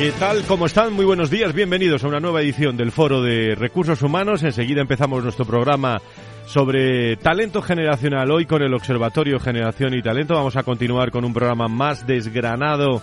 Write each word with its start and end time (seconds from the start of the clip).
¿Qué 0.00 0.12
tal? 0.12 0.46
¿Cómo 0.46 0.64
están? 0.64 0.94
Muy 0.94 1.04
buenos 1.04 1.28
días. 1.28 1.52
Bienvenidos 1.52 2.02
a 2.02 2.08
una 2.08 2.20
nueva 2.20 2.40
edición 2.40 2.74
del 2.74 2.90
Foro 2.90 3.20
de 3.20 3.54
Recursos 3.54 4.00
Humanos. 4.00 4.42
Enseguida 4.42 4.80
empezamos 4.80 5.22
nuestro 5.22 5.44
programa 5.44 6.00
sobre 6.46 7.18
talento 7.18 7.60
generacional. 7.60 8.30
Hoy 8.30 8.46
con 8.46 8.62
el 8.62 8.72
Observatorio 8.72 9.38
Generación 9.38 9.92
y 9.92 10.00
Talento 10.00 10.32
vamos 10.36 10.56
a 10.56 10.62
continuar 10.62 11.10
con 11.10 11.26
un 11.26 11.34
programa 11.34 11.68
más 11.68 12.06
desgranado 12.06 13.02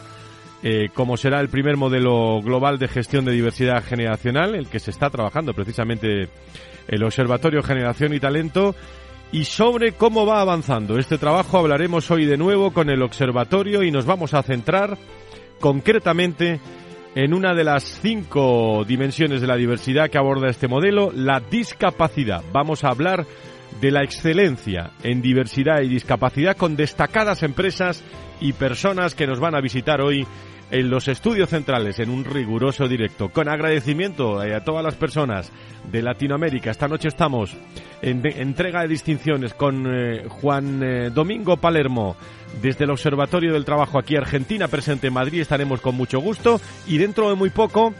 eh, 0.64 0.90
como 0.92 1.18
será 1.18 1.40
el 1.40 1.50
primer 1.50 1.78
modelo 1.78 2.42
global 2.42 2.80
de 2.80 2.88
gestión 2.88 3.26
de 3.26 3.34
diversidad 3.34 3.84
generacional, 3.84 4.56
el 4.56 4.68
que 4.68 4.80
se 4.80 4.90
está 4.90 5.12
trabajando 5.12 5.54
precisamente 5.54 6.30
el 6.88 7.04
Observatorio 7.04 7.62
Generación 7.62 8.16
y 8.16 8.20
Talento. 8.20 8.74
Y 9.32 9.44
sobre 9.44 9.92
cómo 9.92 10.26
va 10.26 10.42
avanzando 10.42 10.98
este 10.98 11.20
trabajo 11.20 11.60
hablaremos 11.60 12.10
hoy 12.10 12.26
de 12.26 12.38
nuevo 12.38 12.74
con 12.74 12.90
el 12.90 13.04
Observatorio 13.04 13.84
y 13.84 13.92
nos 13.92 14.08
vamos 14.08 14.34
a 14.34 14.42
centrar 14.42 14.98
concretamente 15.60 16.60
en 17.18 17.34
una 17.34 17.56
de 17.56 17.64
las 17.64 17.84
cinco 17.84 18.86
dimensiones 18.88 19.42
de 19.42 19.48
la 19.48 19.56
diversidad 19.56 20.08
que 20.08 20.20
aborda 20.20 20.52
este 20.52 20.68
modelo, 20.68 21.10
la 21.12 21.40
discapacidad. 21.40 22.44
Vamos 22.54 22.84
a 22.84 22.90
hablar 22.90 23.26
de 23.82 23.90
la 23.90 24.04
excelencia 24.04 24.92
en 25.02 25.24
diversidad 25.24 25.82
y 25.82 25.88
discapacidad 25.88 26.56
con 26.56 26.76
destacadas 26.76 27.42
empresas 27.42 28.04
y 28.40 28.54
personas 28.54 29.16
que 29.16 29.26
nos 29.26 29.40
van 29.40 29.56
a 29.56 29.62
visitar 29.62 30.00
hoy 30.00 30.28
en 30.70 30.90
los 30.90 31.08
estudios 31.08 31.50
centrales 31.50 32.00
en 32.00 32.10
un 32.10 32.26
riguroso 32.26 32.88
directo. 32.88 33.30
Con 33.30 33.48
agradecimiento 33.50 34.40
a 34.40 34.60
todas 34.62 34.84
las 34.84 34.96
personas 34.96 35.52
de 35.92 36.02
Latinoamérica. 36.02 36.72
Esta 36.72 36.88
noche 36.88 37.08
estamos 37.08 37.56
en 38.02 38.22
entrega 38.26 38.82
de 38.82 38.88
distinciones 38.88 39.54
con 39.54 39.86
eh, 39.88 40.26
Juan 40.28 40.82
eh, 40.84 41.10
Domingo 41.10 41.58
Palermo 41.58 42.16
desde 42.62 42.84
el 42.84 42.92
Observatorio 42.92 43.54
del 43.54 43.66
Trabajo 43.66 44.00
aquí 44.00 44.16
Argentina, 44.16 44.68
presente 44.68 45.08
en 45.08 45.14
Madrid. 45.14 45.42
Estaremos 45.42 45.82
con 45.82 45.96
mucho 45.96 46.20
gusto 46.20 46.60
y 46.86 46.98
dentro 46.98 47.30
de 47.30 47.36
muy 47.36 47.50
poco 47.50 47.94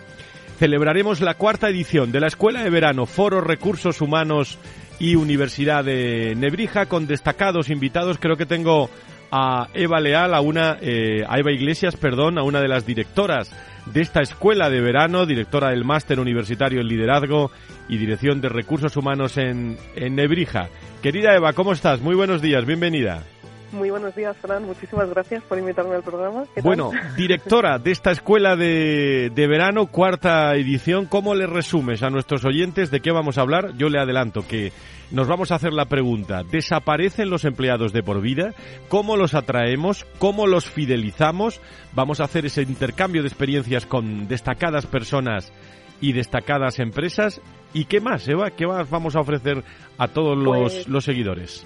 celebraremos 0.60 1.22
la 1.22 1.36
cuarta 1.36 1.70
edición 1.70 2.12
de 2.12 2.20
la 2.20 2.28
Escuela 2.28 2.64
de 2.64 2.70
Verano 2.70 3.06
Foro 3.06 3.42
Recursos 3.42 4.02
Humanos 4.02 4.58
y 5.00 5.16
Universidad 5.16 5.84
de 5.86 6.34
Nebrija 6.36 6.88
con 6.88 7.08
destacados 7.08 7.70
invitados. 7.70 8.18
Creo 8.20 8.36
que 8.36 8.46
tengo 8.46 8.90
a 9.32 9.68
Eva 9.74 10.00
Leal, 10.00 10.34
a 10.34 10.42
una, 10.42 10.78
eh, 10.82 11.24
a 11.28 11.40
Eva 11.40 11.52
Iglesias, 11.52 11.96
perdón, 11.96 12.38
a 12.38 12.44
una 12.44 12.62
de 12.62 12.68
las 12.68 12.86
directoras 12.86 13.52
de 13.86 14.02
esta 14.02 14.22
escuela 14.22 14.70
de 14.70 14.82
verano, 14.82 15.26
directora 15.26 15.70
del 15.70 15.86
máster 15.86 16.20
universitario 16.20 16.82
en 16.82 16.88
liderazgo 16.88 17.52
y 17.88 17.98
dirección 17.98 18.42
de 18.42 18.50
recursos 18.50 18.98
humanos 18.98 19.38
en, 19.38 19.78
en 19.96 20.16
Nebrija. 20.16 20.70
Querida 21.02 21.36
Eva, 21.36 21.54
¿cómo 21.54 21.74
estás? 21.74 22.02
Muy 22.02 22.16
buenos 22.16 22.42
días, 22.42 22.66
bienvenida. 22.66 23.24
Muy 23.72 23.90
buenos 23.90 24.16
días, 24.16 24.36
Fran. 24.38 24.64
Muchísimas 24.64 25.10
gracias 25.10 25.44
por 25.44 25.58
invitarme 25.60 25.96
al 25.96 26.04
programa. 26.04 26.46
Bueno, 26.64 26.92
directora 27.18 27.80
de 27.80 27.92
esta 27.92 28.12
escuela 28.12 28.56
de, 28.56 29.30
de, 29.34 29.48
verano, 29.48 29.88
cuarta 29.88 30.56
edición, 30.56 31.06
¿cómo 31.06 31.36
le 31.36 31.48
resumes 31.48 32.02
a 32.02 32.10
nuestros 32.10 32.46
oyentes 32.46 32.92
de 32.92 33.02
qué 33.02 33.12
vamos 33.12 33.38
a 33.38 33.42
hablar? 33.42 33.74
Yo 33.78 33.90
le 33.90 34.00
adelanto 34.00 34.48
que 34.48 34.72
nos 35.12 35.28
vamos 35.28 35.52
a 35.52 35.56
hacer 35.56 35.74
la 35.74 35.86
pregunta, 35.86 36.44
¿desaparecen 36.44 37.30
los 37.30 37.44
empleados 37.46 37.92
de 37.92 38.04
por 38.04 38.22
vida? 38.22 38.54
¿Cómo 38.88 39.18
los 39.18 39.34
atraemos? 39.34 40.06
¿Cómo 40.18 40.48
los 40.48 40.66
fidelizamos? 40.66 41.60
Vamos 41.94 42.20
a 42.22 42.24
hacer 42.26 42.46
ese 42.46 42.62
intercambio 42.62 43.22
de 43.22 43.28
experiencias 43.28 43.86
con 43.86 44.28
destacadas 44.28 44.86
personas 44.86 45.52
y 46.00 46.14
destacadas 46.14 46.80
empresas. 46.80 47.42
¿Y 47.74 47.86
qué 47.86 48.00
más, 48.00 48.28
Eva? 48.28 48.52
¿Qué 48.52 48.66
más 48.66 48.90
vamos 48.90 49.16
a 49.16 49.20
ofrecer 49.20 49.64
a 49.98 50.08
todos 50.08 50.38
los, 50.38 50.74
Pues- 50.74 50.88
los 50.88 51.04
seguidores? 51.04 51.66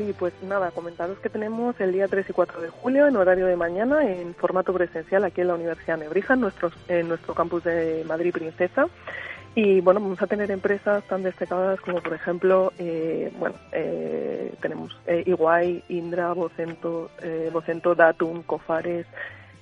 Sí, 0.00 0.14
pues 0.18 0.32
nada, 0.42 0.70
comentaros 0.70 1.18
que 1.18 1.28
tenemos 1.28 1.78
el 1.78 1.92
día 1.92 2.08
3 2.08 2.30
y 2.30 2.32
4 2.32 2.62
de 2.62 2.70
julio 2.70 3.06
en 3.06 3.16
horario 3.16 3.44
de 3.44 3.54
mañana 3.54 4.02
en 4.02 4.34
formato 4.34 4.72
presencial 4.72 5.24
aquí 5.24 5.42
en 5.42 5.48
la 5.48 5.56
Universidad 5.56 5.98
Nebrija, 5.98 6.32
en 6.32 6.40
nuestro, 6.40 6.70
en 6.88 7.06
nuestro 7.06 7.34
campus 7.34 7.64
de 7.64 8.02
Madrid 8.08 8.32
Princesa. 8.32 8.86
Y 9.54 9.82
bueno, 9.82 10.00
vamos 10.00 10.22
a 10.22 10.26
tener 10.26 10.50
empresas 10.50 11.04
tan 11.04 11.22
destacadas 11.22 11.82
como 11.82 12.00
por 12.00 12.14
ejemplo, 12.14 12.72
eh, 12.78 13.30
bueno, 13.38 13.56
eh, 13.72 14.54
tenemos 14.62 14.98
eh, 15.06 15.22
Iguay, 15.26 15.84
Indra, 15.90 16.32
Vocento, 16.32 17.10
eh, 17.22 17.50
Vocento 17.52 17.94
Datum, 17.94 18.42
Cofares, 18.44 19.06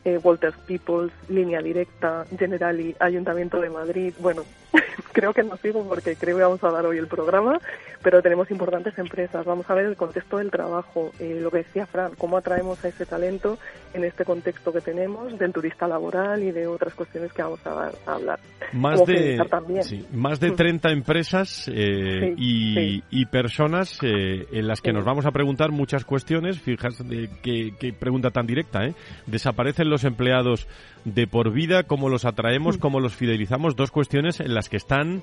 eh, 0.09 0.19
Walters 0.23 0.57
Peoples, 0.67 1.13
Línea 1.29 1.61
Directa, 1.61 2.25
Generali, 2.39 2.95
Ayuntamiento 2.99 3.61
de 3.61 3.71
Madrid. 3.71 4.15
Bueno, 4.21 4.43
creo 5.13 5.33
que 5.33 5.43
no 5.43 5.57
sigo 5.57 5.87
porque 5.89 6.17
creo 6.17 6.37
que 6.37 6.43
vamos 6.43 6.63
a 6.65 6.71
dar 6.71 6.87
hoy 6.87 6.99
el 6.99 7.07
programa, 7.07 7.61
pero 8.03 8.23
tenemos 8.23 8.51
importantes 8.51 8.97
empresas. 8.99 9.45
Vamos 9.45 9.69
a 9.69 9.75
ver 9.75 9.87
el 9.87 9.97
contexto 9.97 10.39
del 10.39 10.51
trabajo, 10.51 11.13
eh, 11.19 11.39
lo 11.41 11.51
que 11.51 11.59
decía 11.59 11.87
Fran, 11.87 12.13
cómo 12.17 12.37
atraemos 12.37 12.85
a 12.85 12.89
ese 12.89 13.07
talento 13.07 13.59
en 13.95 14.05
este 14.05 14.25
contexto 14.25 14.73
que 14.73 14.81
tenemos 14.81 15.39
del 15.39 15.53
turista 15.53 15.89
laboral 15.89 16.43
y 16.43 16.53
de 16.53 16.67
otras 16.67 16.95
cuestiones 16.95 17.33
que 17.33 17.43
vamos 17.43 17.61
a, 17.67 17.91
a 18.07 18.15
hablar. 18.15 18.39
Más 18.73 19.05
de, 19.07 19.39
sí, 19.83 20.07
más 20.13 20.41
de 20.41 20.51
30 20.51 20.91
empresas 20.91 21.69
eh, 21.69 22.19
Sí, 22.19 22.35
y, 22.37 22.75
sí. 22.75 23.05
y 23.11 23.27
personas 23.27 23.99
eh, 24.03 24.47
en 24.53 24.67
las 24.67 24.81
que 24.81 24.93
nos 24.93 25.05
vamos 25.05 25.27
a 25.27 25.31
preguntar 25.31 25.71
muchas 25.71 26.05
cuestiones. 26.05 26.61
Fíjate 26.61 27.05
de 27.05 27.29
qué, 27.43 27.73
qué 27.79 27.93
pregunta 27.93 28.31
tan 28.31 28.47
directa, 28.47 28.85
¿eh? 28.85 28.95
¿Desaparecen 29.27 29.89
los 29.89 29.98
empleados 30.05 30.67
de 31.05 31.27
por 31.27 31.53
vida? 31.53 31.85
¿Cómo 31.85 32.09
los 32.09 32.25
atraemos? 32.25 32.79
Mm. 32.79 32.81
¿Cómo 32.81 33.01
los 33.01 33.15
fidelizamos? 33.15 33.77
Dos 33.77 33.91
cuestiones 33.91 34.41
en 34.41 34.55
las 34.55 34.69
que 34.69 34.77
están 34.77 35.23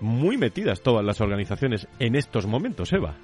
muy 0.00 0.36
metidas 0.36 0.80
todas 0.80 1.04
las 1.04 1.20
organizaciones 1.20 1.88
en 1.98 2.16
estos 2.16 2.46
momentos, 2.46 2.92
Eva. 2.92 3.14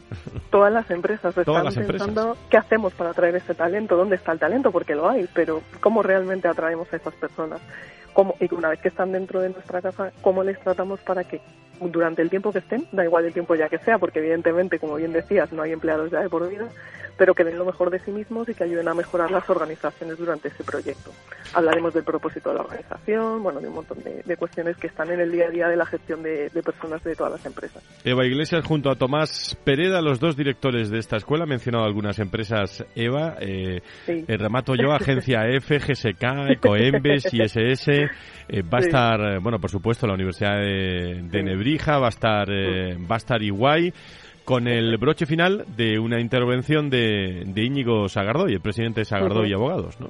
Todas 0.50 0.72
las 0.72 0.90
empresas 0.90 1.34
Todas 1.34 1.66
están 1.68 1.82
empresas. 1.82 2.06
pensando 2.06 2.36
qué 2.48 2.56
hacemos 2.56 2.92
para 2.94 3.10
atraer 3.10 3.36
ese 3.36 3.54
talento, 3.54 3.96
dónde 3.96 4.16
está 4.16 4.32
el 4.32 4.38
talento, 4.38 4.70
porque 4.70 4.94
lo 4.94 5.08
hay, 5.08 5.28
pero 5.34 5.62
cómo 5.80 6.02
realmente 6.02 6.48
atraemos 6.48 6.92
a 6.92 6.96
esas 6.96 7.14
personas. 7.14 7.60
Cómo, 8.12 8.34
y 8.40 8.52
una 8.54 8.68
vez 8.70 8.80
que 8.80 8.88
están 8.88 9.12
dentro 9.12 9.40
de 9.40 9.50
nuestra 9.50 9.80
casa, 9.80 10.12
cómo 10.22 10.42
les 10.42 10.58
tratamos 10.60 11.00
para 11.00 11.24
que 11.24 11.40
durante 11.80 12.22
el 12.22 12.30
tiempo 12.30 12.52
que 12.52 12.58
estén, 12.60 12.86
da 12.92 13.04
igual 13.04 13.24
el 13.24 13.32
tiempo 13.32 13.54
ya 13.54 13.68
que 13.68 13.78
sea, 13.78 13.98
porque 13.98 14.18
evidentemente, 14.20 14.78
como 14.78 14.96
bien 14.96 15.12
decías, 15.12 15.52
no 15.52 15.62
hay 15.62 15.72
empleados 15.72 16.10
ya 16.10 16.20
de 16.20 16.28
por 16.28 16.48
vida, 16.48 16.68
pero 17.16 17.34
que 17.34 17.44
den 17.44 17.58
lo 17.58 17.66
mejor 17.66 17.90
de 17.90 17.98
sí 18.00 18.10
mismos 18.10 18.48
y 18.48 18.54
que 18.54 18.64
ayuden 18.64 18.88
a 18.88 18.94
mejorar 18.94 19.30
las 19.30 19.48
organizaciones 19.50 20.16
durante 20.16 20.48
ese 20.48 20.64
proyecto. 20.64 21.10
Hablaremos 21.52 21.92
del 21.92 22.04
propósito 22.04 22.48
de 22.50 22.54
la 22.56 22.62
organización, 22.62 23.42
bueno, 23.42 23.60
de 23.60 23.68
un 23.68 23.74
montón 23.74 23.98
de, 24.02 24.22
de 24.24 24.36
cuestiones 24.36 24.76
que 24.78 24.86
están 24.86 25.10
en 25.10 25.20
el 25.20 25.30
día 25.32 25.46
a 25.46 25.50
día 25.50 25.68
de 25.68 25.76
la 25.76 25.84
gestión 25.84 26.22
de, 26.22 26.48
de 26.48 26.62
personas 26.62 27.02
de 27.04 27.14
todas 27.16 27.32
las 27.32 27.44
empresas. 27.44 27.82
Eva 28.04 28.24
Iglesias 28.24 28.64
junto 28.64 28.90
a 28.90 28.94
Tomás 28.94 29.54
Pereda, 29.64 30.00
los 30.00 30.18
dos 30.20 30.36
directores 30.36 30.90
de 30.90 30.98
esta 30.98 31.16
escuela. 31.16 31.44
Ha 31.44 31.46
mencionado 31.46 31.84
algunas 31.84 32.18
empresas, 32.18 32.84
Eva. 32.94 33.36
Eh, 33.40 33.80
Sí. 34.06 34.24
eh, 34.26 34.36
remato 34.38 34.74
yo, 34.74 34.92
Agencia 34.92 35.40
F, 35.48 35.78
GSK, 35.78 36.50
Ecoembes, 36.52 37.28
ISS. 37.34 37.88
eh, 37.88 38.62
va 38.62 38.78
a 38.78 38.80
estar, 38.80 39.20
eh, 39.20 39.38
bueno, 39.42 39.58
por 39.58 39.70
supuesto, 39.70 40.06
la 40.06 40.14
Universidad 40.14 40.56
de, 40.58 41.20
de 41.24 41.38
Sí. 41.40 41.44
Nebrija, 41.70 41.98
va 41.98 42.06
a 42.06 42.10
estar, 42.10 42.48
eh, 42.50 42.98
va 43.08 43.14
a 43.14 43.18
estar 43.18 43.40
Iguay, 43.42 43.92
con 44.44 44.66
el 44.66 44.96
broche 44.96 45.24
final 45.24 45.64
de 45.76 46.00
una 46.00 46.18
intervención 46.20 46.90
de, 46.90 47.44
de 47.46 47.62
Íñigo 47.62 48.08
Sagardoy, 48.08 48.54
el 48.54 48.60
presidente 48.60 49.02
de 49.02 49.04
Sagardoy 49.04 49.50
y. 49.50 49.52
Abogados, 49.52 50.00
¿no? 50.00 50.08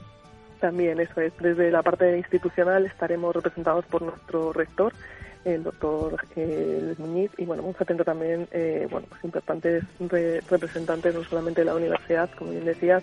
También, 0.59 1.01
eso 1.01 1.21
es. 1.21 1.37
Desde 1.39 1.71
la 1.71 1.83
parte 1.83 2.17
institucional 2.17 2.87
estaremos 2.87 3.35
representados 3.35 3.85
por 3.87 4.01
nuestro 4.03 4.55
rector, 4.55 4.95
el 5.45 5.63
doctor 5.63 6.17
eh, 6.37 6.95
Muñiz, 6.99 7.31
y 7.39 7.47
bueno, 7.47 7.63
vamos 7.63 7.81
a 7.81 7.85
tener 7.85 8.05
también 8.05 8.47
eh, 8.53 8.87
bueno, 8.91 9.07
pues 9.09 9.25
importantes 9.25 9.85
re- 9.99 10.43
representantes 10.51 11.15
no 11.15 11.25
solamente 11.25 11.63
de 11.63 11.65
la 11.65 11.75
universidad, 11.75 12.29
como 12.37 12.51
bien 12.51 12.65
decías, 12.67 13.03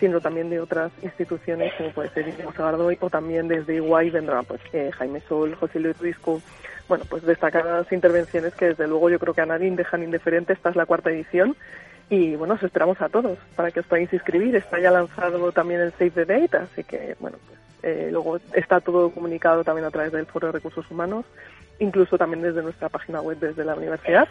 sino 0.00 0.20
también 0.20 0.48
de 0.48 0.60
otras 0.60 0.92
instituciones, 1.02 1.74
como 1.74 1.90
puede 1.90 2.08
ser 2.10 2.26
Íñigo 2.28 2.52
Sagardoy, 2.52 2.96
o 3.00 3.10
también 3.10 3.48
desde 3.48 3.74
Iguay 3.76 4.10
vendrá 4.10 4.42
pues, 4.42 4.60
eh, 4.72 4.90
Jaime 4.92 5.20
Sol, 5.28 5.54
José 5.56 5.78
Luis 5.78 5.98
Risco, 5.98 6.40
bueno, 6.88 7.04
pues 7.08 7.22
destacadas 7.22 7.90
intervenciones 7.92 8.54
que 8.54 8.68
desde 8.68 8.86
luego 8.86 9.10
yo 9.10 9.18
creo 9.18 9.34
que 9.34 9.40
a 9.40 9.46
nadie 9.46 9.70
dejan 9.70 10.02
indiferente. 10.02 10.52
Esta 10.52 10.70
es 10.70 10.76
la 10.76 10.86
cuarta 10.86 11.10
edición 11.10 11.56
y 12.10 12.36
bueno, 12.36 12.54
os 12.54 12.62
esperamos 12.62 13.00
a 13.00 13.08
todos 13.08 13.38
para 13.56 13.70
que 13.70 13.80
os 13.80 13.86
podáis 13.86 14.12
inscribir. 14.12 14.54
Está 14.56 14.78
ya 14.80 14.90
lanzado 14.90 15.50
también 15.52 15.80
el 15.80 15.92
Save 15.92 16.10
the 16.10 16.24
Date, 16.26 16.56
así 16.56 16.84
que 16.84 17.16
bueno, 17.20 17.38
pues, 17.46 17.58
eh, 17.82 18.08
luego 18.10 18.38
está 18.54 18.80
todo 18.80 19.10
comunicado 19.10 19.64
también 19.64 19.86
a 19.86 19.90
través 19.90 20.12
del 20.12 20.26
Foro 20.26 20.48
de 20.48 20.52
Recursos 20.52 20.90
Humanos, 20.90 21.24
incluso 21.78 22.16
también 22.18 22.42
desde 22.42 22.62
nuestra 22.62 22.88
página 22.88 23.20
web 23.20 23.38
desde 23.38 23.64
la 23.64 23.74
universidad. 23.74 24.28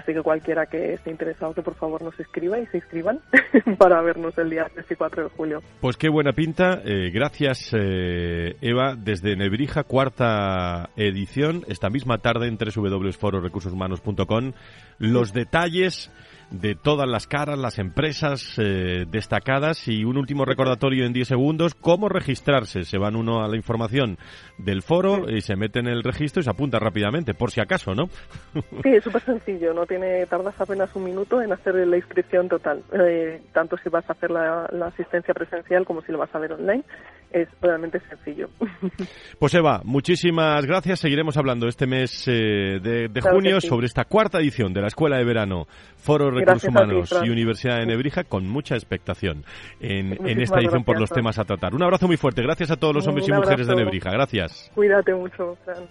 Así 0.00 0.14
que 0.14 0.22
cualquiera 0.22 0.64
que 0.64 0.94
esté 0.94 1.10
interesado, 1.10 1.52
que 1.52 1.60
por 1.60 1.74
favor 1.74 2.00
nos 2.02 2.18
escriba 2.18 2.58
y 2.58 2.66
se 2.68 2.78
inscriban 2.78 3.20
para 3.78 4.00
vernos 4.00 4.38
el 4.38 4.48
día 4.48 4.66
3 4.72 4.86
y 4.90 4.94
4 4.94 5.24
de 5.24 5.28
julio. 5.30 5.62
Pues 5.80 5.98
qué 5.98 6.08
buena 6.08 6.32
pinta. 6.32 6.80
Eh, 6.84 7.10
gracias, 7.12 7.74
eh, 7.74 8.56
Eva. 8.62 8.94
Desde 8.96 9.36
Nebrija, 9.36 9.84
cuarta 9.84 10.88
edición, 10.96 11.64
esta 11.68 11.90
misma 11.90 12.16
tarde 12.18 12.48
en 12.48 12.56
www.fororecursoshumanos.com. 12.56 14.52
Los 14.98 15.34
detalles 15.34 16.10
de 16.50 16.74
todas 16.74 17.08
las 17.08 17.26
caras, 17.26 17.58
las 17.58 17.78
empresas 17.78 18.56
eh, 18.58 19.06
destacadas. 19.08 19.88
Y 19.88 20.04
un 20.04 20.16
último 20.16 20.44
recordatorio 20.44 21.06
en 21.06 21.12
10 21.12 21.28
segundos, 21.28 21.74
cómo 21.74 22.08
registrarse. 22.08 22.84
Se 22.84 22.98
van 22.98 23.16
uno 23.16 23.42
a 23.42 23.48
la 23.48 23.56
información 23.56 24.18
del 24.58 24.82
foro 24.82 25.30
y 25.30 25.40
se 25.40 25.56
mete 25.56 25.78
en 25.78 25.86
el 25.86 26.02
registro 26.02 26.40
y 26.40 26.44
se 26.44 26.50
apunta 26.50 26.78
rápidamente, 26.78 27.34
por 27.34 27.50
si 27.50 27.60
acaso, 27.60 27.94
¿no? 27.94 28.08
Sí, 28.82 28.90
es 28.90 29.04
súper 29.04 29.22
sencillo, 29.22 29.72
no 29.72 29.86
tiene 29.86 30.26
tardas 30.26 30.60
apenas 30.60 30.94
un 30.94 31.04
minuto 31.04 31.40
en 31.40 31.52
hacer 31.52 31.74
la 31.74 31.96
inscripción 31.96 32.48
total, 32.48 32.82
eh, 32.92 33.40
tanto 33.52 33.76
si 33.78 33.88
vas 33.88 34.08
a 34.08 34.12
hacer 34.12 34.30
la, 34.30 34.68
asistencia 34.86 35.34
presencial 35.34 35.84
como 35.84 36.02
si 36.02 36.12
lo 36.12 36.18
vas 36.18 36.34
a 36.34 36.38
ver 36.38 36.52
online, 36.52 36.82
es 37.30 37.48
realmente 37.60 38.00
sencillo. 38.08 38.48
Pues 39.38 39.54
Eva, 39.54 39.80
muchísimas 39.84 40.66
gracias, 40.66 41.00
seguiremos 41.00 41.36
hablando 41.36 41.66
este 41.66 41.86
mes 41.86 42.26
eh, 42.28 42.80
de, 42.80 43.20
junio 43.22 43.60
sobre 43.60 43.86
esta 43.86 44.04
cuarta 44.04 44.38
edición 44.38 44.74
de 44.74 44.82
la 44.82 44.88
Escuela 44.88 45.16
de 45.16 45.24
Verano 45.24 45.66
Foro 45.96 46.30
Recursos 46.40 46.68
Humanos 46.68 47.14
y 47.24 47.30
Universidad 47.30 47.78
de 47.78 47.86
Nebrija 47.86 48.24
con 48.24 48.48
mucha 48.48 48.74
expectación 48.74 49.44
en, 49.80 50.12
esta 50.40 50.58
edición 50.60 50.84
por 50.84 50.98
los 50.98 51.10
temas 51.10 51.38
a 51.38 51.44
tratar. 51.44 51.74
Un 51.74 51.82
abrazo 51.82 52.06
muy 52.06 52.16
fuerte. 52.16 52.42
Gracias 52.42 52.70
a 52.70 52.76
todos 52.76 52.94
los 52.94 53.06
hombres 53.06 53.28
y 53.28 53.32
mujeres 53.32 53.66
de 53.66 53.76
Nebrija. 53.76 54.10
Gracias. 54.10 54.70
Cuídate 54.74 55.14
mucho, 55.14 55.56
Gracias. 55.66 55.90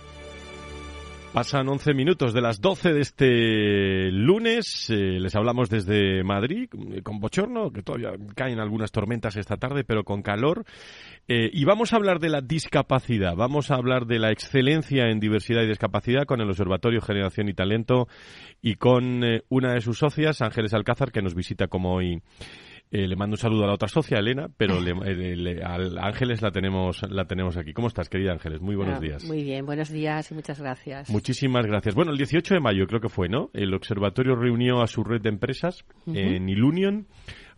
Pasan 1.33 1.69
11 1.69 1.93
minutos 1.93 2.33
de 2.33 2.41
las 2.41 2.59
12 2.59 2.91
de 2.91 2.99
este 2.99 4.11
lunes. 4.11 4.89
Eh, 4.89 5.17
les 5.17 5.33
hablamos 5.33 5.69
desde 5.69 6.25
Madrid, 6.25 6.69
con 7.03 7.21
bochorno, 7.21 7.71
que 7.71 7.83
todavía 7.83 8.11
caen 8.35 8.59
algunas 8.59 8.91
tormentas 8.91 9.37
esta 9.37 9.55
tarde, 9.55 9.85
pero 9.85 10.03
con 10.03 10.23
calor. 10.23 10.65
Eh, 11.29 11.49
y 11.53 11.63
vamos 11.63 11.93
a 11.93 11.95
hablar 11.95 12.19
de 12.19 12.27
la 12.27 12.41
discapacidad. 12.41 13.33
Vamos 13.37 13.71
a 13.71 13.75
hablar 13.75 14.07
de 14.07 14.19
la 14.19 14.29
excelencia 14.31 15.07
en 15.09 15.21
diversidad 15.21 15.61
y 15.61 15.67
discapacidad 15.67 16.25
con 16.25 16.41
el 16.41 16.49
Observatorio 16.49 16.99
Generación 16.99 17.47
y 17.47 17.53
Talento 17.53 18.09
y 18.61 18.75
con 18.75 19.23
eh, 19.23 19.43
una 19.47 19.73
de 19.73 19.79
sus 19.79 19.99
socias, 19.99 20.41
Ángeles 20.41 20.73
Alcázar, 20.73 21.13
que 21.13 21.21
nos 21.21 21.33
visita 21.33 21.67
como 21.67 21.93
hoy 21.93 22.21
eh, 22.91 23.07
le 23.07 23.15
mando 23.15 23.35
un 23.35 23.37
saludo 23.37 23.63
a 23.63 23.67
la 23.67 23.73
otra 23.73 23.87
socia, 23.87 24.19
Elena, 24.19 24.49
pero 24.55 24.79
le, 24.81 24.91
a 25.63 25.75
Ángeles 26.05 26.41
la 26.41 26.51
tenemos, 26.51 27.01
la 27.09 27.25
tenemos 27.25 27.55
aquí. 27.55 27.71
¿Cómo 27.73 27.87
estás, 27.87 28.09
querida 28.09 28.33
Ángeles? 28.33 28.59
Muy 28.61 28.75
buenos 28.75 28.97
ah, 28.97 28.99
días. 28.99 29.23
Muy 29.23 29.43
bien, 29.43 29.65
buenos 29.65 29.89
días 29.89 30.29
y 30.31 30.33
muchas 30.33 30.59
gracias. 30.59 31.09
Muchísimas 31.09 31.65
gracias. 31.65 31.95
Bueno, 31.95 32.11
el 32.11 32.17
18 32.17 32.55
de 32.55 32.59
mayo 32.59 32.85
creo 32.87 32.99
que 32.99 33.09
fue, 33.09 33.29
¿no? 33.29 33.49
El 33.53 33.73
observatorio 33.73 34.35
reunió 34.35 34.81
a 34.81 34.87
su 34.87 35.03
red 35.03 35.21
de 35.21 35.29
empresas 35.29 35.85
en 36.05 36.49
Ilunion 36.49 37.07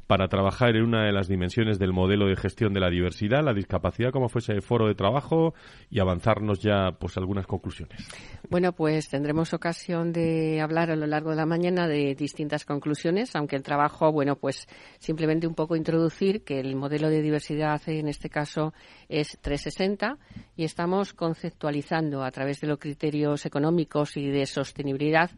para 0.07 0.27
trabajar 0.27 0.75
en 0.75 0.83
una 0.83 1.05
de 1.05 1.11
las 1.11 1.27
dimensiones 1.27 1.79
del 1.79 1.93
modelo 1.93 2.27
de 2.27 2.35
gestión 2.35 2.73
de 2.73 2.79
la 2.79 2.89
diversidad, 2.89 3.43
la 3.43 3.53
discapacidad, 3.53 4.11
como 4.11 4.29
fuese 4.29 4.61
foro 4.61 4.87
de 4.87 4.95
trabajo 4.95 5.53
y 5.89 5.99
avanzarnos 5.99 6.59
ya 6.59 6.91
pues 6.99 7.17
algunas 7.17 7.47
conclusiones. 7.47 8.07
Bueno, 8.49 8.73
pues 8.73 9.09
tendremos 9.09 9.53
ocasión 9.53 10.11
de 10.11 10.61
hablar 10.61 10.91
a 10.91 10.95
lo 10.95 11.07
largo 11.07 11.31
de 11.31 11.37
la 11.37 11.45
mañana 11.45 11.87
de 11.87 12.15
distintas 12.15 12.65
conclusiones, 12.65 13.35
aunque 13.35 13.55
el 13.55 13.63
trabajo, 13.63 14.11
bueno, 14.11 14.35
pues 14.35 14.67
simplemente 14.99 15.47
un 15.47 15.55
poco 15.55 15.75
introducir 15.75 16.43
que 16.43 16.59
el 16.59 16.75
modelo 16.75 17.09
de 17.09 17.21
diversidad 17.21 17.81
en 17.87 18.07
este 18.07 18.29
caso 18.29 18.73
es 19.07 19.37
360 19.41 20.17
y 20.55 20.65
estamos 20.65 21.13
conceptualizando 21.13 22.23
a 22.23 22.31
través 22.31 22.59
de 22.61 22.67
los 22.67 22.79
criterios 22.79 23.45
económicos 23.45 24.17
y 24.17 24.29
de 24.29 24.45
sostenibilidad 24.45 25.31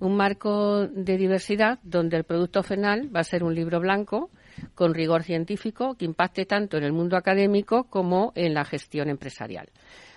un 0.00 0.16
marco 0.16 0.86
de 0.86 1.16
diversidad 1.16 1.78
donde 1.82 2.16
el 2.16 2.24
producto 2.24 2.62
final 2.62 3.14
va 3.14 3.20
a 3.20 3.24
ser 3.24 3.44
un 3.44 3.54
libro 3.54 3.80
blanco 3.80 4.30
con 4.74 4.94
rigor 4.94 5.22
científico 5.22 5.94
que 5.94 6.04
impacte 6.04 6.46
tanto 6.46 6.76
en 6.76 6.84
el 6.84 6.92
mundo 6.92 7.16
académico 7.16 7.84
como 7.84 8.32
en 8.34 8.54
la 8.54 8.64
gestión 8.64 9.08
empresarial. 9.08 9.68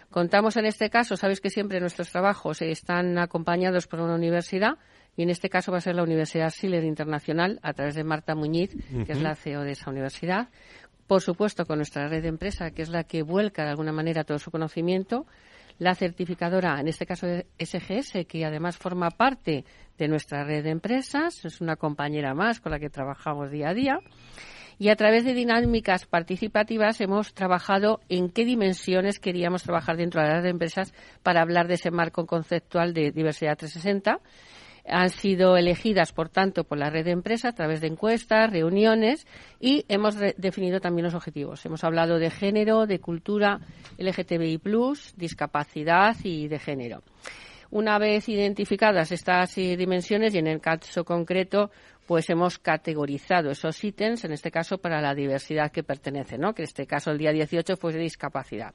Contamos 0.09 0.57
en 0.57 0.65
este 0.65 0.89
caso, 0.89 1.17
sabes 1.17 1.41
que 1.41 1.49
siempre 1.49 1.79
nuestros 1.79 2.09
trabajos 2.11 2.61
están 2.61 3.17
acompañados 3.17 3.87
por 3.87 3.99
una 3.99 4.15
universidad 4.15 4.77
y 5.17 5.23
en 5.23 5.29
este 5.29 5.49
caso 5.49 5.71
va 5.71 5.79
a 5.79 5.81
ser 5.81 5.95
la 5.95 6.03
Universidad 6.03 6.49
Schiller 6.49 6.83
Internacional 6.83 7.59
a 7.61 7.73
través 7.73 7.95
de 7.95 8.03
Marta 8.03 8.35
Muñiz, 8.35 8.75
que 9.05 9.11
es 9.11 9.21
la 9.21 9.35
CEO 9.35 9.61
de 9.61 9.71
esa 9.71 9.89
universidad. 9.89 10.49
Por 11.07 11.21
supuesto, 11.21 11.65
con 11.65 11.77
nuestra 11.77 12.07
red 12.07 12.21
de 12.21 12.29
empresa, 12.29 12.71
que 12.71 12.81
es 12.81 12.89
la 12.89 13.03
que 13.03 13.23
vuelca 13.23 13.63
de 13.63 13.71
alguna 13.71 13.91
manera 13.91 14.23
todo 14.23 14.39
su 14.39 14.51
conocimiento 14.51 15.25
la 15.79 15.95
certificadora, 15.95 16.79
en 16.79 16.87
este 16.87 17.05
caso 17.05 17.27
SGS, 17.59 18.25
que 18.27 18.45
además 18.45 18.77
forma 18.77 19.09
parte 19.09 19.65
de 19.97 20.07
nuestra 20.07 20.43
red 20.43 20.63
de 20.63 20.71
empresas, 20.71 21.45
es 21.45 21.61
una 21.61 21.75
compañera 21.75 22.33
más 22.33 22.59
con 22.59 22.71
la 22.71 22.79
que 22.79 22.89
trabajamos 22.89 23.51
día 23.51 23.69
a 23.69 23.73
día. 23.73 23.99
Y 24.79 24.89
a 24.89 24.95
través 24.95 25.23
de 25.23 25.33
dinámicas 25.33 26.05
participativas 26.05 26.99
hemos 26.99 27.33
trabajado 27.33 27.99
en 28.09 28.29
qué 28.29 28.43
dimensiones 28.43 29.19
queríamos 29.19 29.63
trabajar 29.63 29.97
dentro 29.97 30.21
de 30.21 30.27
la 30.27 30.35
red 30.35 30.43
de 30.43 30.49
empresas 30.49 30.93
para 31.21 31.41
hablar 31.41 31.67
de 31.67 31.75
ese 31.75 31.91
marco 31.91 32.25
conceptual 32.25 32.93
de 32.93 33.11
diversidad 33.11 33.55
360 33.55 34.19
han 34.85 35.09
sido 35.09 35.55
elegidas, 35.57 36.11
por 36.11 36.29
tanto, 36.29 36.65
por 36.65 36.77
la 36.77 36.89
red 36.89 37.05
de 37.05 37.11
empresas 37.11 37.53
a 37.53 37.55
través 37.55 37.81
de 37.81 37.87
encuestas, 37.87 38.51
reuniones 38.51 39.25
y 39.59 39.85
hemos 39.87 40.17
definido 40.37 40.79
también 40.79 41.05
los 41.05 41.13
objetivos. 41.13 41.65
Hemos 41.65 41.83
hablado 41.83 42.19
de 42.19 42.29
género, 42.29 42.85
de 42.85 42.99
cultura, 42.99 43.59
LGTBI+, 43.97 44.59
discapacidad 45.15 46.15
y 46.23 46.47
de 46.47 46.59
género. 46.59 47.03
Una 47.71 47.97
vez 47.97 48.29
identificadas 48.29 49.11
estas 49.11 49.55
dimensiones 49.55 50.35
y 50.35 50.37
en 50.37 50.47
el 50.47 50.61
caso 50.61 51.03
concreto, 51.03 51.71
pues 52.05 52.29
hemos 52.29 52.59
categorizado 52.59 53.49
esos 53.49 53.83
ítems, 53.83 54.25
en 54.25 54.33
este 54.33 54.51
caso 54.51 54.77
para 54.77 55.01
la 55.01 55.15
diversidad 55.15 55.71
que 55.71 55.81
pertenece, 55.81 56.37
¿no? 56.37 56.53
Que 56.53 56.63
en 56.63 56.67
este 56.67 56.85
caso 56.85 57.11
el 57.11 57.17
día 57.17 57.31
18 57.31 57.77
fue 57.77 57.93
de 57.93 57.99
discapacidad. 57.99 58.73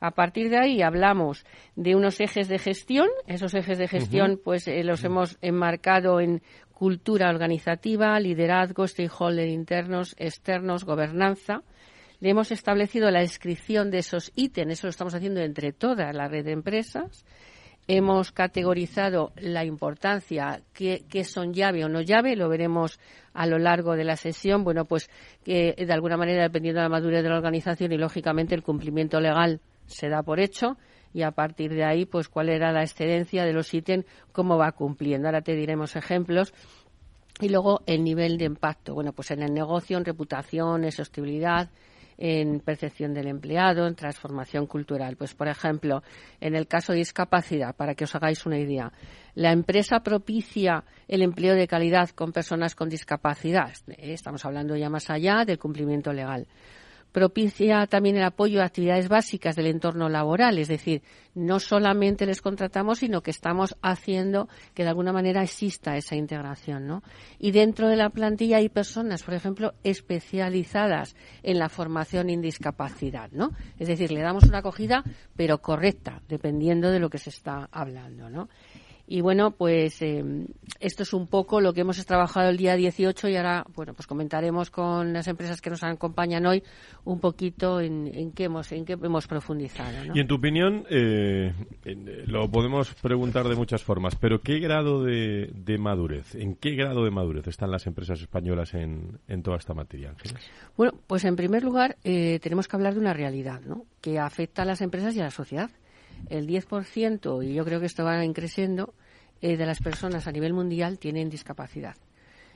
A 0.00 0.12
partir 0.12 0.48
de 0.48 0.58
ahí 0.58 0.82
hablamos 0.82 1.44
de 1.74 1.96
unos 1.96 2.20
ejes 2.20 2.48
de 2.48 2.58
gestión. 2.58 3.08
Esos 3.26 3.54
ejes 3.54 3.78
de 3.78 3.88
gestión, 3.88 4.40
pues 4.42 4.68
eh, 4.68 4.84
los 4.84 5.02
hemos 5.04 5.38
enmarcado 5.40 6.20
en 6.20 6.40
cultura 6.72 7.28
organizativa, 7.28 8.18
liderazgo, 8.20 8.86
stakeholder 8.86 9.48
internos, 9.48 10.14
externos, 10.16 10.84
gobernanza. 10.84 11.62
Le 12.20 12.30
hemos 12.30 12.52
establecido 12.52 13.10
la 13.10 13.20
descripción 13.20 13.90
de 13.90 13.98
esos 13.98 14.30
ítems, 14.36 14.72
eso 14.72 14.86
lo 14.86 14.90
estamos 14.90 15.14
haciendo 15.14 15.40
entre 15.40 15.72
toda 15.72 16.12
la 16.12 16.28
red 16.28 16.44
de 16.44 16.52
empresas. 16.52 17.24
Hemos 17.88 18.32
categorizado 18.32 19.32
la 19.36 19.64
importancia, 19.64 20.60
qué, 20.72 21.24
son 21.24 21.54
llave 21.54 21.84
o 21.84 21.88
no 21.88 22.02
llave, 22.02 22.36
lo 22.36 22.48
veremos 22.48 23.00
a 23.32 23.46
lo 23.46 23.58
largo 23.58 23.96
de 23.96 24.04
la 24.04 24.16
sesión. 24.16 24.62
Bueno, 24.62 24.84
pues 24.84 25.08
que 25.42 25.74
de 25.76 25.92
alguna 25.92 26.16
manera, 26.16 26.42
dependiendo 26.42 26.80
de 26.80 26.84
la 26.84 26.90
madurez 26.90 27.22
de 27.22 27.30
la 27.30 27.36
organización 27.36 27.92
y, 27.92 27.96
lógicamente, 27.96 28.54
el 28.54 28.62
cumplimiento 28.62 29.20
legal 29.20 29.60
se 29.88 30.08
da 30.08 30.22
por 30.22 30.38
hecho 30.38 30.76
y 31.12 31.22
a 31.22 31.32
partir 31.32 31.74
de 31.74 31.84
ahí, 31.84 32.04
pues 32.04 32.28
cuál 32.28 32.48
era 32.48 32.70
la 32.72 32.82
excedencia 32.82 33.44
de 33.44 33.52
los 33.52 33.72
ítems, 33.72 34.04
cómo 34.32 34.56
va 34.56 34.72
cumpliendo. 34.72 35.28
Ahora 35.28 35.42
te 35.42 35.54
diremos 35.54 35.96
ejemplos. 35.96 36.52
Y 37.40 37.48
luego 37.48 37.82
el 37.86 38.02
nivel 38.02 38.36
de 38.36 38.46
impacto. 38.46 38.94
Bueno, 38.94 39.12
pues 39.12 39.30
en 39.30 39.42
el 39.42 39.54
negocio, 39.54 39.96
en 39.96 40.04
reputación, 40.04 40.84
en 40.84 40.90
sostenibilidad, 40.90 41.70
en 42.16 42.58
percepción 42.58 43.14
del 43.14 43.28
empleado, 43.28 43.86
en 43.86 43.94
transformación 43.94 44.66
cultural. 44.66 45.16
Pues, 45.16 45.34
por 45.34 45.46
ejemplo, 45.46 46.02
en 46.40 46.56
el 46.56 46.66
caso 46.66 46.92
de 46.92 46.98
discapacidad, 46.98 47.76
para 47.76 47.94
que 47.94 48.04
os 48.04 48.14
hagáis 48.16 48.44
una 48.44 48.58
idea, 48.58 48.92
la 49.34 49.52
empresa 49.52 50.00
propicia 50.00 50.84
el 51.06 51.22
empleo 51.22 51.54
de 51.54 51.68
calidad 51.68 52.10
con 52.10 52.32
personas 52.32 52.74
con 52.74 52.88
discapacidad. 52.88 53.72
Estamos 53.98 54.44
hablando 54.44 54.74
ya 54.76 54.90
más 54.90 55.08
allá 55.08 55.44
del 55.46 55.60
cumplimiento 55.60 56.12
legal 56.12 56.48
propicia 57.12 57.86
también 57.86 58.16
el 58.16 58.22
apoyo 58.22 58.60
a 58.60 58.66
actividades 58.66 59.08
básicas 59.08 59.56
del 59.56 59.66
entorno 59.66 60.08
laboral, 60.08 60.58
es 60.58 60.68
decir, 60.68 61.02
no 61.34 61.60
solamente 61.60 62.26
les 62.26 62.42
contratamos, 62.42 62.98
sino 62.98 63.22
que 63.22 63.30
estamos 63.30 63.76
haciendo 63.82 64.48
que 64.74 64.82
de 64.82 64.90
alguna 64.90 65.12
manera 65.12 65.42
exista 65.42 65.96
esa 65.96 66.16
integración, 66.16 66.86
¿no? 66.86 67.02
Y 67.38 67.52
dentro 67.52 67.88
de 67.88 67.96
la 67.96 68.10
plantilla 68.10 68.58
hay 68.58 68.68
personas, 68.68 69.22
por 69.22 69.34
ejemplo, 69.34 69.74
especializadas 69.84 71.16
en 71.42 71.58
la 71.58 71.68
formación 71.68 72.30
en 72.30 72.40
discapacidad, 72.40 73.30
¿no? 73.32 73.50
Es 73.78 73.88
decir, 73.88 74.10
le 74.10 74.20
damos 74.20 74.44
una 74.44 74.58
acogida, 74.58 75.04
pero 75.36 75.58
correcta, 75.58 76.22
dependiendo 76.28 76.90
de 76.90 77.00
lo 77.00 77.10
que 77.10 77.18
se 77.18 77.30
está 77.30 77.68
hablando, 77.70 78.28
¿no? 78.28 78.48
Y 79.10 79.22
bueno, 79.22 79.52
pues 79.52 80.02
eh, 80.02 80.22
esto 80.80 81.02
es 81.02 81.14
un 81.14 81.28
poco 81.28 81.62
lo 81.62 81.72
que 81.72 81.80
hemos 81.80 82.04
trabajado 82.04 82.50
el 82.50 82.58
día 82.58 82.76
18 82.76 83.28
y 83.28 83.36
ahora, 83.36 83.64
bueno, 83.74 83.94
pues 83.94 84.06
comentaremos 84.06 84.70
con 84.70 85.14
las 85.14 85.26
empresas 85.28 85.62
que 85.62 85.70
nos 85.70 85.82
acompañan 85.82 86.44
hoy 86.44 86.62
un 87.06 87.18
poquito 87.18 87.80
en, 87.80 88.32
qué 88.32 88.44
hemos 88.44 88.70
en 88.70 88.84
qué 88.84 88.92
hemos 88.92 89.26
profundizado. 89.26 90.12
Y 90.14 90.20
en 90.20 90.26
tu 90.26 90.34
opinión, 90.34 90.84
eh, 90.90 91.54
lo 92.26 92.50
podemos 92.50 92.92
preguntar 92.96 93.48
de 93.48 93.56
muchas 93.56 93.82
formas, 93.82 94.14
pero 94.14 94.42
¿qué 94.42 94.58
grado 94.58 95.02
de, 95.02 95.78
madurez, 95.78 96.34
en 96.34 96.54
qué 96.56 96.72
grado 96.72 97.02
de 97.04 97.10
madurez 97.10 97.46
están 97.46 97.70
las 97.70 97.86
empresas 97.86 98.20
españolas 98.20 98.74
en, 98.74 99.20
en 99.26 99.42
toda 99.42 99.56
esta 99.56 99.72
materia, 99.72 100.10
Ángeles? 100.10 100.50
Bueno, 100.76 100.92
pues 101.06 101.24
en 101.24 101.34
primer 101.34 101.64
lugar 101.64 101.96
eh, 102.04 102.40
tenemos 102.42 102.68
que 102.68 102.76
hablar 102.76 102.92
de 102.92 103.00
una 103.00 103.14
realidad, 103.14 103.62
¿no? 103.62 103.86
Que 104.02 104.18
afecta 104.18 104.62
a 104.62 104.64
las 104.66 104.82
empresas 104.82 105.16
y 105.16 105.20
a 105.20 105.24
la 105.24 105.30
sociedad 105.30 105.70
el 106.28 106.46
10%, 106.46 107.44
y 107.44 107.54
yo 107.54 107.64
creo 107.64 107.80
que 107.80 107.86
esto 107.86 108.04
va 108.04 108.20
creciendo, 108.32 108.94
eh, 109.40 109.56
de 109.56 109.66
las 109.66 109.80
personas 109.80 110.26
a 110.26 110.32
nivel 110.32 110.52
mundial 110.52 110.98
tienen 110.98 111.30
discapacidad. 111.30 111.96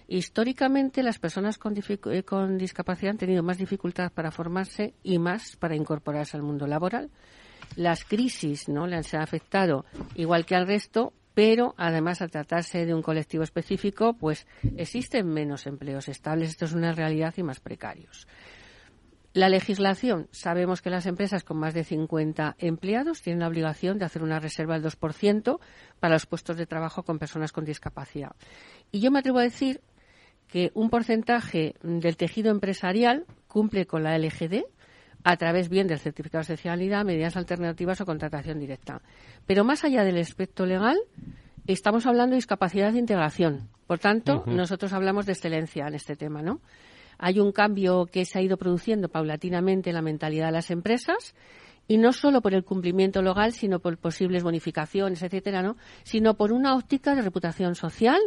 Históricamente, 0.09 1.03
las 1.03 1.19
personas 1.19 1.59
con, 1.59 1.75
eh, 1.77 2.23
con, 2.23 2.59
discapacidad 2.59 3.13
han 3.13 3.19
tenido 3.19 3.43
más 3.43 3.59
dificultad 3.59 4.13
para 4.13 4.31
formarse 4.31 4.95
y 5.03 5.19
más 5.19 5.57
para 5.57 5.77
incorporarse 5.77 6.37
al 6.37 6.43
mundo 6.43 6.67
laboral. 6.67 7.11
Las 7.77 8.05
crisis 8.05 8.69
no 8.69 8.87
les 8.87 9.15
han 9.15 9.23
afectado 9.23 9.87
igual 10.17 10.45
que 10.45 10.57
al 10.57 10.67
resto, 10.67 11.13
pero 11.35 11.75
además 11.79 12.21
al 12.21 12.31
tratarse 12.31 12.85
de 12.85 12.95
un 12.95 13.01
colectivo 13.01 13.45
específico, 13.45 14.15
pues 14.15 14.47
existen 14.77 15.29
menos 15.29 15.67
empleos 15.67 16.09
estables. 16.09 16.51
Esto 16.51 16.67
es 16.67 16.73
una 16.73 16.93
realidad 16.93 17.33
y 17.37 17.43
más 17.43 17.61
precarios. 17.61 18.27
La 19.35 19.49
legislación. 19.49 20.29
Sabemos 20.31 20.83
que 20.83 20.91
las 20.91 21.07
empresas 21.07 21.43
con 21.43 21.57
más 21.57 21.73
de 21.73 21.85
50 21.85 22.57
empleados 22.59 23.23
tienen 23.23 23.41
la 23.41 23.49
obligación 23.49 23.99
de 23.99 24.05
hacer 24.05 24.23
una 24.23 24.41
reserva 24.41 24.79
del 24.79 24.91
2% 24.91 25.59
para 26.01 26.15
los 26.15 26.27
puestos 26.27 26.59
de 26.59 26.67
trabajo 26.67 27.03
con 27.03 27.19
personas 27.19 27.51
con 27.51 27.65
discapacidad. 27.65 28.33
Y 28.91 29.01
yo 29.01 29.11
me 29.11 29.21
atrevo 29.21 29.39
a 29.39 29.43
decir 29.43 29.81
que 30.49 30.71
un 30.75 30.91
porcentaje 30.91 31.75
del 31.83 32.19
tejido 32.19 32.51
empresarial 32.51 33.25
cumple 33.49 33.87
con 33.87 34.03
la 34.03 34.19
LGD 34.19 34.65
a 35.25 35.37
través 35.37 35.71
bien 35.71 35.87
del 35.87 35.99
certificado 35.99 36.41
de 36.41 36.53
especialidad, 36.55 37.05
medidas 37.05 37.37
alternativas 37.37 38.03
o 38.03 38.07
contratación 38.07 38.59
directa. 38.59 39.01
Pero 39.47 39.65
más 39.65 39.83
allá 39.85 40.05
del 40.05 40.19
aspecto 40.19 40.67
legal, 40.67 40.99
estamos 41.67 42.05
hablando 42.07 42.33
de 42.33 42.39
discapacidad 42.39 42.93
de 42.93 42.99
integración. 42.99 43.71
Por 43.87 43.99
tanto, 43.99 44.45
nosotros 44.47 44.93
hablamos 44.93 45.25
de 45.25 45.33
excelencia 45.33 45.87
en 45.87 45.95
este 45.95 46.17
tema, 46.17 46.43
¿no? 46.43 46.61
Hay 47.25 47.39
un 47.39 47.53
cambio 47.53 48.07
que 48.07 48.25
se 48.25 48.37
ha 48.37 48.43
ido 48.43 48.57
produciendo 48.57 49.09
paulatinamente 49.09 49.91
en 49.91 49.95
la 49.95 50.03
mentalidad 50.03 50.47
de 50.47 50.53
las 50.53 50.73
empresas 50.73 51.37
y 51.87 51.97
no 51.97 52.13
solo 52.13 52.43
por 52.43 52.53
el 52.53 52.65
cumplimiento 52.65 53.23
legal, 53.23 53.53
sino 53.53 53.79
por 53.79 53.97
posibles 53.97 54.43
bonificaciones, 54.43 55.23
etcétera, 55.23 55.63
¿no? 55.63 55.77
sino 56.03 56.35
por 56.35 56.53
una 56.53 56.75
óptica 56.75 57.15
de 57.15 57.23
reputación 57.23 57.77
social, 57.77 58.19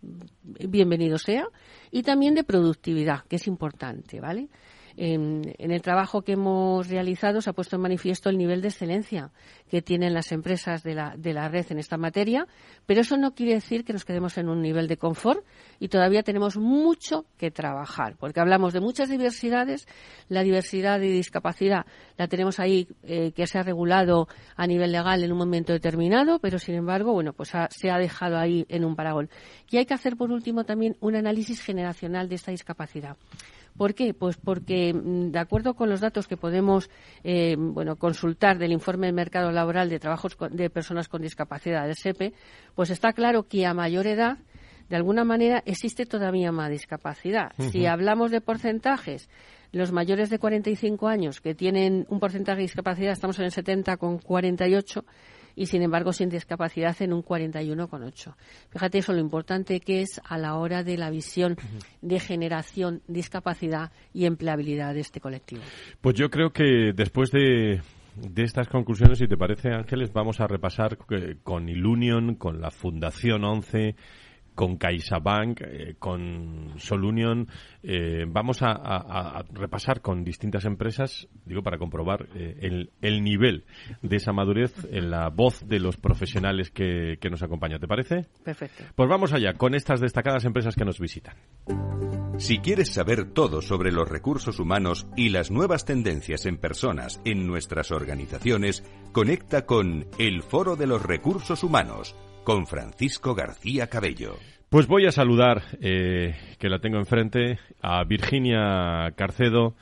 bienvenido 0.00 1.18
sea, 1.18 1.46
y 1.92 2.02
también 2.02 2.34
de 2.34 2.42
productividad, 2.42 3.22
que 3.28 3.36
es 3.36 3.46
importante, 3.46 4.18
¿vale? 4.18 4.48
En, 4.96 5.54
el 5.58 5.82
trabajo 5.82 6.22
que 6.22 6.32
hemos 6.32 6.88
realizado 6.88 7.40
se 7.40 7.50
ha 7.50 7.52
puesto 7.52 7.76
en 7.76 7.82
manifiesto 7.82 8.28
el 8.28 8.38
nivel 8.38 8.60
de 8.60 8.68
excelencia 8.68 9.30
que 9.70 9.82
tienen 9.82 10.14
las 10.14 10.32
empresas 10.32 10.82
de 10.82 10.94
la, 10.94 11.14
de 11.16 11.32
la 11.32 11.48
red 11.48 11.66
en 11.70 11.78
esta 11.78 11.96
materia, 11.96 12.46
pero 12.86 13.00
eso 13.00 13.16
no 13.16 13.34
quiere 13.34 13.54
decir 13.54 13.84
que 13.84 13.92
nos 13.92 14.04
quedemos 14.04 14.36
en 14.38 14.48
un 14.48 14.60
nivel 14.60 14.88
de 14.88 14.96
confort 14.96 15.44
y 15.80 15.88
todavía 15.88 16.22
tenemos 16.22 16.56
mucho 16.56 17.24
que 17.38 17.50
trabajar, 17.50 18.16
porque 18.18 18.40
hablamos 18.40 18.72
de 18.72 18.80
muchas 18.80 19.08
diversidades, 19.08 19.86
la 20.28 20.42
diversidad 20.42 21.00
de 21.00 21.08
discapacidad 21.08 21.86
la 22.16 22.28
tenemos 22.28 22.60
ahí 22.60 22.88
eh, 23.02 23.32
que 23.32 23.46
se 23.46 23.58
ha 23.58 23.62
regulado 23.62 24.28
a 24.56 24.66
nivel 24.66 24.92
legal 24.92 25.22
en 25.24 25.32
un 25.32 25.38
momento 25.38 25.72
determinado, 25.72 26.38
pero 26.38 26.58
sin 26.58 26.74
embargo, 26.74 27.12
bueno, 27.12 27.32
pues 27.32 27.52
se 27.70 27.90
ha 27.90 27.98
dejado 27.98 28.38
ahí 28.38 28.66
en 28.68 28.84
un 28.84 28.96
paragón. 28.96 29.30
Y 29.70 29.78
hay 29.78 29.86
que 29.86 29.94
hacer 29.94 30.16
por 30.16 30.30
último 30.30 30.64
también 30.64 30.96
un 31.00 31.16
análisis 31.16 31.62
generacional 31.62 32.28
de 32.28 32.34
esta 32.36 32.50
discapacidad. 32.50 33.16
¿Por 33.76 33.94
qué? 33.94 34.14
Pues 34.14 34.36
porque, 34.36 34.92
mm, 34.92 35.30
de 35.30 35.38
acuerdo 35.38 35.74
con 35.74 35.88
los 35.88 36.00
datos 36.00 36.26
que 36.26 36.36
podemos 36.36 36.90
eh, 37.24 37.56
bueno, 37.58 37.96
consultar 37.96 38.58
del 38.58 38.72
informe 38.72 39.06
del 39.06 39.14
mercado 39.14 39.50
laboral 39.50 39.88
de 39.88 39.98
trabajos 39.98 40.36
de 40.50 40.70
personas 40.70 41.08
con 41.08 41.22
discapacidad 41.22 41.86
del 41.86 41.96
SEPE, 41.96 42.32
pues 42.74 42.90
está 42.90 43.12
claro 43.12 43.44
que 43.48 43.66
a 43.66 43.74
mayor 43.74 44.06
edad, 44.06 44.38
de 44.88 44.96
alguna 44.96 45.24
manera, 45.24 45.62
existe 45.64 46.06
todavía 46.06 46.52
más 46.52 46.70
discapacidad. 46.70 47.52
Si 47.70 47.86
hablamos 47.86 48.30
de 48.30 48.40
porcentajes, 48.40 49.28
los 49.72 49.90
mayores 49.90 50.28
de 50.28 50.38
45 50.38 51.08
años 51.08 51.40
que 51.40 51.54
tienen 51.54 52.06
un 52.10 52.20
porcentaje 52.20 52.58
de 52.58 52.62
discapacidad, 52.62 53.12
estamos 53.12 53.38
en 53.38 53.46
el 53.46 53.52
70 53.52 53.96
con 53.96 54.18
48 54.18 55.04
y 55.54 55.66
sin 55.66 55.82
embargo 55.82 56.12
sin 56.12 56.28
discapacidad 56.28 57.00
en 57.00 57.12
un 57.12 57.22
41,8. 57.22 58.34
Fíjate 58.70 58.98
eso 58.98 59.12
lo 59.12 59.20
importante 59.20 59.80
que 59.80 60.02
es 60.02 60.20
a 60.24 60.38
la 60.38 60.56
hora 60.56 60.82
de 60.82 60.96
la 60.96 61.10
visión 61.10 61.56
de 62.00 62.20
generación, 62.20 63.02
discapacidad 63.06 63.92
y 64.12 64.26
empleabilidad 64.26 64.94
de 64.94 65.00
este 65.00 65.20
colectivo. 65.20 65.62
Pues 66.00 66.16
yo 66.16 66.30
creo 66.30 66.52
que 66.52 66.92
después 66.94 67.30
de 67.30 67.80
de 68.16 68.42
estas 68.42 68.68
conclusiones, 68.68 69.18
si 69.18 69.26
te 69.26 69.36
parece, 69.36 69.72
Ángeles, 69.72 70.12
vamos 70.12 70.40
a 70.40 70.46
repasar 70.46 70.98
eh, 71.10 71.36
con 71.42 71.68
Ilunion, 71.68 72.34
con 72.34 72.60
la 72.60 72.70
Fundación 72.70 73.44
11, 73.44 73.96
con 74.54 74.76
CaixaBank, 74.76 75.60
eh, 75.62 75.94
con 75.98 76.74
Solunion. 76.78 77.48
Eh, 77.82 78.24
vamos 78.28 78.62
a, 78.62 79.44
repasar 79.52 80.00
con 80.00 80.24
distintas 80.24 80.64
empresas, 80.64 81.28
digo, 81.44 81.62
para 81.62 81.78
comprobar 81.78 82.28
eh, 82.34 82.58
el, 82.60 82.90
el, 83.00 83.22
nivel 83.22 83.64
de 84.02 84.16
esa 84.16 84.32
madurez 84.32 84.72
en 84.90 85.10
la 85.10 85.28
voz 85.28 85.66
de 85.66 85.80
los 85.80 85.96
profesionales 85.96 86.70
que, 86.70 87.18
que 87.20 87.30
nos 87.30 87.42
acompañan. 87.42 87.80
¿Te 87.80 87.88
parece? 87.88 88.26
Perfecto. 88.44 88.84
Pues 88.94 89.08
vamos 89.08 89.32
allá 89.32 89.54
con 89.54 89.74
estas 89.74 90.00
destacadas 90.00 90.44
empresas 90.44 90.74
que 90.76 90.84
nos 90.84 91.00
visitan. 91.00 91.34
Si 92.38 92.58
quieres 92.58 92.92
saber 92.92 93.30
todo 93.30 93.60
sobre 93.60 93.92
los 93.92 94.08
recursos 94.08 94.58
humanos 94.58 95.06
y 95.16 95.28
las 95.28 95.50
nuevas 95.50 95.84
tendencias 95.84 96.46
en 96.46 96.56
personas 96.56 97.20
en 97.24 97.46
nuestras 97.46 97.92
organizaciones, 97.92 98.82
conecta 99.12 99.66
con 99.66 100.06
el 100.18 100.42
Foro 100.42 100.74
de 100.76 100.86
los 100.86 101.02
Recursos 101.02 101.62
Humanos 101.62 102.16
con 102.44 102.66
Francisco 102.66 103.34
García 103.34 103.88
Cabello. 103.88 104.36
Pues 104.68 104.86
voy 104.86 105.06
a 105.06 105.12
saludar, 105.12 105.62
eh, 105.80 106.34
que 106.58 106.68
la 106.68 106.78
tengo 106.78 106.98
enfrente, 106.98 107.58
a 107.82 108.04
Virginia 108.04 109.12
Carcedo, 109.16 109.74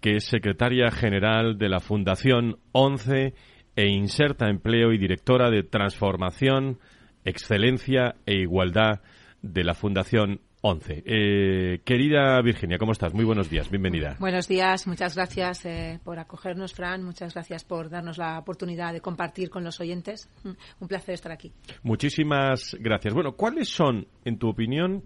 que 0.00 0.16
es 0.16 0.24
secretaria 0.24 0.90
general 0.90 1.58
de 1.58 1.68
la 1.68 1.80
Fundación 1.80 2.58
11 2.72 3.34
e 3.74 3.88
Inserta 3.88 4.48
Empleo 4.48 4.92
y 4.92 4.98
directora 4.98 5.50
de 5.50 5.62
Transformación, 5.62 6.78
Excelencia 7.24 8.14
e 8.24 8.36
Igualdad 8.36 9.00
de 9.42 9.64
la 9.64 9.74
Fundación 9.74 10.40
11. 10.62 11.02
Eh, 11.06 11.80
querida 11.84 12.40
Virginia, 12.42 12.78
¿cómo 12.78 12.92
estás? 12.92 13.12
Muy 13.14 13.24
buenos 13.24 13.50
días, 13.50 13.70
bienvenida. 13.70 14.16
Buenos 14.18 14.48
días, 14.48 14.86
muchas 14.86 15.14
gracias 15.14 15.64
eh, 15.66 16.00
por 16.02 16.18
acogernos, 16.18 16.72
Fran, 16.72 17.02
muchas 17.04 17.34
gracias 17.34 17.64
por 17.64 17.90
darnos 17.90 18.18
la 18.18 18.38
oportunidad 18.38 18.92
de 18.92 19.00
compartir 19.00 19.50
con 19.50 19.62
los 19.62 19.80
oyentes. 19.80 20.30
Mm, 20.44 20.50
un 20.80 20.88
placer 20.88 21.14
estar 21.14 21.30
aquí. 21.30 21.52
Muchísimas 21.82 22.76
gracias. 22.80 23.12
Bueno, 23.14 23.32
¿cuáles 23.32 23.68
son, 23.68 24.06
en 24.24 24.38
tu 24.38 24.48
opinión, 24.48 25.04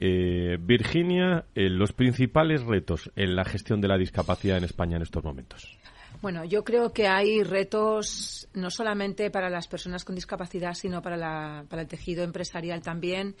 eh, 0.00 0.56
Virginia, 0.58 1.44
los 1.54 1.92
principales 1.92 2.62
retos 2.62 3.10
en 3.16 3.36
la 3.36 3.44
gestión 3.44 3.80
de 3.80 3.88
la 3.88 3.98
discapacidad 3.98 4.56
en 4.56 4.64
España 4.64 4.96
en 4.96 5.02
estos 5.02 5.22
momentos? 5.22 5.78
Bueno, 6.22 6.44
yo 6.44 6.64
creo 6.64 6.92
que 6.92 7.06
hay 7.06 7.42
retos 7.42 8.48
no 8.54 8.70
solamente 8.70 9.30
para 9.30 9.48
las 9.48 9.68
personas 9.68 10.04
con 10.04 10.14
discapacidad, 10.14 10.74
sino 10.74 11.00
para, 11.00 11.64
para 11.68 11.82
el 11.82 11.88
tejido 11.88 12.24
empresarial 12.24 12.82
también 12.82 13.36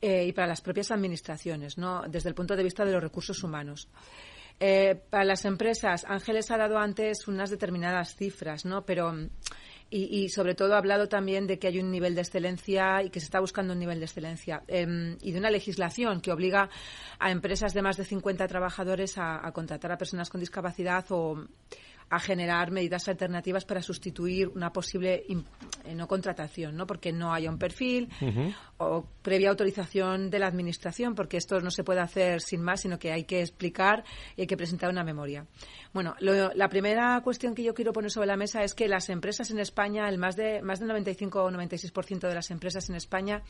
eh, 0.00 0.26
y 0.26 0.32
para 0.32 0.46
las 0.46 0.60
propias 0.60 0.90
administraciones, 0.90 1.78
¿no? 1.78 2.02
desde 2.08 2.28
el 2.28 2.34
punto 2.34 2.56
de 2.56 2.62
vista 2.62 2.84
de 2.84 2.92
los 2.92 3.02
recursos 3.02 3.42
humanos. 3.42 3.88
Eh, 4.58 4.94
para 5.10 5.24
las 5.24 5.44
empresas, 5.44 6.06
Ángeles 6.08 6.50
ha 6.50 6.56
dado 6.56 6.78
antes 6.78 7.28
unas 7.28 7.50
determinadas 7.50 8.16
cifras, 8.16 8.64
¿no? 8.64 8.86
Pero 8.86 9.12
y, 9.88 10.28
sobre 10.30 10.54
todo 10.54 10.74
ha 10.74 10.78
hablado 10.78 11.08
también 11.08 11.46
de 11.46 11.58
que 11.58 11.68
hay 11.68 11.78
un 11.78 11.90
nivel 11.90 12.14
de 12.14 12.22
excelencia 12.22 13.02
y 13.04 13.10
que 13.10 13.20
se 13.20 13.26
está 13.26 13.38
buscando 13.38 13.72
un 13.72 13.78
nivel 13.78 14.00
de 14.00 14.06
excelencia 14.06 14.62
em, 14.66 15.16
y 15.20 15.30
de 15.30 15.38
una 15.38 15.50
legislación 15.50 16.20
que 16.20 16.32
obliga 16.32 16.68
a 17.20 17.30
empresas 17.30 17.72
de 17.72 17.82
más 17.82 17.96
de 17.96 18.04
50 18.04 18.48
trabajadores 18.48 19.16
a, 19.16 19.50
contratar 19.52 19.92
a 19.92 19.98
personas 19.98 20.28
con 20.28 20.40
discapacidad 20.40 21.04
o 21.10 21.46
a 22.08 22.18
generar 22.18 22.70
medidas 22.70 23.08
alternativas 23.08 23.64
para 23.64 23.82
sustituir 23.82 24.48
una 24.48 24.72
posible 24.72 25.24
eh, 25.28 25.94
no 25.94 26.08
contratación, 26.08 26.76
¿no? 26.76 26.86
Porque 26.86 27.12
no 27.12 27.32
haya 27.32 27.50
un 27.50 27.58
perfil 27.58 28.08
o 28.78 29.06
previa 29.22 29.50
autorización 29.50 30.30
de 30.30 30.38
la 30.38 30.46
Administración, 30.46 31.14
porque 31.14 31.36
esto 31.36 31.60
no 31.60 31.70
se 31.70 31.82
puede 31.82 32.00
hacer 32.00 32.40
sin 32.40 32.62
más, 32.62 32.82
sino 32.82 32.98
que 32.98 33.12
hay 33.12 33.24
que 33.24 33.40
explicar 33.40 34.04
y 34.36 34.42
hay 34.42 34.46
que 34.46 34.56
presentar 34.56 34.90
una 34.90 35.02
memoria. 35.02 35.46
Bueno, 35.92 36.14
la 36.20 36.68
primera 36.68 37.20
cuestión 37.22 37.54
que 37.54 37.62
yo 37.62 37.72
quiero 37.72 37.92
poner 37.92 38.10
sobre 38.10 38.26
la 38.26 38.36
mesa 38.36 38.62
es 38.62 38.74
que 38.74 38.86
las 38.86 39.08
empresas 39.08 39.50
en 39.50 39.58
España, 39.58 40.08
el 40.08 40.18
más, 40.18 40.36
de, 40.36 40.60
más 40.60 40.78
del 40.78 40.88
95 40.88 41.42
o 41.42 41.50
96% 41.50 42.28
de 42.28 42.34
las 42.34 42.50
empresas 42.50 42.88
en 42.90 42.96
España 42.96 43.42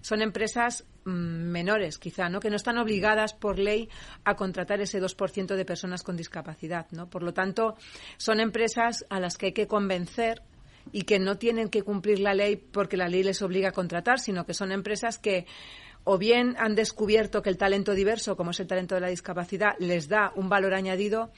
son 0.00 0.20
empresas 0.20 0.84
mm, 1.04 1.10
menores, 1.10 1.98
quizá, 1.98 2.28
¿no? 2.28 2.40
que 2.40 2.50
no 2.50 2.56
están 2.56 2.78
obligadas 2.78 3.34
por 3.34 3.58
ley 3.58 3.88
a 4.24 4.34
contratar 4.34 4.80
ese 4.80 5.00
2% 5.00 5.54
de 5.54 5.64
personas 5.64 6.02
con 6.02 6.16
discapacidad. 6.16 6.86
¿no? 6.90 7.08
Por 7.08 7.22
lo 7.22 7.32
tanto, 7.32 7.76
son 8.16 8.40
empresas 8.40 9.06
a 9.08 9.20
las 9.20 9.38
que 9.38 9.46
hay 9.46 9.52
que 9.52 9.68
convencer 9.68 10.42
y 10.90 11.02
que 11.02 11.18
no 11.18 11.38
tienen 11.38 11.68
que 11.68 11.82
cumplir 11.82 12.18
la 12.18 12.34
ley 12.34 12.56
porque 12.56 12.96
la 12.96 13.08
ley 13.08 13.22
les 13.22 13.42
obliga 13.42 13.68
a 13.68 13.72
contratar, 13.72 14.18
sino 14.18 14.44
que 14.46 14.54
son 14.54 14.72
empresas 14.72 15.18
que 15.18 15.46
o 16.04 16.18
bien 16.18 16.56
han 16.58 16.74
descubierto 16.74 17.42
que 17.42 17.50
el 17.50 17.56
talento 17.56 17.94
diverso, 17.94 18.36
como 18.36 18.50
es 18.50 18.60
el 18.60 18.66
talento 18.66 18.94
de 18.94 19.02
la 19.02 19.08
discapacidad, 19.08 19.74
les 19.78 20.08
da 20.08 20.32
un 20.34 20.48
valor 20.48 20.74
añadido, 20.74 21.30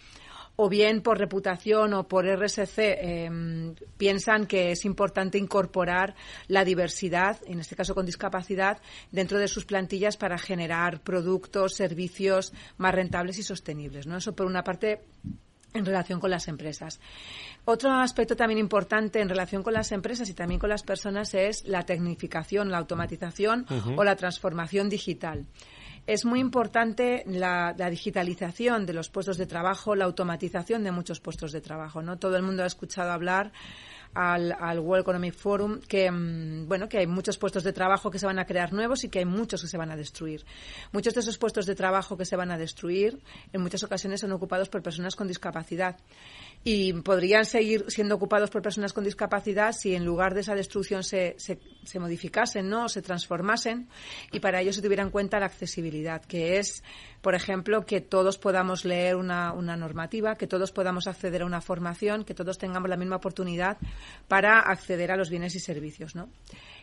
o 0.56 0.68
bien 0.68 1.02
por 1.02 1.18
reputación 1.18 1.94
o 1.94 2.06
por 2.06 2.26
RSC 2.26 2.78
em, 2.78 3.74
piensan 3.96 4.46
que 4.46 4.70
es 4.70 4.84
importante 4.84 5.38
incorporar 5.38 6.14
la 6.46 6.64
diversidad, 6.64 7.40
en 7.46 7.60
este 7.60 7.76
caso 7.76 7.94
con 7.94 8.06
discapacidad, 8.06 8.80
dentro 9.10 9.38
de 9.38 9.48
sus 9.48 9.64
plantillas 9.64 10.16
para 10.16 10.38
generar 10.38 11.00
productos, 11.00 11.74
servicios 11.74 12.52
más 12.78 12.94
rentables 12.94 13.38
y 13.38 13.42
sostenibles. 13.42 14.06
¿no? 14.06 14.16
Eso 14.18 14.34
por 14.34 14.46
una 14.46 14.62
parte 14.62 15.00
en 15.74 15.84
relación 15.84 16.20
con 16.20 16.30
las 16.30 16.48
empresas. 16.48 17.00
Otro 17.64 17.92
aspecto 17.92 18.36
también 18.36 18.58
importante 18.58 19.20
en 19.20 19.28
relación 19.28 19.62
con 19.62 19.74
las 19.74 19.92
empresas 19.92 20.28
y 20.30 20.34
también 20.34 20.60
con 20.60 20.70
las 20.70 20.84
personas 20.84 21.34
es 21.34 21.66
la 21.66 21.82
tecnificación, 21.82 22.70
la 22.70 22.78
automatización 22.78 23.66
o 23.96 24.04
la 24.04 24.16
transformación 24.16 24.88
digital. 24.88 25.46
Es 26.06 26.24
muy 26.24 26.38
importante 26.38 27.24
la, 27.26 27.74
digitalización 27.90 28.86
de 28.86 28.92
los 28.92 29.08
puestos 29.08 29.36
de 29.36 29.46
trabajo, 29.46 29.94
la 29.96 30.04
automatización 30.04 30.84
de 30.84 30.92
muchos 30.92 31.18
puestos 31.18 31.50
de 31.50 31.60
trabajo. 31.60 32.02
¿no? 32.02 32.18
Todo 32.18 32.36
el 32.36 32.42
mundo 32.42 32.62
ha 32.62 32.66
escuchado 32.66 33.10
hablar 33.10 33.52
al, 34.14 34.78
World 34.80 35.02
Economic 35.02 35.34
Forum 35.34 35.80
que, 35.80 36.10
mm, 36.10 36.68
bueno, 36.68 36.88
que 36.88 36.98
hay 36.98 37.06
muchos 37.06 37.36
puestos 37.38 37.64
de 37.64 37.72
trabajo 37.72 38.10
que 38.10 38.18
se 38.18 38.26
van 38.26 38.38
a 38.38 38.46
crear 38.46 38.72
nuevos 38.72 39.04
y 39.04 39.08
que 39.08 39.20
hay 39.20 39.24
muchos 39.24 39.62
que 39.62 39.68
se 39.68 39.76
van 39.76 39.90
a 39.90 39.96
destruir. 39.96 40.44
Muchos 40.92 41.14
de 41.14 41.20
esos 41.20 41.38
puestos 41.38 41.66
de 41.66 41.74
trabajo 41.74 42.16
que 42.16 42.24
se 42.24 42.36
van 42.36 42.50
a 42.50 42.58
destruir 42.58 43.20
en 43.52 43.60
muchas 43.60 43.82
ocasiones 43.82 44.20
son 44.20 44.32
ocupados 44.32 44.68
por 44.68 44.82
personas 44.82 45.16
con 45.16 45.28
discapacidad 45.28 45.96
y 46.64 46.94
podrían 46.94 47.44
seguir 47.44 47.84
siendo 47.88 48.14
ocupados 48.14 48.48
por 48.48 48.62
personas 48.62 48.94
con 48.94 49.04
discapacidad 49.04 49.72
si 49.72 49.94
en 49.94 50.04
lugar 50.04 50.32
de 50.32 50.40
esa 50.40 50.54
destrucción 50.54 51.04
se, 51.04 51.34
se, 51.38 51.58
se 51.84 51.98
modificasen 52.00 52.68
¿no? 52.68 52.88
se 52.88 53.02
transformasen 53.02 53.86
y 54.32 54.40
para 54.40 54.62
ello 54.62 54.72
se 54.72 54.80
tuviera 54.80 55.02
en 55.02 55.10
cuenta 55.10 55.38
la 55.38 55.46
accesibilidad, 55.46 56.24
que 56.24 56.58
es 56.58 56.82
por 57.24 57.34
ejemplo, 57.34 57.86
que 57.86 58.02
todos 58.02 58.36
podamos 58.36 58.84
leer 58.84 59.16
una, 59.16 59.54
normativa, 59.54 60.34
que 60.34 60.46
todos 60.46 60.72
podamos 60.72 61.06
acceder 61.06 61.40
a 61.40 61.46
una 61.46 61.62
formación, 61.62 62.22
que 62.22 62.34
todos 62.34 62.58
tengamos 62.58 62.90
la 62.90 62.98
misma 62.98 63.16
oportunidad 63.16 63.78
para 64.28 64.60
acceder 64.60 65.10
a 65.10 65.16
los 65.16 65.30
bienes 65.30 65.54
y 65.54 65.60
servicios. 65.60 66.14
¿no? 66.14 66.28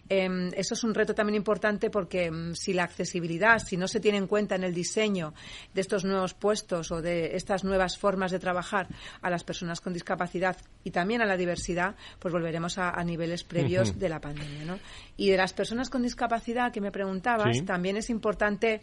Em, 0.09 0.49
eso 0.55 0.73
es 0.73 0.83
un 0.83 0.93
reto 0.93 1.15
también 1.15 1.35
importante 1.35 1.89
porque 1.89 2.25
em, 2.25 2.53
si 2.53 2.73
la 2.73 2.83
accesibilidad, 2.83 3.59
si 3.59 3.77
no 3.77 3.87
se 3.87 3.99
tiene 3.99 4.17
en 4.17 4.27
cuenta 4.27 4.55
en 4.55 4.63
el 4.63 4.73
diseño 4.73 5.33
de 5.73 5.81
estos 5.81 6.03
nuevos 6.03 6.33
puestos 6.33 6.91
o 6.91 7.01
de 7.01 7.35
estas 7.35 7.63
nuevas 7.63 7.97
formas 7.97 8.31
de 8.31 8.39
trabajar 8.39 8.87
a 9.21 9.29
las 9.29 9.43
personas 9.43 9.79
con 9.79 9.93
discapacidad 9.93 10.57
y 10.83 10.91
también 10.91 11.21
a 11.21 11.25
la 11.25 11.37
diversidad, 11.37 11.95
pues 12.19 12.33
volveremos 12.33 12.77
a, 12.77 13.01
niveles 13.03 13.43
previos 13.43 13.97
de 13.97 14.09
la 14.09 14.19
pandemia. 14.19 14.77
Y 15.17 15.29
de 15.29 15.37
las 15.37 15.53
personas 15.53 15.89
con 15.89 16.03
discapacidad 16.03 16.71
que 16.71 16.81
me 16.81 16.91
preguntabas, 16.91 17.63
también 17.65 17.97
es 17.97 18.09
importante 18.09 18.81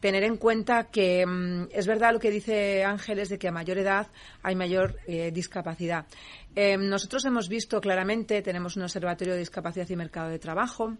tener 0.00 0.24
en 0.24 0.36
cuenta 0.36 0.84
que 0.84 1.24
mm, 1.26 1.68
es 1.72 1.86
verdad 1.86 2.12
lo 2.12 2.18
que 2.18 2.30
dice 2.30 2.84
Ángeles 2.84 3.28
de 3.28 3.38
que 3.38 3.48
a 3.48 3.52
mayor 3.52 3.78
edad 3.78 4.08
hay 4.42 4.56
mayor 4.56 4.96
eh, 5.06 5.30
discapacidad. 5.30 6.06
Eh, 6.56 6.76
nosotros 6.76 7.24
hemos 7.24 7.48
visto 7.48 7.80
claramente, 7.80 8.42
tenemos 8.42 8.76
un 8.76 8.82
observatorio 8.82 9.34
de 9.34 9.40
discapacidad 9.40 9.88
y 9.88 9.96
mercado 9.96 10.28
de 10.28 10.38
trabajo, 10.38 10.96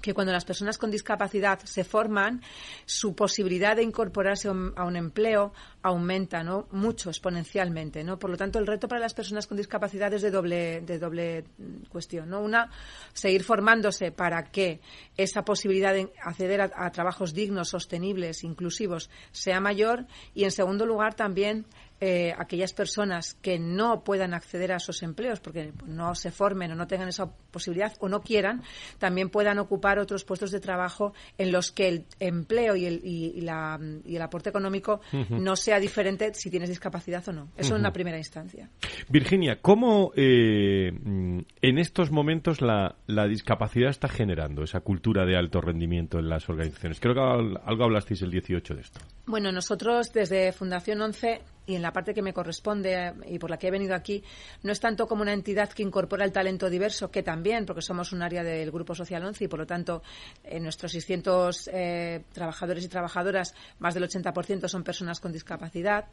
que 0.00 0.14
cuando 0.14 0.32
las 0.32 0.44
personas 0.44 0.78
con 0.78 0.90
discapacidad 0.90 1.58
se 1.60 1.84
forman, 1.84 2.42
su 2.86 3.14
posibilidad 3.14 3.76
de 3.76 3.82
incorporarse 3.82 4.48
a 4.48 4.52
un, 4.52 4.96
empleo 4.96 5.52
aumenta 5.82 6.42
¿no? 6.42 6.68
mucho, 6.72 7.10
exponencialmente. 7.10 8.02
¿no? 8.02 8.18
Por 8.18 8.30
lo 8.30 8.36
tanto, 8.36 8.58
el 8.58 8.66
reto 8.66 8.88
para 8.88 9.00
las 9.00 9.14
personas 9.14 9.46
con 9.46 9.56
discapacidad 9.56 10.12
es 10.14 10.22
de 10.22 10.30
doble, 10.30 10.80
de 10.80 10.98
doble 10.98 11.44
cuestión. 11.90 12.30
¿no? 12.30 12.40
Una, 12.40 12.70
seguir 13.12 13.44
formándose 13.44 14.10
para 14.10 14.44
que 14.44 14.80
esa 15.16 15.44
posibilidad 15.44 15.92
de 15.92 16.10
acceder 16.22 16.60
a 16.62 16.90
trabajos 16.90 17.34
dignos, 17.34 17.68
sostenibles, 17.68 18.44
inclusivos, 18.44 19.10
sea 19.32 19.60
mayor. 19.60 20.06
Y, 20.34 20.44
en 20.44 20.50
segundo 20.50 20.86
lugar, 20.86 21.14
también 21.14 21.66
eh, 22.00 22.32
aquellas 22.38 22.72
personas 22.72 23.34
que 23.34 23.58
no 23.58 24.02
puedan 24.04 24.34
acceder 24.34 24.72
a 24.72 24.76
esos 24.76 25.02
empleos 25.02 25.40
porque 25.40 25.72
no 25.86 26.14
se 26.14 26.30
formen 26.30 26.72
o 26.72 26.74
no 26.74 26.86
tengan 26.86 27.08
esa 27.08 27.30
posibilidad 27.50 27.92
o 28.00 28.08
no 28.08 28.20
quieran, 28.22 28.62
también 28.98 29.28
puedan 29.28 29.58
ocupar 29.58 29.98
otros 29.98 30.24
puestos 30.24 30.50
de 30.50 30.60
trabajo 30.60 31.12
en 31.36 31.52
los 31.52 31.72
que 31.72 31.88
el 31.88 32.06
empleo 32.18 32.76
y 32.76 32.86
el, 32.86 33.00
y, 33.04 33.40
la, 33.42 33.78
y 34.04 34.16
el 34.16 34.22
aporte 34.22 34.48
económico 34.50 35.00
no 35.28 35.56
sea 35.56 35.78
diferente 35.78 36.32
si 36.34 36.50
tienes 36.50 36.68
discapacidad 36.68 37.26
o 37.28 37.32
no. 37.32 37.48
Eso 37.56 37.74
en 37.74 37.80
una 37.80 37.92
primera 37.92 38.18
instancia. 38.18 38.70
Virginia, 39.08 39.58
¿cómo 39.60 40.12
eh, 40.16 40.88
en 40.88 41.78
estos 41.78 42.10
momentos 42.10 42.60
la, 42.60 42.96
la, 43.06 43.26
discapacidad 43.26 43.90
está 43.90 44.08
generando 44.08 44.62
esa 44.62 44.80
cultura 44.80 45.24
de 45.24 45.36
alto 45.36 45.60
rendimiento 45.60 46.18
en 46.18 46.28
las 46.28 46.48
organizaciones? 46.48 46.98
Creo 47.00 47.14
que 47.14 47.20
algo 47.20 47.84
hablasteis 47.84 48.22
el 48.22 48.30
18 48.30 48.74
de 48.74 48.80
esto. 48.80 49.00
Bueno, 49.26 49.52
nosotros 49.52 50.12
desde 50.12 50.52
Fundación 50.52 51.00
11 51.00 51.40
y 51.70 51.76
en 51.76 51.82
la 51.82 51.92
parte 51.92 52.12
que 52.12 52.22
me 52.22 52.32
corresponde 52.32 52.94
eh, 52.94 53.12
y 53.28 53.38
por 53.38 53.50
la 53.50 53.58
que 53.58 53.68
he 53.68 53.70
venido 53.70 53.94
aquí, 53.94 54.22
no 54.62 54.72
es 54.72 54.80
tanto 54.80 55.06
como 55.06 55.22
una 55.22 55.32
entidad 55.32 55.70
que 55.70 55.82
incorpora 55.82 56.24
el 56.24 56.32
talento 56.32 56.68
diverso, 56.68 57.10
que 57.10 57.22
también, 57.22 57.64
porque 57.64 57.82
somos 57.82 58.12
un 58.12 58.22
área 58.22 58.42
del 58.42 58.70
Grupo 58.70 58.94
Social 58.94 59.24
11 59.24 59.44
y 59.44 59.48
por 59.48 59.60
lo 59.60 59.66
tanto 59.66 60.02
en 60.42 60.64
nuestros 60.64 60.92
600 60.92 61.70
eh, 61.72 62.24
trabajadores 62.32 62.84
y 62.84 62.88
trabajadoras, 62.88 63.54
más 63.78 63.94
del 63.94 64.04
80% 64.04 64.68
son 64.68 64.82
personas 64.82 65.20
con 65.20 65.32
discapacidad. 65.32 66.06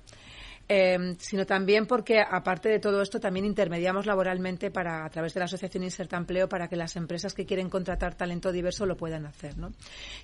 Em, 0.70 1.16
sino 1.18 1.46
también 1.46 1.86
porque, 1.86 2.20
aparte 2.20 2.68
de 2.68 2.80
todo 2.80 3.02
esto, 3.02 3.22
también 3.22 3.46
intermediamos 3.46 4.06
laboralmente 4.06 4.70
para, 4.70 5.06
a 5.06 5.10
través 5.10 5.34
de 5.34 5.40
la 5.40 5.46
Asociación 5.46 5.86
Inserta 5.86 6.18
Empleo 6.18 6.50
para 6.50 6.68
que 6.68 6.76
las 6.76 6.98
empresas 6.98 7.34
que 7.34 7.46
quieren 7.46 7.70
contratar 7.70 8.16
talento 8.16 8.52
diverso 8.52 8.86
lo 8.86 8.98
puedan 8.98 9.26
hacer. 9.26 9.58
¿no? 9.58 9.72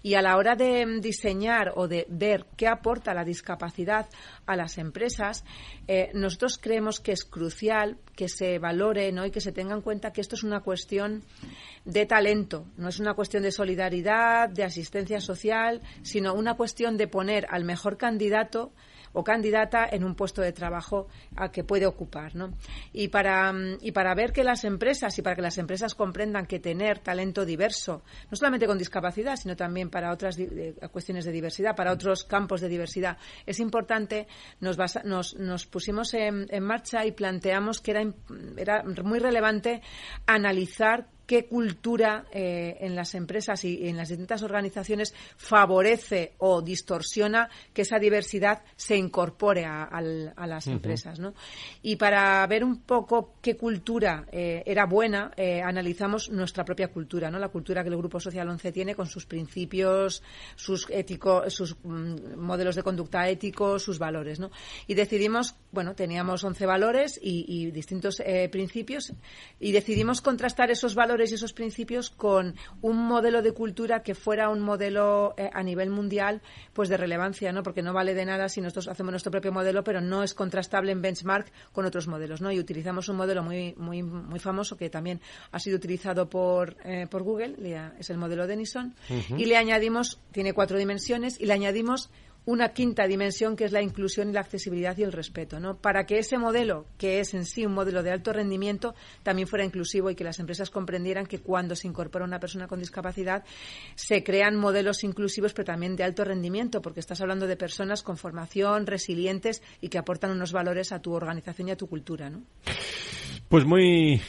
Y 0.01 0.15
a 0.15 0.21
la 0.21 0.35
hora 0.35 0.55
de 0.55 0.81
em, 0.81 0.99
diseñar 0.99 1.71
o 1.75 1.87
de 1.87 2.05
ver 2.09 2.45
qué 2.57 2.67
aporta 2.67 3.13
la 3.13 3.23
discapacidad 3.23 4.09
a 4.45 4.57
las 4.57 4.77
empresas, 4.77 5.45
eh, 5.87 6.11
nosotros 6.13 6.57
creemos 6.57 6.99
que 6.99 7.13
es 7.13 7.23
crucial 7.23 7.97
que 8.13 8.27
se 8.27 8.59
valore 8.59 9.13
¿no? 9.13 9.25
y 9.25 9.31
que 9.31 9.39
se 9.39 9.53
tenga 9.53 9.73
en 9.73 9.81
cuenta 9.81 10.11
que 10.11 10.19
esto 10.19 10.35
es 10.35 10.43
una 10.43 10.59
cuestión 10.59 11.23
de 11.85 12.05
talento, 12.05 12.65
no 12.75 12.89
es 12.89 12.99
una 12.99 13.13
cuestión 13.13 13.43
de 13.43 13.51
solidaridad, 13.51 14.49
de 14.49 14.65
asistencia 14.65 15.21
social, 15.21 15.81
sino 16.01 16.33
una 16.33 16.55
cuestión 16.55 16.97
de 16.97 17.07
poner 17.07 17.45
al 17.49 17.63
mejor 17.63 17.97
candidato 17.97 18.73
o 19.13 19.23
candidata 19.23 19.87
en 19.89 20.03
un 20.03 20.15
puesto 20.15 20.41
de 20.41 20.51
trabajo 20.51 21.07
a 21.35 21.51
que 21.51 21.63
puede 21.63 21.85
ocupar. 21.85 22.35
¿no? 22.35 22.53
Y, 22.91 23.07
para, 23.07 23.53
y 23.81 23.91
para 23.91 24.13
ver 24.15 24.33
que 24.33 24.43
las 24.43 24.63
empresas 24.63 25.17
y 25.17 25.21
para 25.21 25.35
que 25.35 25.41
las 25.41 25.57
empresas 25.57 25.95
comprendan 25.95 26.45
que 26.45 26.59
tener 26.59 26.99
talento 26.99 27.45
diverso, 27.45 28.03
no 28.29 28.35
solamente 28.35 28.67
con 28.67 28.77
discapacidad, 28.77 29.35
sino 29.35 29.55
también 29.55 29.89
para 29.89 30.11
otras 30.11 30.37
cuestiones 30.91 31.25
de 31.25 31.31
diversidad, 31.31 31.75
para 31.75 31.91
otros 31.91 32.23
campos 32.23 32.61
de 32.61 32.69
diversidad, 32.69 33.17
es 33.45 33.59
importante, 33.59 34.27
nos, 34.59 34.77
nos, 35.03 35.35
nos 35.35 35.65
pusimos 35.65 36.13
en, 36.13 36.47
en, 36.49 36.63
marcha 36.63 37.05
y 37.05 37.11
planteamos 37.11 37.81
que 37.81 37.91
era, 37.91 38.03
era 38.57 38.83
muy 39.03 39.19
relevante 39.19 39.81
analizar 40.25 41.07
qué 41.25 41.45
cultura 41.45 42.25
eh, 42.31 42.77
en 42.81 42.95
las 42.95 43.15
empresas 43.15 43.63
y 43.63 43.87
en 43.87 43.97
las 43.97 44.09
distintas 44.09 44.43
organizaciones 44.43 45.13
favorece 45.37 46.33
o 46.39 46.61
distorsiona 46.61 47.49
que 47.73 47.83
esa 47.83 47.99
diversidad 47.99 48.63
se 48.75 48.97
incorpore 48.97 49.65
a, 49.65 50.01
las 50.45 50.67
empresas. 50.67 51.19
¿no? 51.19 51.33
Y 51.81 51.95
para 51.95 52.45
ver 52.47 52.63
un 52.63 52.81
poco 52.81 53.35
qué 53.41 53.55
cultura 53.55 54.25
eh, 54.31 54.63
era 54.65 54.85
buena, 54.85 55.31
eh, 55.37 55.61
analizamos 55.61 56.29
nuestra 56.29 56.65
propia 56.65 56.89
cultura, 56.89 57.31
¿no? 57.31 57.39
la 57.39 57.49
cultura 57.49 57.83
que 57.83 57.89
el 57.89 57.97
Grupo 57.97 58.19
Social 58.19 58.49
11 58.49 58.71
tiene 58.71 58.95
con 58.95 59.07
sus 59.07 59.25
principios, 59.25 60.23
sus, 60.55 60.87
ético, 60.89 61.49
sus 61.49 61.77
mm, 61.83 62.37
modelos 62.37 62.75
de 62.75 62.83
conducta 62.83 63.27
éticos, 63.29 63.83
sus 63.83 63.99
valores. 63.99 64.39
¿no? 64.39 64.51
Y 64.87 64.93
decidimos 64.93 65.55
bueno, 65.73 65.95
teníamos 65.95 66.43
11 66.43 66.65
valores 66.67 67.19
y, 67.21 67.71
distintos 67.71 68.21
eh, 68.23 68.47
principios 68.49 69.11
y 69.59 69.71
decidimos 69.71 70.21
contrastar 70.21 70.69
esos 70.69 70.93
valores 70.93 71.31
y 71.31 71.35
esos 71.35 71.51
principios 71.51 72.11
con 72.11 72.55
un 72.81 72.97
modelo 73.07 73.41
de 73.41 73.53
cultura 73.53 74.03
que 74.03 74.13
fuera 74.13 74.49
un 74.49 74.61
modelo 74.61 75.33
eh, 75.35 75.49
a 75.51 75.63
nivel 75.63 75.89
mundial 75.89 76.41
pues 76.73 76.89
de 76.89 76.97
relevancia, 76.97 77.51
¿no? 77.51 77.63
Porque 77.63 77.81
no 77.81 77.91
vale 77.91 78.13
de 78.13 78.23
nada 78.23 78.49
si 78.49 78.61
nosotros 78.61 78.87
hacemos 78.87 79.11
nuestro 79.11 79.31
propio 79.31 79.51
modelo, 79.51 79.83
pero 79.83 79.99
no 79.99 80.21
es 80.21 80.35
contrastable 80.35 80.91
en 80.91 81.01
benchmark 81.01 81.51
con 81.71 81.85
otros 81.85 82.07
modelos, 82.07 82.39
¿no? 82.39 82.51
Y 82.51 82.59
utilizamos 82.59 83.09
un 83.09 83.17
modelo 83.17 83.41
muy 83.41 83.73
muy 83.75 84.03
muy 84.03 84.39
famoso 84.39 84.77
que 84.77 84.91
también 84.91 85.21
ha 85.51 85.59
sido 85.59 85.77
utilizado 85.77 86.29
por 86.29 86.77
eh, 86.85 87.07
por 87.09 87.23
Google, 87.23 87.55
es 87.97 88.09
el 88.11 88.17
modelo 88.17 88.45
Denison 88.45 88.93
y 89.09 89.45
le 89.45 89.57
añadimos 89.57 90.19
tiene 90.31 90.53
cuatro 90.53 90.77
dimensiones 90.77 91.41
y 91.41 91.47
le 91.47 91.53
añadimos 91.53 92.11
una 92.45 92.69
quinta 92.69 93.07
dimensión 93.07 93.55
que 93.55 93.65
es 93.65 93.71
la 93.71 93.81
inclusión 93.81 94.29
y 94.29 94.33
la 94.33 94.41
accesibilidad 94.41 94.97
y 94.97 95.03
el 95.03 95.11
respeto, 95.11 95.59
¿no? 95.59 95.77
Para 95.77 96.05
que 96.05 96.19
ese 96.19 96.37
modelo, 96.37 96.85
que 96.97 97.19
es 97.19 97.33
en 97.33 97.45
sí 97.45 97.65
un 97.65 97.73
modelo 97.73 98.03
de 98.03 98.11
alto 98.11 98.33
rendimiento, 98.33 98.95
también 99.23 99.47
fuera 99.47 99.65
inclusivo 99.65 100.09
y 100.09 100.15
que 100.15 100.23
las 100.23 100.39
empresas 100.39 100.69
comprendieran 100.69 101.25
que 101.25 101.39
cuando 101.39 101.75
se 101.75 101.87
incorpora 101.87 102.25
una 102.25 102.39
persona 102.39 102.67
con 102.67 102.79
discapacidad 102.79 103.43
se 103.95 104.23
crean 104.23 104.55
modelos 104.55 105.03
inclusivos 105.03 105.53
pero 105.53 105.65
también 105.65 105.95
de 105.95 106.03
alto 106.03 106.23
rendimiento, 106.23 106.81
porque 106.81 106.99
estás 106.99 107.21
hablando 107.21 107.47
de 107.47 107.57
personas 107.57 108.03
con 108.03 108.17
formación, 108.17 108.87
resilientes 108.87 109.61
y 109.81 109.89
que 109.89 109.97
aportan 109.97 110.31
unos 110.31 110.51
valores 110.51 110.91
a 110.91 110.99
tu 110.99 111.13
organización 111.13 111.69
y 111.69 111.71
a 111.71 111.77
tu 111.77 111.87
cultura, 111.87 112.29
¿no? 112.29 112.43
Pues 113.49 113.65
muy, 113.65 114.19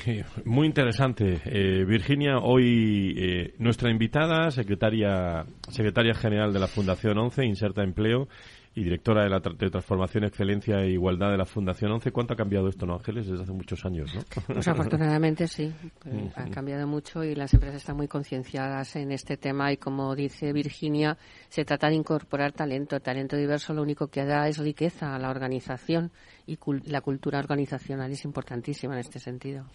muy 0.44 0.66
interesante. 0.66 1.40
Eh, 1.46 1.84
Virginia, 1.84 2.38
hoy 2.38 3.14
eh, 3.16 3.54
nuestra 3.58 3.90
invitada, 3.90 4.50
secretaria, 4.50 5.46
secretaria 5.70 6.14
general 6.14 6.52
de 6.52 6.60
la 6.60 6.66
Fundación 6.66 7.16
11, 7.18 7.44
Inserta 7.44 7.82
Empleo, 7.82 8.28
y 8.76 8.82
directora 8.82 9.22
de 9.22 9.30
la 9.30 9.38
de 9.38 9.70
Transformación, 9.70 10.24
Excelencia 10.24 10.80
e 10.80 10.90
Igualdad 10.90 11.30
de 11.30 11.38
la 11.38 11.44
Fundación 11.44 11.92
11. 11.92 12.10
¿Cuánto 12.10 12.34
ha 12.34 12.36
cambiado 12.36 12.68
esto, 12.68 12.86
no, 12.86 12.94
Ángeles? 12.94 13.28
Desde 13.28 13.44
hace 13.44 13.52
muchos 13.52 13.84
años, 13.84 14.12
¿no? 14.14 14.22
Pues 14.52 14.66
afortunadamente 14.66 15.46
sí. 15.46 15.72
ha 16.34 16.44
cambiado 16.46 16.86
mucho 16.86 17.22
y 17.22 17.36
las 17.36 17.54
empresas 17.54 17.76
están 17.76 17.96
muy 17.96 18.08
concienciadas 18.08 18.96
en 18.96 19.12
este 19.12 19.36
tema 19.36 19.72
y 19.72 19.76
como 19.76 20.14
dice 20.16 20.52
Virginia, 20.52 21.16
se 21.48 21.64
trata 21.64 21.88
de 21.88 21.94
incorporar 21.94 22.52
talento. 22.52 22.98
Talento 22.98 23.36
diverso 23.36 23.72
lo 23.74 23.82
único 23.82 24.08
que 24.08 24.24
da 24.24 24.48
es 24.48 24.58
riqueza 24.58 25.14
a 25.14 25.18
la 25.20 25.30
organización 25.30 26.10
y 26.46 26.58
la 26.86 27.00
cultura 27.00 27.38
organizacional 27.38 28.10
es 28.10 28.24
importantísima 28.24 28.94
en 28.94 29.00
este 29.00 29.18
sentido. 29.18 29.66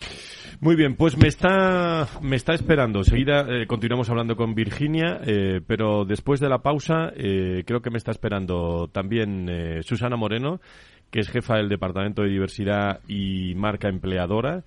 Muy 0.59 0.75
bien, 0.75 0.95
pues 0.95 1.17
me 1.17 1.27
está, 1.27 2.07
me 2.21 2.35
está 2.35 2.53
esperando. 2.53 3.03
Seguida 3.03 3.45
eh, 3.49 3.65
continuamos 3.65 4.09
hablando 4.09 4.35
con 4.35 4.53
Virginia, 4.53 5.19
eh, 5.25 5.61
pero 5.65 6.05
después 6.05 6.39
de 6.39 6.49
la 6.49 6.59
pausa 6.59 7.11
eh, 7.15 7.63
creo 7.65 7.81
que 7.81 7.89
me 7.89 7.97
está 7.97 8.11
esperando 8.11 8.87
también 8.91 9.49
Susana 9.83 10.15
Moreno, 10.15 10.61
que 11.09 11.21
es 11.21 11.29
jefa 11.29 11.57
del 11.57 11.69
Departamento 11.69 12.21
de 12.21 12.29
Diversidad 12.29 12.99
y 13.07 13.55
Marca 13.55 13.89
Empleadora. 13.89 14.63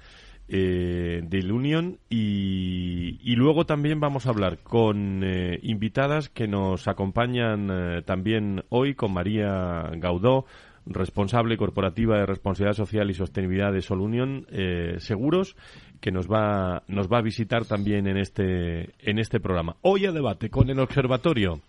del 0.49 1.51
Union 1.51 1.99
y, 2.11 3.19
y, 3.23 3.37
luego 3.37 3.65
también 3.65 4.01
vamos 4.01 4.27
a 4.27 4.31
hablar 4.31 4.59
con 4.59 5.25
invitadas 5.63 6.29
que 6.29 6.47
nos 6.47 6.89
acompañan 6.89 8.03
también 8.05 8.63
hoy 8.69 8.95
con 8.95 9.15
María 9.15 9.89
Gaudó, 9.95 10.45
responsable 10.87 11.57
corporativa 11.57 12.19
de 12.19 12.27
responsabilidad 12.27 12.77
social 12.77 13.11
y 13.11 13.15
sostenibilidad 13.15 13.73
de 13.73 13.83
Sol 13.83 14.01
Unión 14.01 14.47
eh, 14.51 14.97
Seguros, 14.99 15.57
que 16.01 16.11
nos 16.11 16.31
va, 16.31 16.83
nos 16.89 17.09
va 17.09 17.19
a 17.19 17.23
visitar 17.23 17.65
también 17.65 18.07
en 18.07 18.17
este, 18.17 18.95
en 18.99 19.19
este 19.19 19.41
programa. 19.41 19.77
Hoy 19.83 20.07
a 20.07 20.13
debate 20.13 20.51
con 20.51 20.71
el 20.71 20.81
Observatorio 20.81 21.61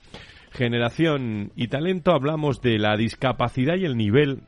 Generación 0.52 1.52
y 1.56 1.68
Talento 1.68 2.12
hablamos 2.12 2.62
de 2.62 2.78
la 2.78 2.96
discapacidad 2.96 3.76
y 3.76 3.86
el 3.86 3.98
nivel 3.98 4.42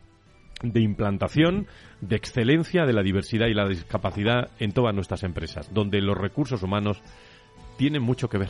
de 0.62 0.82
implantación, 0.82 1.68
de 2.02 2.16
excelencia 2.16 2.86
de 2.86 2.94
la 2.94 3.04
diversidad 3.04 3.48
y 3.48 3.54
la 3.54 3.68
discapacidad 3.68 4.52
en 4.60 4.72
todas 4.72 4.94
nuestras 4.94 5.24
empresas, 5.24 5.74
donde 5.74 6.02
los 6.02 6.18
recursos 6.18 6.64
humanos 6.64 7.02
tienen 7.78 8.02
mucho 8.02 8.30
que 8.30 8.38
ver. 8.38 8.50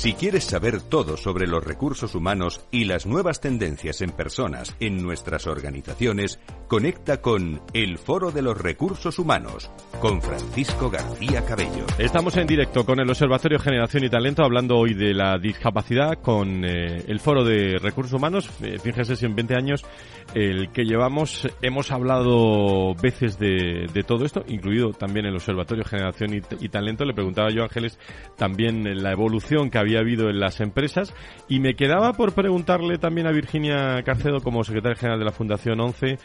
Si 0.00 0.14
quieres 0.14 0.44
saber 0.44 0.80
todo 0.80 1.18
sobre 1.18 1.46
los 1.46 1.62
recursos 1.62 2.14
humanos 2.14 2.64
y 2.70 2.86
las 2.86 3.04
nuevas 3.04 3.38
tendencias 3.42 4.00
en 4.00 4.12
personas 4.12 4.74
en 4.80 5.02
nuestras 5.02 5.46
organizaciones, 5.46 6.40
conecta 6.68 7.20
con 7.20 7.60
El 7.74 7.98
Foro 7.98 8.30
de 8.30 8.40
los 8.40 8.56
Recursos 8.56 9.18
Humanos 9.18 9.70
con 10.00 10.22
Francisco 10.22 10.88
García 10.88 11.44
Cabello. 11.44 11.84
Estamos 11.98 12.34
en 12.38 12.46
directo 12.46 12.86
con 12.86 12.98
el 12.98 13.10
Observatorio 13.10 13.58
Generación 13.58 14.04
y 14.04 14.08
Talento 14.08 14.42
hablando 14.42 14.78
hoy 14.78 14.94
de 14.94 15.12
la 15.12 15.36
discapacidad 15.36 16.14
con 16.22 16.64
eh, 16.64 17.04
el 17.06 17.20
Foro 17.20 17.44
de 17.44 17.76
Recursos 17.78 18.14
Humanos. 18.14 18.48
Eh, 18.62 18.78
fíjese 18.82 19.16
si 19.16 19.26
en 19.26 19.34
20 19.34 19.54
años 19.54 19.84
el 20.32 20.70
que 20.70 20.84
llevamos 20.84 21.46
hemos 21.60 21.90
hablado 21.90 22.94
veces 22.94 23.38
de, 23.38 23.86
todo 24.06 24.24
esto, 24.24 24.44
incluido 24.48 24.92
también 24.92 25.26
el 25.26 25.34
Observatorio 25.34 25.84
Generación 25.84 26.34
y, 26.34 26.68
Talento. 26.68 27.04
Le 27.04 27.12
preguntaba 27.12 27.50
yo 27.50 27.64
Ángeles 27.64 27.98
también 28.38 29.02
la 29.02 29.12
evolución 29.12 29.68
que 29.68 29.78
había 29.78 29.89
habido 29.98 30.30
en 30.30 30.38
las 30.38 30.60
empresas. 30.60 31.12
Y 31.48 31.60
me 31.60 31.74
quedaba 31.74 32.12
por 32.12 32.32
preguntarle 32.32 32.98
también 32.98 33.26
a 33.26 33.32
Virginia 33.32 34.02
Carcedo, 34.04 34.40
como 34.40 34.64
secretaria 34.64 34.96
general 34.96 35.18
de 35.18 35.24
la 35.24 35.32
Fundación 35.32 35.80
11, 35.80 36.18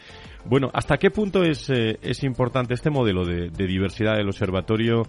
bueno, 0.48 0.70
¿hasta 0.72 0.96
qué 0.96 1.10
punto 1.10 1.42
es, 1.42 1.68
eh, 1.70 1.98
es 2.02 2.22
importante 2.22 2.74
este 2.74 2.90
modelo 2.90 3.24
de, 3.24 3.50
diversidad 3.50 4.16
del 4.16 4.28
observatorio? 4.28 5.02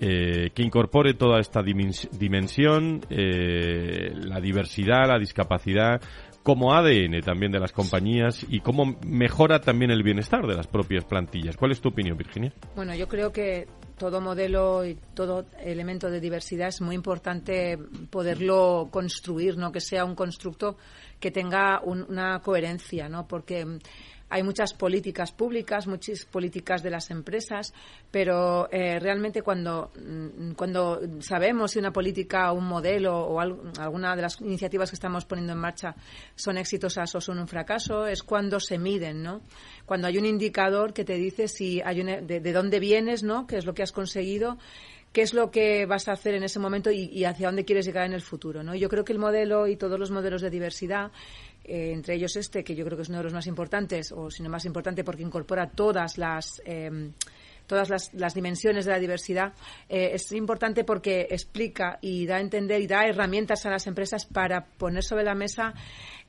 Eh, 0.00 0.50
que 0.52 0.64
incorpore 0.64 1.14
toda 1.14 1.38
esta 1.38 1.62
dimensión, 1.62 3.00
eh, 3.10 4.10
la 4.12 4.40
diversidad, 4.40 5.06
la 5.06 5.20
discapacidad, 5.20 6.00
como 6.42 6.74
ADN 6.74 7.20
también 7.22 7.52
de 7.52 7.60
las 7.60 7.72
compañías 7.72 8.44
y 8.48 8.58
cómo 8.58 8.96
mejora 9.06 9.60
también 9.60 9.92
el 9.92 10.02
bienestar 10.02 10.46
de 10.46 10.56
las 10.56 10.66
propias 10.66 11.04
plantillas. 11.04 11.56
¿Cuál 11.56 11.70
es 11.70 11.80
tu 11.80 11.90
opinión, 11.90 12.18
Virginia? 12.18 12.52
Bueno, 12.74 12.92
yo 12.96 13.06
creo 13.06 13.32
que 13.32 13.66
todo 13.96 14.20
modelo 14.20 14.84
y 14.84 14.96
todo 15.14 15.46
elemento 15.60 16.10
de 16.10 16.20
diversidad 16.20 16.68
es 16.68 16.80
muy 16.80 16.94
importante 16.94 17.78
poderlo 18.10 18.88
construir, 18.90 19.56
no 19.56 19.72
que 19.72 19.80
sea 19.80 20.04
un 20.04 20.14
constructo 20.14 20.76
que 21.20 21.30
tenga 21.30 21.80
una 21.80 22.40
coherencia, 22.40 23.08
¿no? 23.08 23.26
Porque 23.26 23.78
hay 24.34 24.42
muchas 24.42 24.74
políticas 24.74 25.30
públicas, 25.30 25.86
muchas 25.86 26.24
políticas 26.24 26.82
de 26.82 26.90
las 26.90 27.08
empresas, 27.12 27.72
pero 28.10 28.68
eh, 28.72 28.98
realmente 28.98 29.42
cuando, 29.42 29.92
mm, 29.94 30.54
cuando 30.54 31.00
sabemos 31.20 31.70
si 31.70 31.78
una 31.78 31.92
política 31.92 32.50
o 32.50 32.56
un 32.56 32.66
modelo 32.66 33.16
o 33.16 33.38
alguna 33.38 34.16
de 34.16 34.22
las 34.22 34.40
iniciativas 34.40 34.90
que 34.90 34.96
estamos 34.96 35.24
poniendo 35.24 35.52
en 35.52 35.60
marcha 35.60 35.94
son 36.34 36.58
exitosas 36.58 37.14
o 37.14 37.20
son 37.20 37.38
un 37.38 37.46
fracaso, 37.46 38.08
es 38.08 38.24
cuando 38.24 38.58
se 38.58 38.76
miden, 38.76 39.22
¿no? 39.22 39.42
Cuando 39.86 40.08
hay 40.08 40.18
un 40.18 40.26
indicador 40.26 40.92
que 40.92 41.04
te 41.04 41.14
dice 41.14 41.46
si 41.46 41.80
hay 41.80 42.02
de, 42.02 42.52
dónde 42.52 42.80
vienes, 42.80 43.22
¿no? 43.22 43.46
¿Qué 43.46 43.58
es 43.58 43.64
lo 43.64 43.72
que 43.72 43.84
has 43.84 43.92
conseguido? 43.92 44.58
qué 45.12 45.22
es 45.22 45.32
lo 45.32 45.52
que 45.52 45.86
vas 45.86 46.08
a 46.08 46.12
hacer 46.14 46.34
en 46.34 46.42
ese 46.42 46.58
momento 46.58 46.90
y, 46.90 47.04
y, 47.04 47.24
hacia 47.24 47.46
dónde 47.46 47.64
quieres 47.64 47.86
llegar 47.86 48.04
en 48.04 48.14
el 48.14 48.20
futuro. 48.20 48.64
¿no? 48.64 48.74
Yo 48.74 48.88
creo 48.88 49.04
que 49.04 49.12
el 49.12 49.20
modelo 49.20 49.68
y 49.68 49.76
todos 49.76 49.96
los 49.96 50.10
modelos 50.10 50.42
de 50.42 50.50
diversidad 50.50 51.12
eh, 51.64 51.92
entre 51.92 52.14
ellos 52.14 52.36
este, 52.36 52.62
que 52.62 52.74
yo 52.74 52.84
creo 52.84 52.96
que 52.96 53.02
es 53.02 53.08
uno 53.08 53.18
de 53.18 53.24
los 53.24 53.32
más 53.32 53.46
importantes, 53.46 54.12
o 54.12 54.30
si 54.30 54.42
no 54.42 54.50
más 54.50 54.64
importante 54.64 55.04
porque 55.04 55.22
incorpora 55.22 55.70
todas 55.70 56.18
las. 56.18 56.62
Em, 56.64 57.12
todas 57.66 57.88
las, 57.88 58.34
dimensiones 58.34 58.84
de 58.84 58.90
la 58.90 58.98
diversidad, 58.98 59.54
eh, 59.88 60.10
es 60.12 60.30
importante 60.32 60.84
porque 60.84 61.28
explica 61.30 61.98
y 62.02 62.26
da 62.26 62.36
a 62.36 62.40
entender 62.40 62.82
y 62.82 62.86
da 62.86 63.06
herramientas 63.06 63.64
a 63.64 63.70
las 63.70 63.86
empresas 63.86 64.26
para 64.26 64.66
poner 64.66 65.02
sobre 65.02 65.24
la 65.24 65.34
mesa 65.34 65.72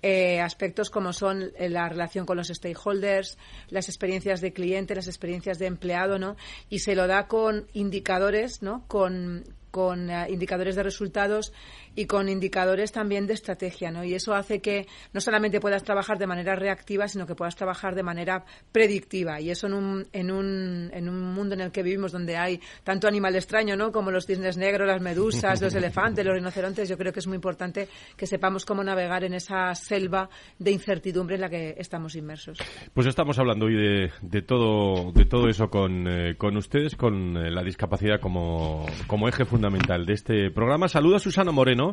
eh, 0.01 0.39
aspectos 0.39 0.89
como 0.89 1.11
son 1.11 1.51
la 1.59 1.89
relación 1.89 2.25
con 2.25 2.37
los 2.37 2.47
stakeholders, 2.47 3.37
las 3.67 3.89
experiencias 3.89 4.39
de 4.39 4.53
cliente, 4.53 4.95
las 4.95 5.07
experiencias 5.07 5.59
de 5.59 5.65
empleado, 5.65 6.17
¿no? 6.19 6.37
Y 6.69 6.79
se 6.79 6.95
lo 6.95 7.05
da 7.05 7.27
con 7.27 7.67
indicadores, 7.73 8.61
¿no? 8.61 8.85
Con, 8.87 9.43
con 9.71 10.09
indicadores 10.29 10.77
de 10.77 10.83
resultados 10.83 11.51
y 11.95 12.05
con 12.05 12.29
indicadores 12.29 12.91
también 12.91 13.25
de 13.27 13.33
estrategia, 13.33 13.91
¿no? 13.91 14.03
Y 14.03 14.13
eso 14.13 14.33
hace 14.33 14.61
que 14.61 14.87
no 15.13 15.21
solamente 15.21 15.59
puedas 15.59 15.83
trabajar 15.83 16.17
de 16.17 16.27
manera 16.27 16.55
reactiva, 16.55 17.07
sino 17.07 17.25
que 17.25 17.35
puedas 17.35 17.55
trabajar 17.55 17.95
de 17.95 18.03
manera 18.03 18.45
predictiva. 18.71 19.39
Y 19.39 19.49
eso 19.49 19.67
en 19.67 19.73
un, 19.73 20.07
en 20.11 20.31
un, 20.31 20.89
en 20.93 21.09
un 21.09 21.33
mundo 21.33 21.55
en 21.55 21.61
el 21.61 21.71
que 21.71 21.83
vivimos 21.83 22.11
donde 22.11 22.37
hay 22.37 22.59
tanto 22.83 23.07
animal 23.07 23.35
extraño, 23.35 23.75
¿no? 23.75 23.91
Como 23.91 24.11
los 24.11 24.25
cisnes 24.25 24.57
negros, 24.57 24.87
las 24.87 25.01
medusas, 25.01 25.61
los 25.61 25.73
elefantes, 25.73 26.25
los 26.25 26.35
rinocerontes, 26.35 26.89
yo 26.89 26.97
creo 26.97 27.13
que 27.13 27.19
es 27.19 27.27
muy 27.27 27.35
importante 27.35 27.87
que 28.17 28.27
sepamos 28.27 28.65
cómo 28.65 28.83
navegar 28.83 29.23
en 29.23 29.33
esa 29.33 29.73
selva 29.75 30.29
de 30.59 30.71
incertidumbre 30.71 31.35
en 31.35 31.41
la 31.41 31.49
que 31.49 31.75
estamos 31.77 32.15
inmersos. 32.15 32.59
Pues 32.93 33.07
estamos 33.07 33.39
hablando 33.39 33.67
hoy 33.67 33.75
de, 34.21 34.41
todo, 34.41 35.11
de 35.11 35.25
todo 35.25 35.47
eso 35.47 35.69
con, 35.69 36.07
eh, 36.07 36.35
con 36.37 36.57
ustedes, 36.57 36.95
con 36.95 37.37
eh, 37.37 37.51
la 37.51 37.63
discapacidad 37.63 38.19
como, 38.19 38.85
como 39.07 39.27
eje 39.27 39.45
fundamental 39.45 40.05
de 40.05 40.13
este 40.13 40.51
programa. 40.51 40.87
Saluda 40.87 41.17
a 41.17 41.19
Susana 41.19 41.51
Moreno 41.51 41.84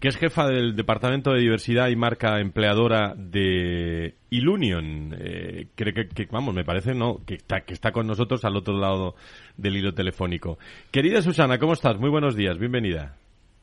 que 0.00 0.08
es 0.08 0.16
jefa 0.16 0.46
del 0.46 0.76
Departamento 0.76 1.32
de 1.32 1.40
Diversidad 1.40 1.88
y 1.88 1.96
Marca 1.96 2.40
Empleadora 2.40 3.14
de 3.16 4.14
Ilunion. 4.30 5.16
Eh, 5.18 5.66
creo 5.74 5.94
que, 5.94 6.26
vamos, 6.30 6.54
me 6.54 6.64
parece, 6.64 6.94
¿no? 6.94 7.20
Que 7.26 7.34
está, 7.34 7.62
que 7.62 7.74
está 7.74 7.92
con 7.92 8.06
nosotros 8.06 8.44
al 8.44 8.56
otro 8.56 8.78
lado 8.78 9.14
del 9.56 9.76
hilo 9.76 9.94
telefónico. 9.94 10.58
Querida 10.90 11.22
Susana, 11.22 11.58
¿cómo 11.58 11.72
estás? 11.72 11.98
Muy 11.98 12.10
buenos 12.10 12.36
días, 12.36 12.58
bienvenida. 12.58 13.16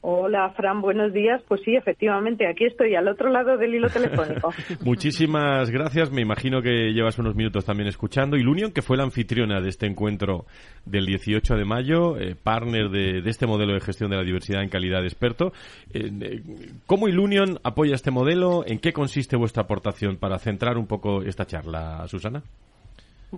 Hola, 0.03 0.49
Fran, 0.57 0.81
buenos 0.81 1.13
días. 1.13 1.43
Pues 1.47 1.61
sí, 1.63 1.75
efectivamente, 1.75 2.47
aquí 2.47 2.65
estoy 2.65 2.95
al 2.95 3.07
otro 3.07 3.29
lado 3.29 3.55
del 3.57 3.75
hilo 3.75 3.87
telefónico. 3.87 4.51
Muchísimas 4.83 5.69
gracias. 5.69 6.11
Me 6.11 6.21
imagino 6.21 6.63
que 6.63 6.91
llevas 6.91 7.19
unos 7.19 7.35
minutos 7.35 7.65
también 7.65 7.87
escuchando. 7.87 8.35
Ilunion, 8.35 8.71
que 8.71 8.81
fue 8.81 8.97
la 8.97 9.03
anfitriona 9.03 9.61
de 9.61 9.69
este 9.69 9.85
encuentro 9.85 10.45
del 10.85 11.05
18 11.05 11.55
de 11.55 11.65
mayo, 11.65 12.17
eh, 12.17 12.35
partner 12.35 12.89
de, 12.89 13.19
este 13.29 13.45
modelo 13.45 13.73
de 13.75 13.79
gestión 13.79 14.09
de 14.09 14.17
la 14.17 14.23
diversidad 14.23 14.63
en 14.63 14.69
calidad 14.69 15.01
de 15.01 15.07
experto. 15.07 15.53
Eh, 15.93 16.09
eh, 16.19 16.41
¿Cómo 16.87 17.07
Ilunion 17.07 17.59
apoya 17.63 17.93
este 17.93 18.09
modelo? 18.09 18.65
¿En 18.65 18.79
qué 18.79 18.93
consiste 18.93 19.37
vuestra 19.37 19.63
aportación 19.63 20.17
para 20.17 20.39
centrar 20.39 20.79
un 20.79 20.87
poco 20.87 21.21
esta 21.21 21.45
charla, 21.45 22.07
Susana? 22.07 22.41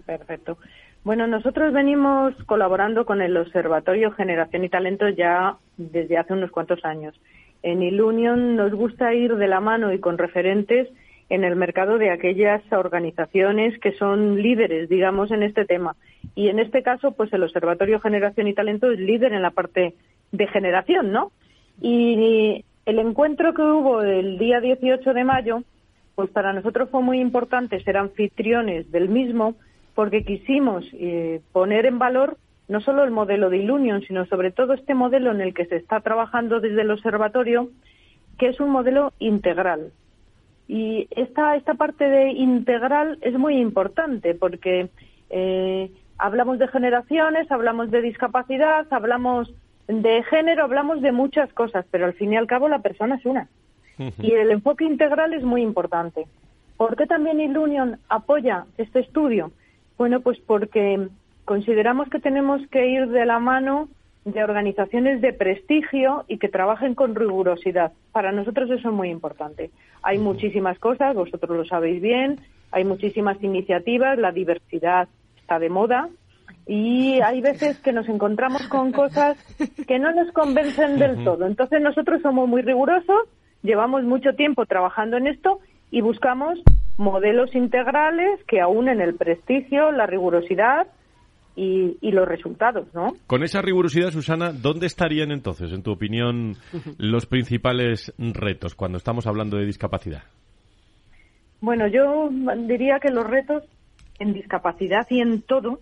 Perfecto. 0.06 0.58
Bueno, 1.04 1.28
nosotros 1.28 1.74
venimos 1.74 2.34
colaborando 2.46 3.06
con 3.06 3.22
el 3.22 3.36
Observatorio 3.36 4.12
Generación 4.12 4.63
y 4.63 4.70
Talento 4.70 5.10
ya 5.10 5.58
desde 5.76 6.18
hace 6.18 6.32
unos 6.32 6.50
cuantos 6.50 6.86
años. 6.86 7.13
En 7.62 7.84
Ilunion 7.84 8.56
nos 8.56 8.74
gusta 8.74 9.13
ir 9.13 9.36
de 9.36 9.48
la 9.48 9.60
mano 9.60 9.92
y 9.92 10.00
con 10.00 10.18
referentes 10.18 10.88
en 11.30 11.44
el 11.44 11.58
mercado 11.58 11.98
de 11.98 12.10
aquellas 12.10 12.62
organizaciones 12.72 13.78
que 13.80 13.92
son 13.94 14.42
líderes, 14.42 14.88
digamos, 14.88 15.32
en 15.32 15.44
este 15.44 15.66
tema. 15.66 15.98
Y 16.36 16.48
en 16.48 16.60
este 16.60 16.84
caso, 16.84 17.12
pues 17.12 17.34
el 17.34 17.44
Observatorio 17.44 18.00
Generación 18.00 18.48
y 18.48 18.54
Talento 18.54 18.89
es 18.89 19.00
líder 19.00 19.34
en 19.34 19.42
la 19.42 19.52
parte 19.52 19.96
de 20.32 20.48
generación, 20.48 21.12
¿no? 21.12 21.34
Y 21.82 22.63
el 22.86 23.00
encuentro 23.00 23.54
que 23.54 23.62
hubo 23.62 24.02
el 24.04 24.38
día 24.38 24.62
18 24.62 25.13
de 25.13 25.24
mayo, 25.26 25.63
pues 26.16 26.30
para 26.30 26.54
nosotros 26.54 26.89
fue 26.89 27.02
muy 27.02 27.20
importante 27.20 27.84
ser 27.84 27.98
anfitriones 27.98 28.89
del 28.89 29.10
mismo, 29.10 29.56
porque 29.95 30.23
quisimos 30.23 30.86
eh, 30.93 31.41
poner 31.51 31.86
en 31.86 31.99
valor 31.99 32.38
no 32.67 32.82
solo 32.82 33.03
el 33.03 33.12
modelo 33.12 33.49
de 33.49 33.58
Ilunion, 33.58 34.01
sino 34.01 34.25
sobre 34.25 34.51
todo 34.51 34.73
este 34.73 34.93
modelo 34.93 35.32
en 35.32 35.41
el 35.41 35.53
que 35.53 35.65
se 35.65 35.75
está 35.75 35.99
trabajando 35.99 36.60
desde 36.60 36.82
el 36.82 36.91
observatorio, 36.91 37.69
que 38.38 38.47
es 38.47 38.60
un 38.60 38.69
modelo 38.69 39.13
integral. 39.19 39.91
Y 40.67 41.08
esta, 41.12 41.56
esta 41.56 41.73
parte 41.73 42.06
de 42.06 42.32
integral 42.32 43.17
es 43.21 43.38
muy 43.38 43.58
importante 43.58 44.34
porque 44.34 44.89
eh, 45.29 45.91
hablamos 46.17 46.58
de 46.58 46.67
generaciones, 46.69 47.51
hablamos 47.51 47.91
de 47.91 48.01
discapacidad, 48.01 48.88
hablamos 48.91 49.53
de 49.88 50.23
género, 50.23 50.63
hablamos 50.63 51.01
de 51.01 51.12
muchas 51.12 51.51
cosas, 51.53 51.86
pero 51.91 52.06
al 52.06 52.13
fin 52.13 52.32
y 52.32 52.38
al 52.38 52.47
cabo 52.47 52.69
la 52.69 52.79
persona 52.79 53.15
es 53.15 53.25
una. 53.25 53.49
Y 53.97 54.32
el 54.32 54.49
enfoque 54.49 54.86
integral 54.86 55.34
es 55.34 55.43
muy 55.43 55.62
importante. 55.62 56.25
¿Por 56.77 56.95
qué 56.95 57.06
también 57.06 57.39
Ilunion 57.39 57.99
apoya 58.10 58.65
este 58.77 59.01
estudio? 59.01 59.51
Bueno, 59.97 60.21
pues 60.21 60.39
porque 60.39 61.08
consideramos 61.45 62.10
que 62.10 62.19
tenemos 62.19 62.62
que 62.69 62.88
ir 62.88 63.08
de 63.08 63.25
la 63.25 63.39
mano 63.39 63.89
de 64.25 64.43
organizaciones 64.43 65.21
de 65.21 65.34
prestigio 65.34 66.23
y 66.27 66.38
que 66.38 66.47
trabajen 66.47 66.95
con 66.95 67.15
rigurosidad. 67.15 67.91
Para 68.12 68.32
nosotros 68.32 68.69
eso 68.69 68.89
es 68.89 68.93
muy 68.93 69.10
importante. 69.10 69.69
Hay 70.01 70.17
muchísimas 70.17 70.79
cosas, 70.79 71.15
vosotros 71.15 71.58
lo 71.58 71.65
sabéis 71.65 72.01
bien, 72.01 72.39
hay 72.71 72.86
muchísimas 72.86 73.41
iniciativas, 73.43 74.17
la 74.17 74.32
diversidad 74.32 75.08
está 75.38 75.60
de 75.60 75.69
moda 75.69 76.10
y 76.65 77.19
hay 77.21 77.41
veces 77.41 77.79
que 77.79 77.91
nos 77.91 78.08
encontramos 78.08 78.65
con 78.69 78.93
cosas 78.93 79.38
que 79.88 79.99
no 79.99 80.13
nos 80.13 80.32
convencen 80.32 80.97
del 80.97 81.23
todo. 81.23 81.45
Entonces 81.45 81.82
nosotros 81.82 82.21
somos 82.21 82.47
muy 82.47 82.62
rigurosos, 82.62 83.27
llevamos 83.62 84.03
mucho 84.03 84.34
tiempo 84.36 84.65
trabajando 84.65 85.17
en 85.17 85.27
esto 85.27 85.60
y 85.91 86.01
buscamos 86.01 86.60
modelos 86.97 87.53
integrales 87.56 88.39
que 88.47 88.62
en 88.88 89.01
el 89.01 89.15
prestigio, 89.15 89.91
la 89.91 90.06
rigurosidad 90.06 90.88
y, 91.56 92.12
los 92.12 92.27
resultados, 92.27 92.88
¿no? 92.93 93.13
Con 93.27 93.43
esa 93.43 93.62
rigurosidad, 93.62 94.10
Susana, 94.10 94.51
¿dónde 94.51 94.88
estarían 94.88 95.32
entonces, 95.32 95.71
en 95.71 95.84
tu 95.84 95.91
opinión, 95.91 96.56
los 96.97 97.25
principales 97.25 98.13
retos 98.17 98.75
cuando 98.75 98.97
estamos 98.97 99.27
hablando 99.27 99.58
de 99.58 99.65
discapacidad? 99.65 100.23
Bueno, 101.62 101.88
yo 101.88 102.29
diría 102.67 102.99
que 102.99 103.10
los 103.10 103.25
retos 103.25 103.63
en 104.19 104.34
discapacidad 104.34 105.08
y 105.10 105.21
en 105.21 105.41
todo 105.41 105.79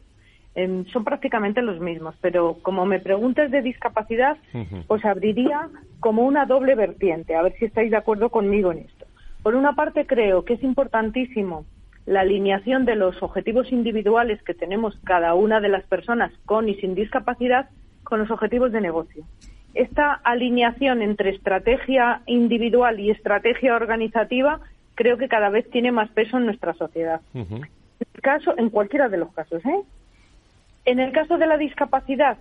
em, 0.55 0.85
son 0.85 1.03
prácticamente 1.03 1.61
los 1.61 1.79
mismos, 1.79 2.15
pero 2.21 2.57
como 2.61 2.85
me 2.85 2.99
preguntas 2.99 3.49
de 3.49 3.61
discapacidad, 3.61 4.37
os 4.87 5.03
abriría 5.05 5.69
como 5.99 6.23
una 6.23 6.45
doble 6.45 6.75
vertiente, 6.75 7.35
a 7.35 7.41
ver 7.41 7.53
si 7.57 7.65
estáis 7.65 7.91
de 7.91 7.97
acuerdo 7.97 8.29
conmigo 8.29 8.71
en 8.71 8.79
esto. 8.79 9.05
Por 9.43 9.55
una 9.55 9.73
parte, 9.73 10.05
creo 10.05 10.45
que 10.45 10.53
es 10.53 10.63
importantísimo 10.63 11.65
la 12.05 12.21
alineación 12.21 12.85
de 12.85 12.95
los 12.95 13.21
objetivos 13.21 13.71
individuales 13.71 14.41
que 14.43 14.53
tenemos 14.53 14.99
cada 15.03 15.33
una 15.33 15.59
de 15.59 15.69
las 15.69 15.83
personas 15.83 16.31
con 16.45 16.69
y 16.69 16.75
sin 16.75 16.95
discapacidad 16.95 17.69
con 18.03 18.19
los 18.19 18.31
objetivos 18.31 18.71
de 18.71 18.81
negocio. 18.81 19.23
Esta 19.73 20.13
alineación 20.13 21.01
entre 21.01 21.29
estrategia 21.29 22.21
individual 22.25 22.99
y 22.99 23.09
estrategia 23.09 23.75
organizativa 23.75 24.59
creo 24.95 25.17
que 25.17 25.29
cada 25.29 25.49
vez 25.49 25.69
tiene 25.69 25.91
más 25.91 26.09
peso 26.09 26.37
en 26.37 26.45
nuestra 26.45 26.73
sociedad. 26.73 27.21
En 27.33 27.63
el 28.15 28.21
caso, 28.21 28.53
en 28.57 28.69
cualquiera 28.69 29.09
de 29.09 29.17
los 29.17 29.31
casos, 29.33 29.65
¿eh? 29.65 29.81
En 30.85 30.99
el 30.99 31.11
caso 31.11 31.37
de 31.37 31.47
la 31.47 31.57
discapacidad, 31.57 32.37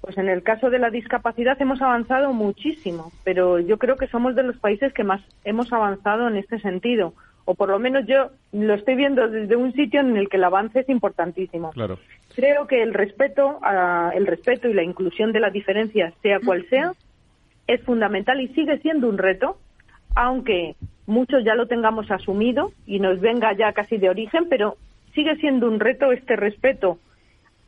pues 0.00 0.16
en 0.18 0.28
el 0.28 0.42
caso 0.42 0.70
de 0.70 0.78
la 0.78 0.90
discapacidad 0.90 1.60
hemos 1.60 1.82
avanzado 1.82 2.32
muchísimo, 2.32 3.12
pero 3.24 3.58
yo 3.58 3.78
creo 3.78 3.96
que 3.96 4.06
somos 4.06 4.34
de 4.34 4.42
los 4.42 4.56
países 4.56 4.92
que 4.92 5.04
más 5.04 5.20
hemos 5.44 5.72
avanzado 5.72 6.28
en 6.28 6.36
este 6.36 6.58
sentido 6.60 7.14
o 7.50 7.54
por 7.54 7.68
lo 7.68 7.80
menos 7.80 8.06
yo 8.06 8.30
lo 8.52 8.74
estoy 8.74 8.94
viendo 8.94 9.28
desde 9.28 9.56
un 9.56 9.72
sitio 9.72 10.00
en 10.00 10.16
el 10.16 10.28
que 10.28 10.36
el 10.36 10.44
avance 10.44 10.80
es 10.80 10.88
importantísimo. 10.88 11.70
Claro. 11.70 11.98
Creo 12.36 12.68
que 12.68 12.80
el 12.80 12.94
respeto, 12.94 13.58
a, 13.62 14.12
el 14.14 14.26
respeto 14.26 14.68
y 14.68 14.72
la 14.72 14.84
inclusión 14.84 15.32
de 15.32 15.40
la 15.40 15.50
diferencia, 15.50 16.12
sea 16.22 16.38
cual 16.38 16.64
sea, 16.70 16.92
es 17.66 17.82
fundamental 17.82 18.40
y 18.40 18.48
sigue 18.48 18.78
siendo 18.78 19.08
un 19.08 19.18
reto, 19.18 19.58
aunque 20.14 20.76
muchos 21.06 21.44
ya 21.44 21.56
lo 21.56 21.66
tengamos 21.66 22.10
asumido 22.12 22.72
y 22.86 23.00
nos 23.00 23.20
venga 23.20 23.52
ya 23.54 23.72
casi 23.72 23.96
de 23.96 24.10
origen, 24.10 24.46
pero 24.48 24.76
sigue 25.14 25.34
siendo 25.36 25.66
un 25.66 25.80
reto 25.80 26.12
este 26.12 26.36
respeto 26.36 26.98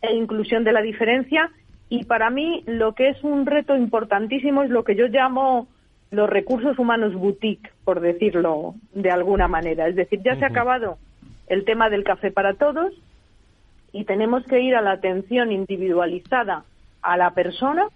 e 0.01 0.15
inclusión 0.15 0.63
de 0.63 0.73
la 0.73 0.83
diferencia 0.83 1.51
y 1.93 2.05
para 2.05 2.31
mí 2.31 2.65
lo 2.65 2.95
que 2.95 3.11
es 3.11 3.23
un 3.23 3.45
reto 3.45 3.77
importantísimo 3.77 4.63
es 4.63 4.71
lo 4.71 4.83
que 4.83 4.97
yo 4.97 5.09
llamo 5.09 5.69
los 6.11 6.31
recursos 6.31 6.79
humanos 6.79 7.13
boutique, 7.13 7.71
por 7.85 8.01
decirlo 8.01 8.77
de 8.95 9.11
alguna 9.11 9.47
manera. 9.47 9.89
Es 9.89 9.95
decir, 9.95 10.23
ya 10.25 10.35
se 10.37 10.47
ha 10.47 10.49
acabado 10.49 10.97
el 11.49 11.67
tema 11.67 11.91
del 11.91 12.03
café 12.03 12.31
para 12.31 12.55
todos 12.55 12.95
y 13.93 14.05
tenemos 14.05 14.43
que 14.47 14.61
ir 14.61 14.75
a 14.75 14.81
la 14.81 14.93
atención 14.93 15.53
individualizada 15.53 16.65
a 17.03 17.19
la 17.19 17.33
persona 17.33 17.89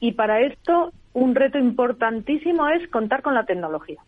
y 0.00 0.14
para 0.14 0.40
esto 0.40 0.92
un 1.12 1.36
reto 1.36 1.58
importantísimo 1.58 2.68
es 2.70 2.88
contar 2.88 3.22
con 3.22 3.34
la 3.34 3.44
tecnología. 3.44 4.00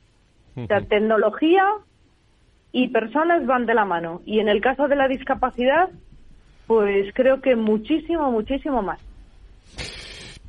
O 0.57 0.67
sea, 0.67 0.81
tecnología 0.81 1.65
y 2.73 2.89
personas 2.89 3.47
van 3.47 3.65
de 3.65 3.75
la 3.75 3.85
mano. 3.85 4.23
Y 4.27 4.41
en 4.41 4.49
el 4.49 4.61
caso 4.61 4.89
de 4.89 4.97
la 4.97 5.07
discapacidad, 5.07 5.89
pues 6.69 7.13
creo 7.15 7.41
que 7.41 7.57
muchísimo, 7.57 8.31
muchísimo 8.31 8.83
más. 8.83 9.01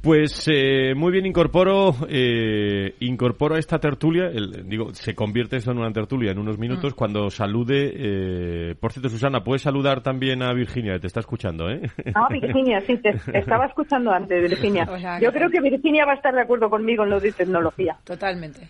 Pues 0.01 0.47
eh, 0.47 0.93
muy 0.95 1.11
bien, 1.11 1.25
incorporo, 1.25 1.93
eh, 2.07 2.95
incorporo 3.01 3.55
a 3.55 3.59
esta 3.59 3.79
tertulia, 3.79 4.29
digo, 4.63 4.93
se 4.93 5.13
convierte 5.13 5.57
esto 5.57 5.71
en 5.71 5.79
una 5.79 5.91
tertulia 5.91 6.31
en 6.31 6.39
unos 6.39 6.57
minutos 6.57 6.93
mm. 6.93 6.95
cuando 6.95 7.29
salude, 7.29 7.91
eh, 7.93 8.75
por 8.79 8.93
cierto, 8.93 9.09
Susana, 9.09 9.43
puedes 9.43 9.61
saludar 9.61 10.01
también 10.01 10.41
a 10.41 10.53
Virginia, 10.53 10.97
te 10.99 11.07
está 11.07 11.19
escuchando, 11.19 11.69
¿eh? 11.69 11.81
Ah, 12.15 12.29
Virginia, 12.29 12.79
sí, 12.79 12.95
te 12.97 13.09
estaba 13.37 13.65
escuchando 13.65 14.11
antes, 14.11 14.41
Virginia. 14.49 14.87
Yo 15.21 15.33
creo 15.33 15.49
que 15.49 15.59
Virginia 15.59 16.05
va 16.05 16.13
a 16.13 16.15
estar 16.15 16.33
de 16.33 16.43
acuerdo 16.43 16.69
conmigo 16.69 17.03
en 17.03 17.09
lo 17.09 17.19
de 17.19 17.33
tecnología. 17.33 17.97
Totalmente. 18.05 18.69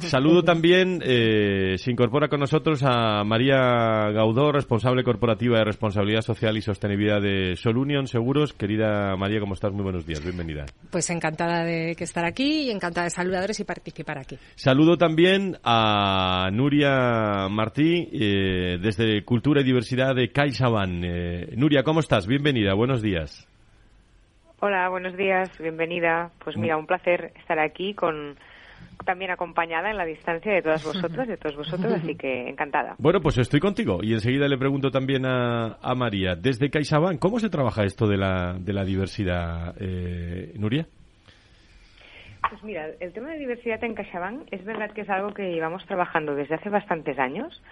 Saludo 0.00 0.42
también, 0.42 1.00
eh, 1.04 1.76
se 1.78 1.92
incorpora 1.92 2.26
con 2.26 2.40
nosotros 2.40 2.82
a 2.82 3.22
María 3.22 4.10
Gaudó, 4.10 4.50
responsable 4.50 5.04
corporativa 5.04 5.58
de 5.58 5.64
responsabilidad 5.64 6.22
social 6.22 6.56
y 6.56 6.62
sostenibilidad 6.62 7.22
de 7.22 7.54
Sol 7.54 7.78
Union 7.78 8.08
Seguros. 8.08 8.52
Querida 8.52 9.14
María, 9.16 9.38
¿cómo 9.38 9.54
estás? 9.54 9.72
Muy 9.72 9.84
buenos 9.84 10.04
días, 10.04 10.22
bienvenida. 10.22 10.63
Pues 10.90 11.10
encantada 11.10 11.64
de 11.64 11.92
estar 11.92 12.24
aquí 12.24 12.62
y 12.62 12.70
encantada 12.70 13.04
de 13.04 13.10
saludadores 13.10 13.58
y 13.60 13.64
participar 13.64 14.18
aquí. 14.18 14.38
Saludo 14.54 14.96
también 14.96 15.56
a 15.64 16.48
Nuria 16.52 17.48
Martí 17.50 18.08
eh, 18.12 18.78
desde 18.80 19.24
Cultura 19.24 19.60
y 19.60 19.64
Diversidad 19.64 20.14
de 20.14 20.30
CaixaBank. 20.30 21.04
Eh, 21.04 21.54
Nuria, 21.56 21.82
¿cómo 21.82 22.00
estás? 22.00 22.26
Bienvenida, 22.26 22.74
buenos 22.74 23.02
días. 23.02 23.48
Hola, 24.60 24.88
buenos 24.88 25.16
días, 25.16 25.50
bienvenida. 25.58 26.30
Pues 26.42 26.56
mira, 26.56 26.76
un 26.76 26.86
placer 26.86 27.32
estar 27.38 27.58
aquí 27.58 27.92
con 27.92 28.38
también 29.04 29.30
acompañada 29.30 29.90
en 29.90 29.96
la 29.96 30.04
distancia 30.04 30.52
de 30.52 30.62
todas 30.62 30.84
vosotras, 30.84 31.28
de 31.28 31.36
todos 31.36 31.56
vosotros, 31.56 31.92
así 31.92 32.14
que 32.14 32.48
encantada. 32.48 32.94
Bueno, 32.98 33.20
pues 33.20 33.38
estoy 33.38 33.60
contigo 33.60 34.00
y 34.02 34.12
enseguida 34.12 34.48
le 34.48 34.58
pregunto 34.58 34.90
también 34.90 35.24
a, 35.26 35.76
María, 35.94 36.34
desde 36.34 36.70
CaixaBank, 36.70 37.18
¿cómo 37.20 37.38
se 37.38 37.48
trabaja 37.48 37.84
esto 37.84 38.06
de 38.06 38.16
la, 38.16 38.56
de 38.58 38.72
la 38.72 38.84
diversidad, 38.84 39.74
eh, 39.78 40.52
Nuria? 40.58 40.86
Pues 42.50 42.62
mira, 42.62 42.88
el 43.00 43.12
tema 43.12 43.30
de 43.30 43.38
diversidad 43.38 43.82
en 43.84 43.94
CaixaBank 43.94 44.48
es 44.50 44.64
verdad 44.64 44.90
que 44.90 45.00
es 45.00 45.10
algo 45.10 45.32
que 45.32 45.50
llevamos 45.50 45.84
trabajando 45.86 46.34
desde 46.34 46.56
hace 46.56 46.68
bastantes 46.68 47.18
años. 47.18 47.62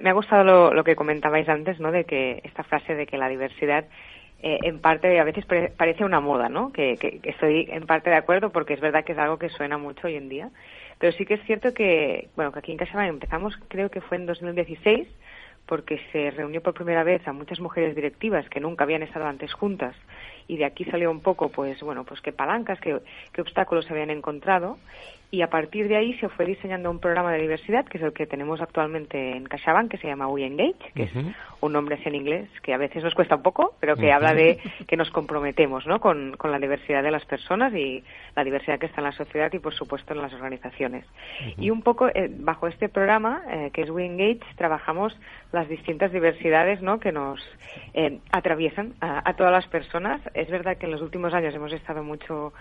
Me 0.00 0.08
ha 0.08 0.14
gustado 0.14 0.42
lo, 0.42 0.72
lo 0.72 0.84
que 0.84 0.96
comentabais 0.96 1.48
antes, 1.48 1.78
¿no? 1.80 1.92
De 1.92 2.04
que 2.04 2.40
esta 2.44 2.62
frase 2.62 2.94
de 2.94 3.06
que 3.06 3.18
la 3.18 3.28
diversidad 3.28 3.84
eh, 4.42 4.58
en 4.62 4.80
parte 4.80 5.20
a 5.20 5.24
veces 5.24 5.44
parece 5.76 6.04
una 6.04 6.20
moda, 6.20 6.48
¿no? 6.48 6.72
Que, 6.72 7.20
estoy 7.22 7.68
en 7.70 7.86
parte 7.86 8.10
de 8.10 8.16
acuerdo 8.16 8.50
porque 8.50 8.74
es 8.74 8.80
verdad 8.80 9.04
que 9.04 9.12
es 9.12 9.18
algo 9.18 9.38
que 9.38 9.48
suena 9.48 9.78
mucho 9.78 10.08
hoy 10.08 10.16
en 10.16 10.28
día. 10.28 10.50
Pero 10.98 11.12
sí 11.16 11.24
que 11.24 11.34
es 11.34 11.44
cierto 11.44 11.72
que, 11.72 12.28
bueno, 12.36 12.52
que 12.52 12.58
aquí 12.58 12.72
en 12.72 12.78
CaixaBank 12.78 13.08
empezamos, 13.08 13.56
creo 13.68 13.90
que 13.90 14.00
fue 14.00 14.16
en 14.16 14.26
2016, 14.26 15.08
porque 15.66 16.00
se 16.10 16.30
reunió 16.32 16.60
por 16.60 16.74
primera 16.74 17.04
vez 17.04 17.26
a 17.26 17.32
muchas 17.32 17.60
mujeres 17.60 17.94
directivas 17.94 18.48
que 18.48 18.60
nunca 18.60 18.84
habían 18.84 19.02
estado 19.02 19.26
antes 19.26 19.52
juntas 19.52 19.94
y 20.48 20.56
de 20.56 20.64
aquí 20.64 20.84
salió 20.84 21.10
un 21.10 21.20
poco, 21.20 21.50
pues 21.50 21.80
bueno, 21.82 22.04
pues 22.04 22.20
qué 22.20 22.32
palancas, 22.32 22.80
qué, 22.80 22.98
qué 23.32 23.40
obstáculos 23.40 23.84
se 23.84 23.92
habían 23.92 24.10
encontrado 24.10 24.78
y 25.32 25.40
a 25.40 25.48
partir 25.48 25.88
de 25.88 25.96
ahí 25.96 26.12
se 26.18 26.28
fue 26.28 26.44
diseñando 26.44 26.90
un 26.90 26.98
programa 26.98 27.32
de 27.32 27.40
diversidad 27.40 27.86
que 27.86 27.96
es 27.96 28.04
el 28.04 28.12
que 28.12 28.26
tenemos 28.26 28.60
actualmente 28.60 29.34
en 29.34 29.46
CaixaBank 29.46 29.90
que 29.90 29.96
se 29.96 30.06
llama 30.06 30.28
We 30.28 30.44
Engage, 30.44 30.92
que 30.94 31.04
es 31.04 31.10
un 31.60 31.72
nombre 31.72 31.98
en 32.04 32.14
inglés 32.14 32.50
que 32.62 32.74
a 32.74 32.76
veces 32.76 33.02
nos 33.02 33.14
cuesta 33.14 33.36
un 33.36 33.42
poco, 33.42 33.74
pero 33.80 33.96
que 33.96 34.12
habla 34.12 34.34
de 34.34 34.58
que 34.86 34.94
nos 34.98 35.10
comprometemos 35.10 35.86
¿no? 35.86 36.00
con, 36.00 36.36
con, 36.36 36.52
la 36.52 36.58
diversidad 36.58 37.02
de 37.02 37.10
las 37.10 37.24
personas 37.24 37.72
y 37.72 38.04
la 38.36 38.44
diversidad 38.44 38.78
que 38.78 38.84
está 38.84 39.00
en 39.00 39.06
la 39.06 39.12
sociedad 39.12 39.50
y 39.54 39.58
por 39.58 39.72
supuesto 39.72 40.12
en 40.12 40.20
las 40.20 40.34
organizaciones. 40.34 41.06
Y 41.56 41.70
un 41.70 41.80
poco 41.80 42.08
eh, 42.08 42.30
bajo 42.30 42.66
este 42.66 42.90
programa 42.90 43.42
eh, 43.50 43.70
que 43.72 43.82
es 43.82 43.90
We 43.90 44.04
Engage 44.04 44.40
trabajamos 44.56 45.18
las 45.50 45.66
distintas 45.66 46.12
diversidades 46.12 46.82
¿no? 46.82 47.00
que 47.00 47.10
nos 47.10 47.40
eh, 47.94 48.18
atraviesan 48.32 48.92
a, 49.00 49.26
a 49.26 49.34
todas 49.34 49.52
las 49.52 49.66
personas. 49.66 50.20
Es 50.34 50.50
verdad 50.50 50.76
que 50.76 50.84
en 50.84 50.92
los 50.92 51.00
últimos 51.00 51.32
años 51.32 51.54
hemos 51.54 51.72
estado 51.72 52.04
mucho 52.04 52.52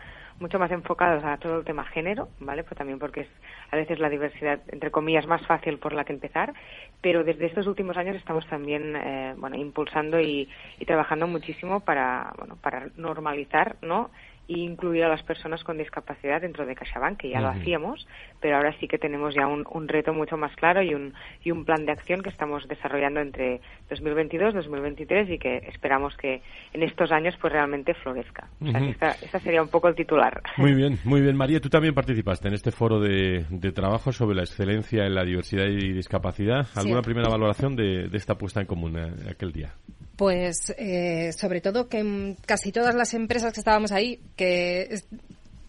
mucho 0.42 0.60
más 0.60 0.72
enfocados 0.72 1.24
a 1.24 1.38
todo 1.38 1.60
el 1.60 1.66
tema 1.66 1.86
género, 1.86 2.30
¿vale? 2.40 2.64
Pues 2.64 2.78
también 2.78 3.00
porque 3.00 3.22
es 3.22 3.28
a 3.72 3.76
veces 3.76 4.00
la 4.00 4.10
diversidad, 4.10 4.60
entre 4.68 4.92
comillas, 4.92 5.28
más 5.28 5.46
fácil 5.46 5.78
por 5.78 5.94
la 5.94 6.04
que 6.04 6.14
empezar, 6.14 6.54
pero 7.00 7.24
desde 7.24 7.46
estos 7.46 7.68
últimos 7.68 7.96
años 7.96 8.16
estamos 8.18 8.46
también, 8.48 8.96
eh, 8.96 9.34
bueno, 9.38 9.56
impulsando 9.56 10.20
y, 10.20 10.50
y, 10.80 10.86
trabajando 10.86 11.28
muchísimo 11.28 11.80
para, 11.80 12.34
bueno, 12.38 12.58
para 12.62 12.88
normalizar, 12.98 13.78
¿no? 13.82 14.10
Y 14.48 14.64
incluir 14.64 15.04
a 15.04 15.10
las 15.10 15.24
personas 15.24 15.64
con 15.64 15.78
discapacidad 15.78 16.42
dentro 16.42 16.66
de 16.66 16.76
CaixaBank, 16.76 17.18
que 17.18 17.30
ya 17.30 17.40
lo 17.40 17.50
hacíamos, 17.50 18.06
pero 18.40 18.58
ahora 18.58 18.76
sí 18.80 18.88
que 18.88 18.98
tenemos 18.98 19.34
ya 19.34 19.48
un, 19.48 19.88
reto 19.88 20.14
mucho 20.14 20.38
más 20.38 20.54
claro 20.56 20.82
y 20.82 20.94
un, 20.94 21.14
y 21.44 21.52
un 21.52 21.64
plan 21.66 21.86
de 21.86 21.92
acción 21.92 22.22
que 22.22 22.30
estamos 22.30 22.68
desarrollando 22.68 23.20
entre 23.20 23.62
2022 23.90 24.54
y 24.54 24.58
2023 24.58 25.30
y 25.30 25.38
que 25.38 25.58
esperamos 25.70 26.16
que 26.18 26.42
en 26.74 26.84
estos 26.84 27.12
años 27.12 27.36
pues 27.40 27.54
realmente 27.54 27.94
florezca. 27.94 28.50
O 28.62 28.72
sea, 28.72 29.12
esta, 29.22 29.40
sería 29.40 29.62
un 29.62 29.70
poco 29.70 29.88
el 29.88 29.96
titular. 29.96 30.42
Muy 30.58 30.74
bien, 30.74 31.00
muy 31.06 31.22
bien. 31.22 31.38
María, 31.38 31.60
tú 31.60 31.70
también 31.70 31.94
participaste 31.94 32.48
en 32.48 32.54
este 32.54 32.72
foro 32.72 33.00
de, 33.00 33.46
trabajo 33.74 34.12
sobre 34.12 34.36
la 34.36 34.42
excelencia 34.42 35.06
en 35.06 35.16
la 35.16 35.24
diversidad 35.24 35.66
y 35.66 35.94
discapacidad. 35.94 36.68
¿Alguna 36.76 37.02
primera 37.02 37.30
valoración 37.30 37.76
de, 37.76 38.10
esta 38.14 38.36
puesta 38.36 38.60
en 38.60 38.68
común 38.68 38.98
eh, 38.98 39.30
aquel 39.30 39.52
día? 39.52 39.74
Pues 40.22 40.72
eh, 40.78 41.34
sobre 41.34 41.62
todo 41.62 41.90
que 41.90 42.36
casi 42.46 42.72
todas 42.72 42.94
las 42.94 43.16
empresas 43.16 43.54
que 43.54 43.60
estábamos 43.60 43.92
ahí, 43.92 44.22
que 44.36 45.02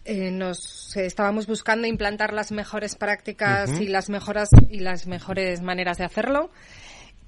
eh, 0.05 0.29
nos 0.29 0.95
estábamos 0.95 1.47
buscando 1.47 1.87
implantar 1.87 2.33
las 2.33 2.51
mejores 2.51 2.93
prácticas 2.95 3.81
y 3.81 3.87
las 3.87 4.11
mejoras 4.11 4.49
y 4.69 4.81
las 4.81 5.07
mejores 5.07 5.63
maneras 5.63 5.97
de 5.97 6.03
hacerlo 6.03 6.51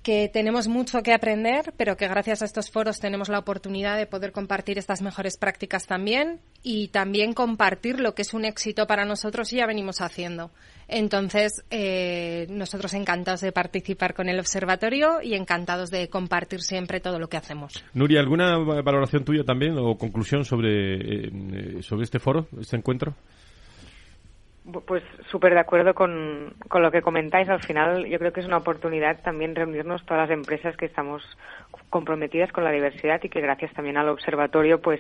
que 0.06 0.30
tenemos 0.32 0.68
mucho 0.68 1.01
que 1.01 1.14
aprender, 1.16 1.74
pero 1.78 1.97
que 1.97 2.08
gracias 2.08 2.43
a 2.43 2.45
estos 2.45 2.70
foros 2.70 2.99
tenemos 2.99 3.28
la 3.28 3.39
oportunidad 3.39 3.97
de 3.97 4.06
poder 4.06 4.32
compartir 4.32 4.78
estas 4.78 5.01
mejores 5.01 5.36
prácticas 5.36 5.88
también 5.88 6.41
y 6.62 6.89
también 6.89 7.34
compartir 7.34 7.99
lo 7.99 8.14
que 8.14 8.22
es 8.22 8.36
un 8.36 8.45
éxito 8.45 8.86
para 8.86 9.03
nosotros 9.03 9.51
y 9.51 9.56
ya 9.56 9.66
venimos 9.66 10.01
haciendo. 10.01 10.51
Entonces, 10.88 11.66
eh, 11.72 12.45
nosotros 12.51 12.93
encantados 12.93 13.41
de 13.41 13.51
participar 13.51 14.14
con 14.14 14.30
el 14.30 14.39
observatorio 14.39 15.24
y 15.24 15.34
encantados 15.34 15.89
de 15.89 16.08
compartir 16.08 16.62
siempre 16.62 16.99
todo 16.99 17.18
lo 17.18 17.28
que 17.28 17.38
hacemos. 17.38 17.84
Nuria, 17.95 18.20
¿alguna 18.20 18.60
valoración 18.60 19.26
tuya 19.26 19.43
también 19.43 19.76
o 19.76 19.97
conclusión 19.97 20.45
sobre, 20.45 21.30
eh, 21.30 21.82
sobre 21.82 22.03
este 22.03 22.20
foro, 22.20 22.47
este 22.62 22.78
encuentro? 22.78 23.16
Pues 24.88 25.03
súper 25.30 25.53
de 25.53 25.59
acuerdo 25.59 25.93
con, 25.93 26.55
con 26.68 26.82
lo 26.82 26.91
que 26.91 27.03
comentáis. 27.03 27.47
Al 27.49 27.61
final 27.61 28.05
yo 28.07 28.18
creo 28.18 28.34
que 28.34 28.39
es 28.39 28.47
una 28.47 28.57
oportunidad 28.57 29.22
también 29.22 29.55
reunirnos 29.55 30.03
todas 30.05 30.28
las 30.28 30.36
empresas 30.36 30.76
que 30.76 30.86
estamos 30.86 31.22
comprometidas 31.89 32.51
con 32.51 32.63
la 32.63 32.72
diversidad 32.72 33.22
y 33.24 33.30
que 33.30 33.41
gracias 33.41 33.74
también 33.74 33.97
al 33.97 34.09
observatorio 34.09 34.82
pues 34.82 34.99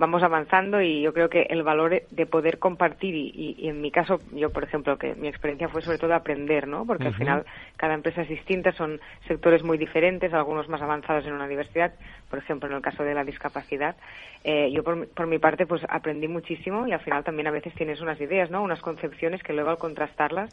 vamos 0.00 0.22
avanzando 0.22 0.80
y 0.80 1.02
yo 1.02 1.12
creo 1.12 1.28
que 1.28 1.42
el 1.50 1.62
valor 1.62 2.02
de 2.10 2.26
poder 2.26 2.58
compartir 2.58 3.14
y, 3.14 3.68
en 3.68 3.82
mi 3.82 3.90
caso, 3.90 4.18
yo 4.32 4.48
por 4.48 4.64
ejemplo, 4.64 4.96
que 4.96 5.14
mi 5.14 5.28
experiencia 5.28 5.68
fue 5.68 5.82
sobre 5.82 5.98
todo 5.98 6.14
aprender, 6.14 6.66
¿no? 6.66 6.86
Porque 6.86 7.08
al 7.08 7.14
final 7.14 7.44
cada 7.76 7.92
empresa 7.92 8.22
es 8.22 8.28
distinta, 8.30 8.72
son 8.72 8.98
sectores 9.28 9.62
muy 9.62 9.76
diferentes, 9.76 10.32
algunos 10.32 10.70
más 10.70 10.80
avanzados 10.80 11.26
en 11.26 11.34
una 11.34 11.46
diversidad, 11.46 11.92
por 12.30 12.38
ejemplo, 12.38 12.66
en 12.66 12.76
el 12.76 12.80
caso 12.80 13.04
de 13.04 13.12
la 13.12 13.24
discapacidad. 13.24 13.94
Eh, 14.42 14.70
yo 14.72 14.82
por, 14.82 15.06
por 15.08 15.26
mi 15.26 15.38
parte 15.38 15.66
pues 15.66 15.82
aprendí 15.86 16.28
muchísimo 16.28 16.86
y 16.86 16.92
al 16.92 17.00
final 17.00 17.22
también 17.22 17.48
a 17.48 17.50
veces 17.50 17.74
tienes 17.74 18.00
unas 18.00 18.18
ideas, 18.22 18.50
¿no? 18.50 18.62
Unas 18.62 18.80
concepciones 18.80 19.42
que 19.42 19.52
luego 19.52 19.68
al 19.68 19.76
contrastarlas 19.76 20.50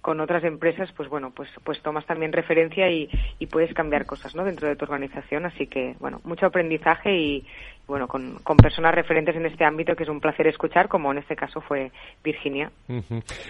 con 0.00 0.20
otras 0.20 0.44
empresas, 0.44 0.92
pues 0.92 1.08
bueno, 1.08 1.32
pues, 1.34 1.48
pues 1.64 1.80
tomas 1.82 2.06
también 2.06 2.32
referencia 2.32 2.88
y, 2.88 3.10
y 3.40 3.46
puedes 3.46 3.74
cambiar 3.74 4.06
cosas, 4.06 4.34
¿no? 4.34 4.44
Dentro 4.44 4.68
de 4.68 4.76
tu 4.76 4.84
organización. 4.84 5.44
Así 5.44 5.66
que, 5.66 5.96
bueno, 5.98 6.20
mucho 6.24 6.46
aprendizaje 6.46 7.16
y, 7.16 7.46
bueno, 7.88 8.06
con, 8.06 8.38
con 8.44 8.56
personas 8.58 8.94
referentes 8.94 9.34
en 9.34 9.46
este 9.46 9.64
ámbito 9.64 9.96
que 9.96 10.04
es 10.04 10.08
un 10.08 10.20
placer 10.20 10.46
escuchar, 10.46 10.88
como 10.88 11.10
en 11.10 11.18
este 11.18 11.34
caso 11.34 11.60
fue 11.60 11.90
Virginia. 12.22 12.70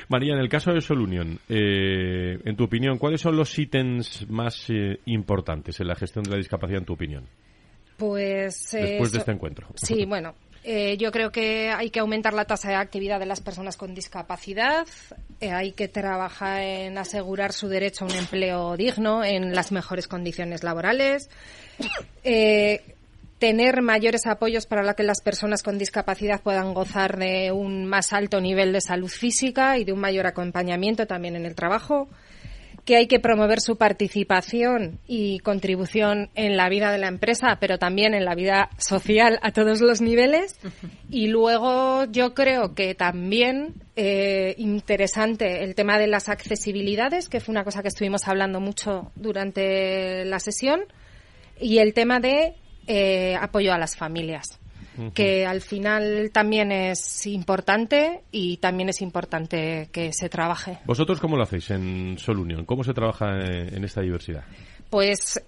María, 0.09 0.35
en 0.35 0.41
el 0.41 0.49
caso 0.49 0.73
de 0.73 0.81
Solunion, 0.81 1.39
eh, 1.49 2.39
en 2.45 2.57
tu 2.57 2.65
opinión, 2.65 2.99
¿cuáles 2.99 3.21
son 3.21 3.37
los 3.37 3.59
ítems 3.59 4.31
más 4.31 4.71
eh, 4.71 5.01
importantes 5.07 5.81
en 5.81 5.89
la 5.89 5.97
gestión 5.97 6.23
de 6.23 6.31
la 6.31 6.37
discapacidad, 6.37 6.79
en 6.79 6.87
tu 6.87 6.95
opinión? 6.95 7.25
Pues. 7.99 8.75
Eh, 8.75 8.83
Después 8.83 9.13
de 9.13 9.19
este 9.19 9.33
encuentro. 9.33 9.67
Sí, 9.75 10.05
bueno, 10.09 10.35
eh, 10.65 10.97
yo 10.99 11.11
creo 11.13 11.31
que 11.31 11.71
hay 11.71 11.91
que 11.91 12.01
aumentar 12.01 12.35
la 12.35 12.45
tasa 12.45 12.69
de 12.69 12.75
actividad 12.75 13.19
de 13.21 13.27
las 13.27 13.41
personas 13.41 13.77
con 13.77 13.95
discapacidad, 13.95 14.87
eh, 15.41 15.51
hay 15.51 15.73
que 15.73 15.89
trabajar 15.89 16.61
en 16.61 16.99
asegurar 16.99 17.53
su 17.53 17.69
derecho 17.69 18.05
a 18.05 18.09
un 18.09 18.15
empleo 18.15 18.77
digno 18.77 19.25
en 19.25 19.55
las 19.55 19.73
mejores 19.73 20.09
condiciones 20.09 20.65
laborales, 20.65 21.31
eh, 22.25 22.97
tener 23.39 23.83
mayores 23.83 24.27
apoyos 24.27 24.67
para 24.67 24.95
que 24.95 25.03
las 25.03 25.21
personas 25.21 25.63
con 25.63 25.79
discapacidad 25.79 26.43
puedan 26.43 26.75
gozar 26.75 27.19
de 27.19 27.53
un 27.53 27.87
más 27.87 28.13
alto 28.13 28.41
nivel 28.41 28.73
de 28.73 28.81
salud 28.81 29.09
física 29.09 29.79
y 29.79 29.85
de 29.85 29.93
un 29.93 30.01
mayor 30.01 30.27
acompañamiento 30.27 31.07
también 31.07 31.37
en 31.37 31.47
el 31.47 31.55
trabajo 31.55 32.09
que 32.89 32.97
hay 32.97 33.07
que 33.07 33.21
promover 33.21 33.61
su 33.61 33.77
participación 33.77 34.99
y 35.07 35.41
contribución 35.41 36.31
en 36.35 36.57
la 36.57 36.71
vida 36.71 36.91
de 36.91 36.97
la 36.97 37.09
empresa, 37.09 37.59
pero 37.61 37.79
también 37.79 38.15
en 38.15 38.25
la 38.25 38.35
vida 38.35 38.71
social 38.79 39.39
a 39.43 39.53
todos 39.53 39.83
los 39.83 40.01
niveles. 40.01 40.59
Y 41.11 41.27
luego 41.27 42.07
yo 42.07 42.33
creo 42.33 42.75
que 42.75 42.95
también 42.95 43.75
eh, 43.95 44.55
interesante 44.57 45.65
el 45.65 45.75
tema 45.75 45.99
de 45.99 46.07
las 46.07 46.31
accesibilidades, 46.31 47.29
que 47.29 47.41
fue 47.41 47.53
una 47.53 47.63
cosa 47.63 47.83
que 47.83 47.89
estuvimos 47.89 48.27
hablando 48.27 48.59
mucho 48.59 49.13
durante 49.17 50.25
la 50.25 50.39
sesión, 50.39 50.81
y 51.61 51.81
el 51.81 51.93
tema 51.93 52.21
de 52.21 52.55
eh, 52.89 53.37
apoyo 53.37 53.73
a 53.73 53.79
las 53.79 53.97
familias 53.97 54.59
que 55.15 55.47
al 55.47 55.61
final 55.61 56.31
también 56.33 56.73
es 56.73 57.27
importante 57.27 58.23
y 58.33 58.57
también 58.57 58.89
es 58.89 59.01
importante 59.01 59.89
que 59.93 60.13
se 60.13 60.29
trabaje. 60.29 60.79
¿Vosotros 60.87 61.21
cómo 61.21 61.37
lo 61.37 61.45
hacéis 61.45 61.71
en 61.71 62.19
Solunion? 62.19 62.65
¿Cómo 62.65 62.83
se 62.83 62.93
trabaja 62.93 63.39
en 63.39 63.85
esta 63.85 64.01
diversidad? 64.01 64.43
Pues 64.91 65.41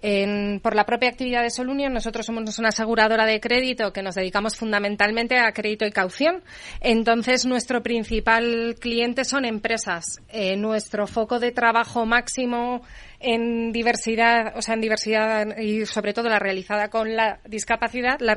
por 0.61 0.75
la 0.75 0.85
propia 0.85 1.09
actividad 1.09 1.41
de 1.41 1.49
Solunion, 1.49 1.91
nosotros 1.91 2.25
somos 2.25 2.59
una 2.59 2.69
aseguradora 2.69 3.25
de 3.25 3.39
crédito 3.39 3.91
que 3.91 4.03
nos 4.03 4.15
dedicamos 4.15 4.55
fundamentalmente 4.55 5.39
a 5.39 5.51
crédito 5.51 5.85
y 5.85 5.91
caución. 5.91 6.43
Entonces, 6.79 7.45
nuestro 7.45 7.81
principal 7.81 8.75
cliente 8.79 9.25
son 9.25 9.45
empresas. 9.45 10.21
Eh, 10.29 10.55
nuestro 10.57 11.07
foco 11.07 11.39
de 11.39 11.51
trabajo 11.51 12.05
máximo 12.05 12.83
en 13.19 13.71
diversidad, 13.71 14.53
o 14.55 14.61
sea, 14.61 14.75
en 14.75 14.81
diversidad 14.81 15.57
y 15.57 15.85
sobre 15.85 16.13
todo 16.13 16.29
la 16.29 16.39
realizada 16.39 16.89
con 16.89 17.15
la 17.15 17.39
discapacidad, 17.45 18.19
la 18.19 18.35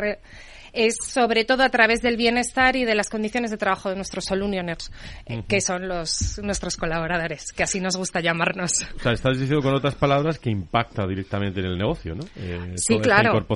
es 0.75 0.97
sobre 1.01 1.45
todo 1.45 1.63
a 1.63 1.69
través 1.69 2.03
del 2.03 2.17
bienestar 2.17 2.77
y 2.77 2.85
de 2.85 2.95
las 2.95 3.09
condiciones 3.09 3.51
de 3.51 3.57
trabajo 3.57 3.89
de 3.89 3.97
nuestros 3.97 4.25
Solunioners, 4.25 4.91
eh, 5.27 5.43
que 5.49 5.61
son 5.61 5.89
los 5.89 6.39
nuestros 6.43 6.77
colaboradores, 6.77 7.53
que 7.53 7.63
así 7.63 7.81
nos 7.81 7.97
gusta 7.97 8.21
llamarnos. 8.21 8.87
O 8.97 8.99
sea, 8.99 9.13
estás 9.13 9.39
diciendo 9.39 9.63
con 9.63 9.75
otras 9.75 9.95
palabras 9.95 10.39
que 10.39 10.51
impacta 10.51 11.07
directamente 11.07 11.61
en 11.61 11.67
el 11.67 11.79
negocio, 11.79 12.15
¿no? 12.15 12.25
Eh, 12.37 12.75
sí, 12.77 12.99
claro. 12.99 13.47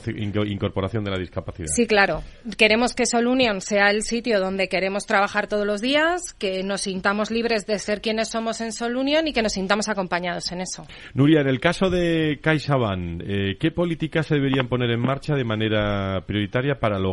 incorporación 0.46 1.04
de 1.04 1.10
la 1.10 1.18
discapacidad. 1.18 1.66
Sí, 1.68 1.86
claro. 1.86 2.22
Queremos 2.56 2.94
que 2.94 3.06
Solunion 3.06 3.60
sea 3.60 3.90
el 3.90 4.02
sitio 4.02 4.40
donde 4.40 4.68
queremos 4.68 5.06
trabajar 5.06 5.48
todos 5.48 5.66
los 5.66 5.80
días, 5.80 6.34
que 6.34 6.62
nos 6.62 6.82
sintamos 6.82 7.30
libres 7.30 7.66
de 7.66 7.78
ser 7.78 8.00
quienes 8.00 8.28
somos 8.28 8.60
en 8.60 8.72
Solunion 8.72 9.26
y 9.26 9.32
que 9.32 9.42
nos 9.42 9.52
sintamos 9.52 9.88
acompañados 9.88 10.52
en 10.52 10.60
eso. 10.60 10.86
Nuria, 11.14 11.40
en 11.40 11.48
el 11.48 11.60
caso 11.60 11.90
de 11.90 12.38
CaixaBank, 12.40 13.22
eh, 13.26 13.56
¿qué 13.58 13.70
políticas 13.70 14.26
se 14.26 14.36
deberían 14.36 14.68
poner 14.68 14.90
en 14.90 15.00
marcha 15.00 15.34
de 15.34 15.44
manera 15.44 16.24
prioritaria 16.26 16.78
para 16.78 16.98
lograr 16.98 17.07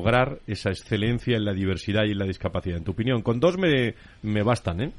esa 0.47 0.69
excelencia 0.69 1.35
en 1.37 1.45
la 1.45 1.53
diversidad 1.53 2.05
y 2.05 2.11
en 2.11 2.19
la 2.19 2.25
discapacidad? 2.25 2.77
En 2.77 2.83
tu 2.83 2.91
opinión, 2.91 3.21
con 3.21 3.39
dos 3.39 3.57
me, 3.57 3.95
me 4.23 4.43
bastan, 4.43 4.81
¿eh? 4.81 4.91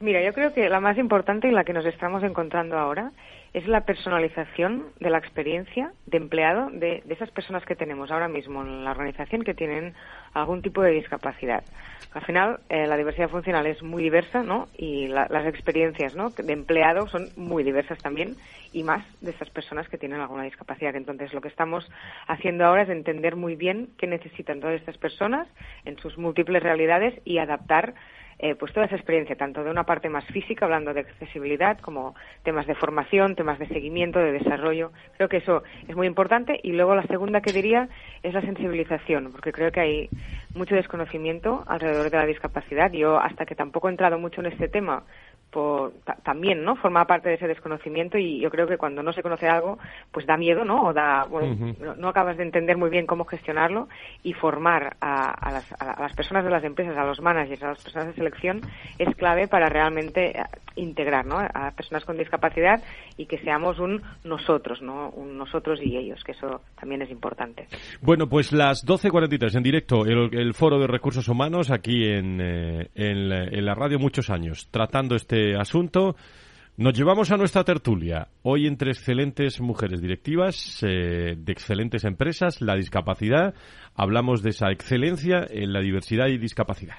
Mira, 0.00 0.24
yo 0.24 0.32
creo 0.32 0.52
que 0.52 0.68
la 0.68 0.80
más 0.80 0.98
importante 0.98 1.48
y 1.48 1.52
la 1.52 1.62
que 1.62 1.72
nos 1.72 1.86
estamos 1.86 2.24
encontrando 2.24 2.76
ahora 2.76 3.12
es 3.52 3.68
la 3.68 3.84
personalización 3.84 4.86
de 4.98 5.10
la 5.10 5.18
experiencia 5.18 5.92
de 6.06 6.16
empleado 6.16 6.70
de, 6.70 7.02
esas 7.08 7.30
personas 7.30 7.64
que 7.66 7.76
tenemos 7.76 8.10
ahora 8.10 8.28
mismo 8.28 8.62
en 8.62 8.84
la 8.84 8.92
organización 8.92 9.42
que 9.42 9.52
tienen 9.52 9.94
algún 10.32 10.62
tipo 10.62 10.80
de 10.80 10.92
discapacidad. 10.92 11.62
Al 12.14 12.22
final, 12.22 12.60
eh, 12.70 12.86
la 12.86 12.96
diversidad 12.96 13.28
funcional 13.28 13.66
es 13.66 13.82
muy 13.82 14.02
diversa, 14.02 14.42
¿no? 14.42 14.68
Y 14.76 15.08
las 15.08 15.46
experiencias, 15.46 16.14
¿no? 16.14 16.30
De 16.30 16.52
empleado 16.52 17.06
son 17.08 17.28
muy 17.36 17.62
diversas 17.62 17.98
también 17.98 18.36
y 18.72 18.82
más 18.82 19.04
de 19.20 19.30
esas 19.30 19.50
personas 19.50 19.88
que 19.88 19.98
tienen 19.98 20.20
alguna 20.20 20.44
discapacidad. 20.44 20.96
Entonces, 20.96 21.34
lo 21.34 21.42
que 21.42 21.48
estamos 21.48 21.90
haciendo 22.26 22.64
ahora 22.64 22.82
es 22.82 22.88
entender 22.88 23.36
muy 23.36 23.54
bien 23.54 23.90
qué 23.98 24.06
necesitan 24.06 24.60
todas 24.60 24.76
estas 24.76 24.96
personas 24.96 25.46
en 25.84 25.98
sus 25.98 26.16
múltiples 26.16 26.62
realidades 26.62 27.20
y 27.24 27.38
adaptar 27.38 27.94
eh, 28.42 28.56
pues 28.56 28.72
toda 28.72 28.86
esa 28.86 28.96
experiencia, 28.96 29.36
tanto 29.36 29.62
de 29.62 29.70
una 29.70 29.84
parte 29.84 30.08
más 30.08 30.24
física, 30.26 30.64
hablando 30.64 30.92
de 30.92 31.00
accesibilidad, 31.00 31.78
como 31.78 32.16
temas 32.42 32.66
de 32.66 32.74
formación, 32.74 33.36
temas 33.36 33.60
de 33.60 33.68
seguimiento, 33.68 34.18
de 34.18 34.32
desarrollo. 34.32 34.90
Creo 35.16 35.28
que 35.28 35.36
eso 35.36 35.62
es 35.86 35.94
muy 35.94 36.08
importante. 36.08 36.58
Y 36.60 36.72
luego 36.72 36.96
la 36.96 37.04
segunda 37.04 37.40
que 37.40 37.52
diría 37.52 37.88
es 38.24 38.34
la 38.34 38.40
sensibilización, 38.40 39.30
porque 39.30 39.52
creo 39.52 39.70
que 39.70 39.80
hay 39.80 40.08
mucho 40.56 40.74
desconocimiento 40.74 41.62
alrededor 41.68 42.10
de 42.10 42.16
la 42.16 42.26
discapacidad. 42.26 42.90
Yo, 42.90 43.16
hasta 43.16 43.46
que 43.46 43.54
tampoco 43.54 43.88
he 43.88 43.92
entrado 43.92 44.18
mucho 44.18 44.40
en 44.40 44.48
este 44.48 44.68
tema, 44.68 45.04
también, 46.22 46.64
¿no? 46.64 46.76
Forma 46.76 47.06
parte 47.06 47.28
de 47.28 47.34
ese 47.34 47.46
desconocimiento 47.46 48.16
y 48.16 48.40
yo 48.40 48.50
creo 48.50 48.66
que 48.66 48.78
cuando 48.78 49.02
no 49.02 49.12
se 49.12 49.22
conoce 49.22 49.48
algo, 49.48 49.78
pues 50.10 50.26
da 50.26 50.36
miedo, 50.36 50.64
¿no? 50.64 50.82
O 50.84 50.92
da, 50.92 51.24
bueno, 51.24 51.74
no, 51.98 52.08
acabas 52.08 52.36
de 52.36 52.42
entender 52.42 52.76
muy 52.76 52.90
bien 52.90 53.06
cómo 53.06 53.24
gestionarlo 53.24 53.88
y 54.22 54.32
formar 54.32 54.96
a, 55.00 55.50
las, 55.52 55.72
a, 55.80 56.00
las, 56.00 56.14
personas 56.14 56.44
de 56.44 56.50
las 56.50 56.64
empresas, 56.64 56.96
a 56.96 57.04
los 57.04 57.20
managers, 57.20 57.62
a 57.62 57.68
las 57.68 57.82
personas 57.82 58.08
de 58.08 58.14
selección 58.14 58.60
es 58.98 59.14
clave 59.16 59.46
para 59.46 59.68
realmente 59.68 60.38
eh, 60.38 60.44
integrar, 60.76 61.26
¿no? 61.26 61.38
A 61.38 61.70
personas 61.72 62.04
con 62.04 62.16
discapacidad 62.16 62.82
y 63.16 63.26
que 63.26 63.38
seamos 63.38 63.78
un 63.78 64.02
nosotros, 64.24 64.82
¿no? 64.82 65.10
Un 65.10 65.36
nosotros 65.36 65.80
y 65.82 65.96
ellos, 65.96 66.22
que 66.24 66.32
eso 66.32 66.60
también 66.78 67.02
es 67.02 67.10
importante. 67.10 67.66
Bueno, 68.00 68.28
pues 68.28 68.52
las 68.52 68.86
12.43 68.86 69.56
en 69.56 69.62
directo, 69.62 70.04
el, 70.04 70.54
Foro 70.54 70.78
de 70.78 70.86
Recursos 70.86 71.28
Humanos 71.28 71.70
aquí 71.70 72.04
en, 72.04 72.40
eh, 72.40 72.90
en 72.94 73.64
la 73.64 73.74
radio 73.74 73.98
muchos 73.98 74.30
años, 74.30 74.68
tratando 74.70 75.14
este 75.14 75.56
asunto. 75.56 76.16
Nos 76.78 76.94
llevamos 76.94 77.30
a 77.30 77.36
nuestra 77.36 77.64
tertulia, 77.64 78.28
hoy 78.40 78.66
entre 78.66 78.92
excelentes 78.92 79.60
mujeres 79.60 80.00
directivas 80.00 80.82
eh, 80.82 81.34
de 81.36 81.52
excelentes 81.52 82.04
empresas, 82.04 82.62
la 82.62 82.74
discapacidad, 82.76 83.52
hablamos 83.94 84.42
de 84.42 84.50
esa 84.50 84.70
excelencia 84.70 85.46
en 85.50 85.74
la 85.74 85.80
diversidad 85.80 86.28
y 86.28 86.38
discapacidad. 86.38 86.96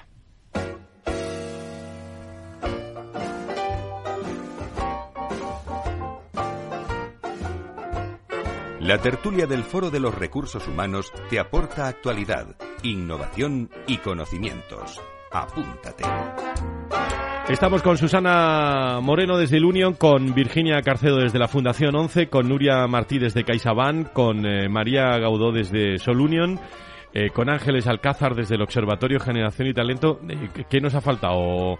La 8.84 8.98
tertulia 8.98 9.46
del 9.46 9.62
Foro 9.62 9.90
de 9.90 9.98
los 9.98 10.14
Recursos 10.14 10.68
Humanos 10.68 11.10
te 11.30 11.40
aporta 11.40 11.88
actualidad, 11.88 12.54
innovación 12.82 13.70
y 13.86 13.96
conocimientos. 13.96 15.00
Apúntate. 15.32 16.04
Estamos 17.48 17.80
con 17.80 17.96
Susana 17.96 19.00
Moreno 19.00 19.38
desde 19.38 19.56
el 19.56 19.64
Union, 19.64 19.94
con 19.94 20.34
Virginia 20.34 20.82
Carcedo 20.82 21.16
desde 21.16 21.38
la 21.38 21.48
Fundación 21.48 21.96
11, 21.96 22.28
con 22.28 22.46
Nuria 22.46 22.86
Martí 22.86 23.18
desde 23.18 23.44
CaixaBank, 23.44 24.12
con 24.12 24.44
eh, 24.44 24.68
María 24.68 25.16
Gaudó 25.16 25.50
desde 25.50 25.96
Sol 25.96 26.20
Union, 26.20 26.60
eh, 27.14 27.30
con 27.30 27.48
Ángeles 27.48 27.86
Alcázar 27.86 28.34
desde 28.34 28.56
el 28.56 28.62
Observatorio 28.62 29.18
Generación 29.18 29.68
y 29.68 29.72
Talento. 29.72 30.20
Eh, 30.28 30.64
¿Qué 30.68 30.82
nos 30.82 30.94
ha 30.94 31.00
faltado? 31.00 31.78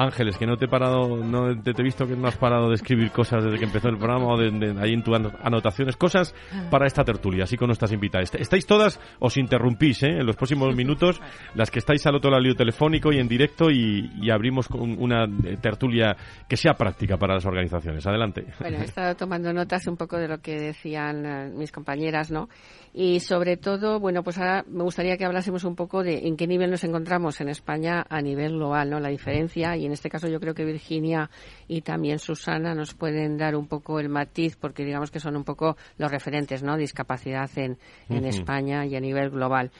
Ángeles, 0.00 0.36
que 0.36 0.46
no 0.46 0.56
te 0.56 0.64
he 0.64 0.68
parado, 0.68 1.16
no 1.16 1.60
te, 1.62 1.70
he 1.70 1.82
visto 1.82 2.06
que 2.06 2.16
no 2.16 2.28
has 2.28 2.36
parado 2.36 2.68
de 2.68 2.74
escribir 2.74 3.10
cosas 3.10 3.44
desde 3.44 3.58
que 3.58 3.64
empezó 3.64 3.88
el 3.88 3.98
programa 3.98 4.26
o 4.26 4.38
de, 4.38 4.76
ahí 4.80 4.94
en 4.94 5.02
tus 5.02 5.14
anotaciones, 5.42 5.96
cosas 5.96 6.34
ah. 6.52 6.68
para 6.70 6.86
esta 6.86 7.04
tertulia, 7.04 7.44
así 7.44 7.56
con 7.56 7.68
nuestras 7.68 7.92
invitadas. 7.92 8.34
Estáis 8.34 8.66
todas, 8.66 8.98
os 9.18 9.36
interrumpís 9.36 10.02
¿eh? 10.02 10.18
en 10.20 10.26
los 10.26 10.36
próximos 10.36 10.74
minutos, 10.74 11.20
las 11.54 11.70
que 11.70 11.78
estáis 11.78 12.06
al 12.06 12.16
otro 12.16 12.30
lado 12.30 12.40
telefónico 12.54 13.12
y 13.12 13.18
en 13.18 13.28
directo 13.28 13.70
y, 13.70 14.30
abrimos 14.30 14.68
con 14.68 14.96
una 15.02 15.24
eh, 15.24 15.56
tertulia 15.60 16.16
que 16.48 16.56
sea 16.56 16.74
práctica 16.74 17.16
para 17.16 17.34
las 17.34 17.44
organizaciones. 17.44 18.06
Adelante. 18.06 18.46
Bueno, 18.60 18.78
he 18.78 18.84
estado 18.84 19.14
tomando 19.16 19.52
notas 19.52 19.86
un 19.86 19.96
poco 19.96 20.16
de 20.16 20.28
lo 20.28 20.38
que 20.38 20.58
decían 20.58 21.26
eh, 21.26 21.50
mis 21.54 21.72
compañeras, 21.72 22.30
¿no? 22.30 22.48
Y 22.94 23.20
sobre 23.20 23.56
todo, 23.56 24.00
bueno, 24.00 24.22
pues 24.22 24.38
ahora 24.38 24.64
me 24.68 24.82
gustaría 24.82 25.16
que 25.16 25.24
hablásemos 25.24 25.64
un 25.64 25.76
poco 25.76 26.02
de 26.02 26.26
en 26.26 26.36
qué 26.36 26.46
nivel 26.46 26.70
nos 26.70 26.84
encontramos 26.84 27.40
en 27.40 27.48
España 27.48 28.04
a 28.08 28.20
nivel 28.20 28.52
global, 28.52 28.90
¿no? 28.90 29.00
La 29.00 29.10
diferencia 29.10 29.76
y 29.76 29.89
en 29.90 29.94
este 29.94 30.08
caso 30.08 30.28
yo 30.28 30.38
creo 30.38 30.54
que 30.54 30.64
Virginia 30.64 31.30
y 31.66 31.82
también 31.82 32.20
Susana 32.20 32.74
nos 32.74 32.94
pueden 32.94 33.36
dar 33.36 33.56
un 33.56 33.66
poco 33.66 33.98
el 33.98 34.08
matiz 34.08 34.56
porque 34.56 34.84
digamos 34.84 35.10
que 35.10 35.18
son 35.18 35.36
un 35.36 35.42
poco 35.42 35.76
los 35.98 36.10
referentes, 36.10 36.62
¿no? 36.62 36.76
Discapacidad 36.76 37.50
en, 37.56 37.76
en 38.08 38.24
España 38.24 38.86
y 38.86 38.94
a 38.94 39.00
nivel 39.00 39.30
global. 39.30 39.72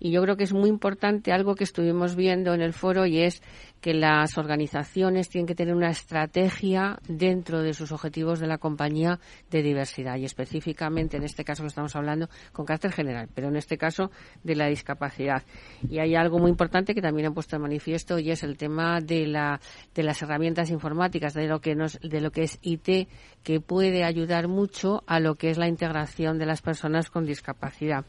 Y 0.00 0.10
yo 0.10 0.22
creo 0.22 0.36
que 0.36 0.44
es 0.44 0.52
muy 0.52 0.70
importante 0.70 1.32
algo 1.32 1.54
que 1.54 1.64
estuvimos 1.64 2.16
viendo 2.16 2.54
en 2.54 2.62
el 2.62 2.72
foro 2.72 3.04
y 3.04 3.20
es 3.20 3.42
que 3.80 3.94
las 3.94 4.36
organizaciones 4.38 5.28
tienen 5.28 5.46
que 5.46 5.54
tener 5.54 5.74
una 5.74 5.90
estrategia 5.90 6.98
dentro 7.08 7.62
de 7.62 7.74
sus 7.74 7.92
objetivos 7.92 8.40
de 8.40 8.46
la 8.46 8.58
compañía 8.58 9.20
de 9.50 9.62
diversidad 9.62 10.16
y 10.16 10.24
específicamente 10.24 11.16
en 11.16 11.24
este 11.24 11.44
caso 11.44 11.62
que 11.62 11.68
estamos 11.68 11.94
hablando 11.94 12.28
con 12.52 12.66
carácter 12.66 12.92
general, 12.92 13.28
pero 13.34 13.48
en 13.48 13.56
este 13.56 13.78
caso 13.78 14.10
de 14.42 14.56
la 14.56 14.66
discapacidad. 14.66 15.42
Y 15.88 15.98
hay 15.98 16.16
algo 16.16 16.38
muy 16.38 16.50
importante 16.50 16.94
que 16.94 17.02
también 17.02 17.28
han 17.28 17.34
puesto 17.34 17.56
en 17.56 17.62
manifiesto 17.62 18.18
y 18.18 18.30
es 18.30 18.42
el 18.42 18.56
tema 18.56 19.00
de, 19.00 19.26
la, 19.26 19.60
de 19.94 20.02
las 20.02 20.20
herramientas 20.22 20.70
informáticas, 20.70 21.34
de 21.34 21.46
lo, 21.46 21.60
que 21.60 21.74
nos, 21.74 21.98
de 22.00 22.20
lo 22.20 22.30
que 22.30 22.42
es 22.42 22.58
IT, 22.62 23.08
que 23.42 23.60
puede 23.60 24.04
ayudar 24.04 24.48
mucho 24.48 25.02
a 25.06 25.20
lo 25.20 25.36
que 25.36 25.50
es 25.50 25.58
la 25.58 25.68
integración 25.68 26.38
de 26.38 26.46
las 26.46 26.62
personas 26.62 27.10
con 27.10 27.24
discapacidad 27.24 28.04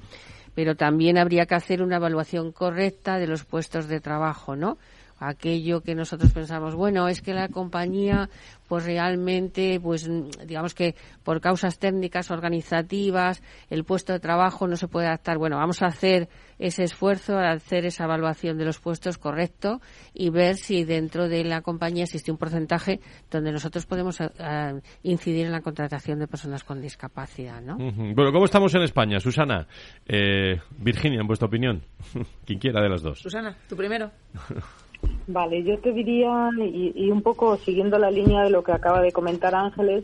pero 0.56 0.76
también 0.76 1.18
habría 1.18 1.46
que 1.46 1.56
hacer 1.56 1.82
una 1.82 1.98
evaluación 1.98 2.52
correcta 2.52 3.18
de 3.18 3.28
los 3.28 3.46
puestos 3.46 3.88
de 3.88 4.02
trabajo, 4.02 4.58
¿no? 4.58 4.78
Aquello 5.20 5.82
que 5.82 5.96
nosotros 5.96 6.32
pensamos, 6.32 6.76
bueno, 6.76 7.08
es 7.08 7.22
que 7.22 7.34
la 7.34 7.50
compañía 7.50 8.30
pues 8.70 8.86
realmente, 8.86 9.80
pues 9.82 10.08
digamos 10.46 10.76
que 10.76 10.96
por 11.24 11.42
causas 11.42 11.80
técnicas, 11.80 12.30
organizativas, 12.30 13.42
el 13.72 13.84
puesto 13.84 14.14
de 14.14 14.20
trabajo 14.20 14.68
no 14.68 14.78
se 14.78 14.88
puede 14.88 15.08
adaptar. 15.08 15.40
Bueno, 15.40 15.58
vamos 15.58 15.82
a 15.82 15.88
hacer 15.88 16.30
ese 16.60 16.84
esfuerzo, 16.84 17.38
a 17.38 17.52
hacer 17.52 17.86
esa 17.86 18.04
evaluación 18.04 18.60
de 18.60 18.66
los 18.66 18.80
puestos 18.80 19.18
correcto 19.18 19.82
y 20.14 20.30
ver 20.30 20.56
si 20.56 20.84
dentro 20.84 21.28
de 21.28 21.44
la 21.44 21.62
compañía 21.62 22.04
existe 22.04 22.32
un 22.32 22.38
porcentaje 22.38 23.00
donde 23.32 23.52
nosotros 23.52 23.88
podemos 23.88 24.22
eh, 24.22 24.30
eh, 24.38 24.80
incidir 25.02 25.48
en 25.48 25.52
la 25.52 25.62
contratación 25.62 26.20
de 26.20 26.28
personas 26.28 26.64
con 26.64 26.80
discapacidad, 26.80 27.62
¿no? 27.62 27.78
Bueno, 27.78 28.32
¿cómo 28.32 28.46
estamos 28.46 28.76
en 28.76 28.84
España, 28.84 29.20
Susana? 29.20 29.68
Eh, 30.06 30.60
Virginia, 30.78 31.22
en 31.22 31.28
vuestra 31.28 31.48
opinión, 31.48 31.82
quien 32.46 32.60
quiera 32.60 32.84
de 32.84 32.90
las 32.90 33.02
dos. 33.02 33.20
Susana, 33.20 33.56
tú 33.68 33.76
primero. 33.76 34.12
Vale, 35.28 35.64
yo 35.64 35.78
te 35.80 35.92
diría, 35.92 36.50
y, 36.58 37.12
un 37.12 37.22
poco 37.22 37.56
siguiendo 37.58 38.00
la 38.00 38.10
línea 38.10 38.44
de 38.44 38.50
lo 38.50 38.64
que 38.64 38.72
acaba 38.72 39.02
de 39.02 39.12
comentar 39.12 39.54
Ángeles, 39.54 40.04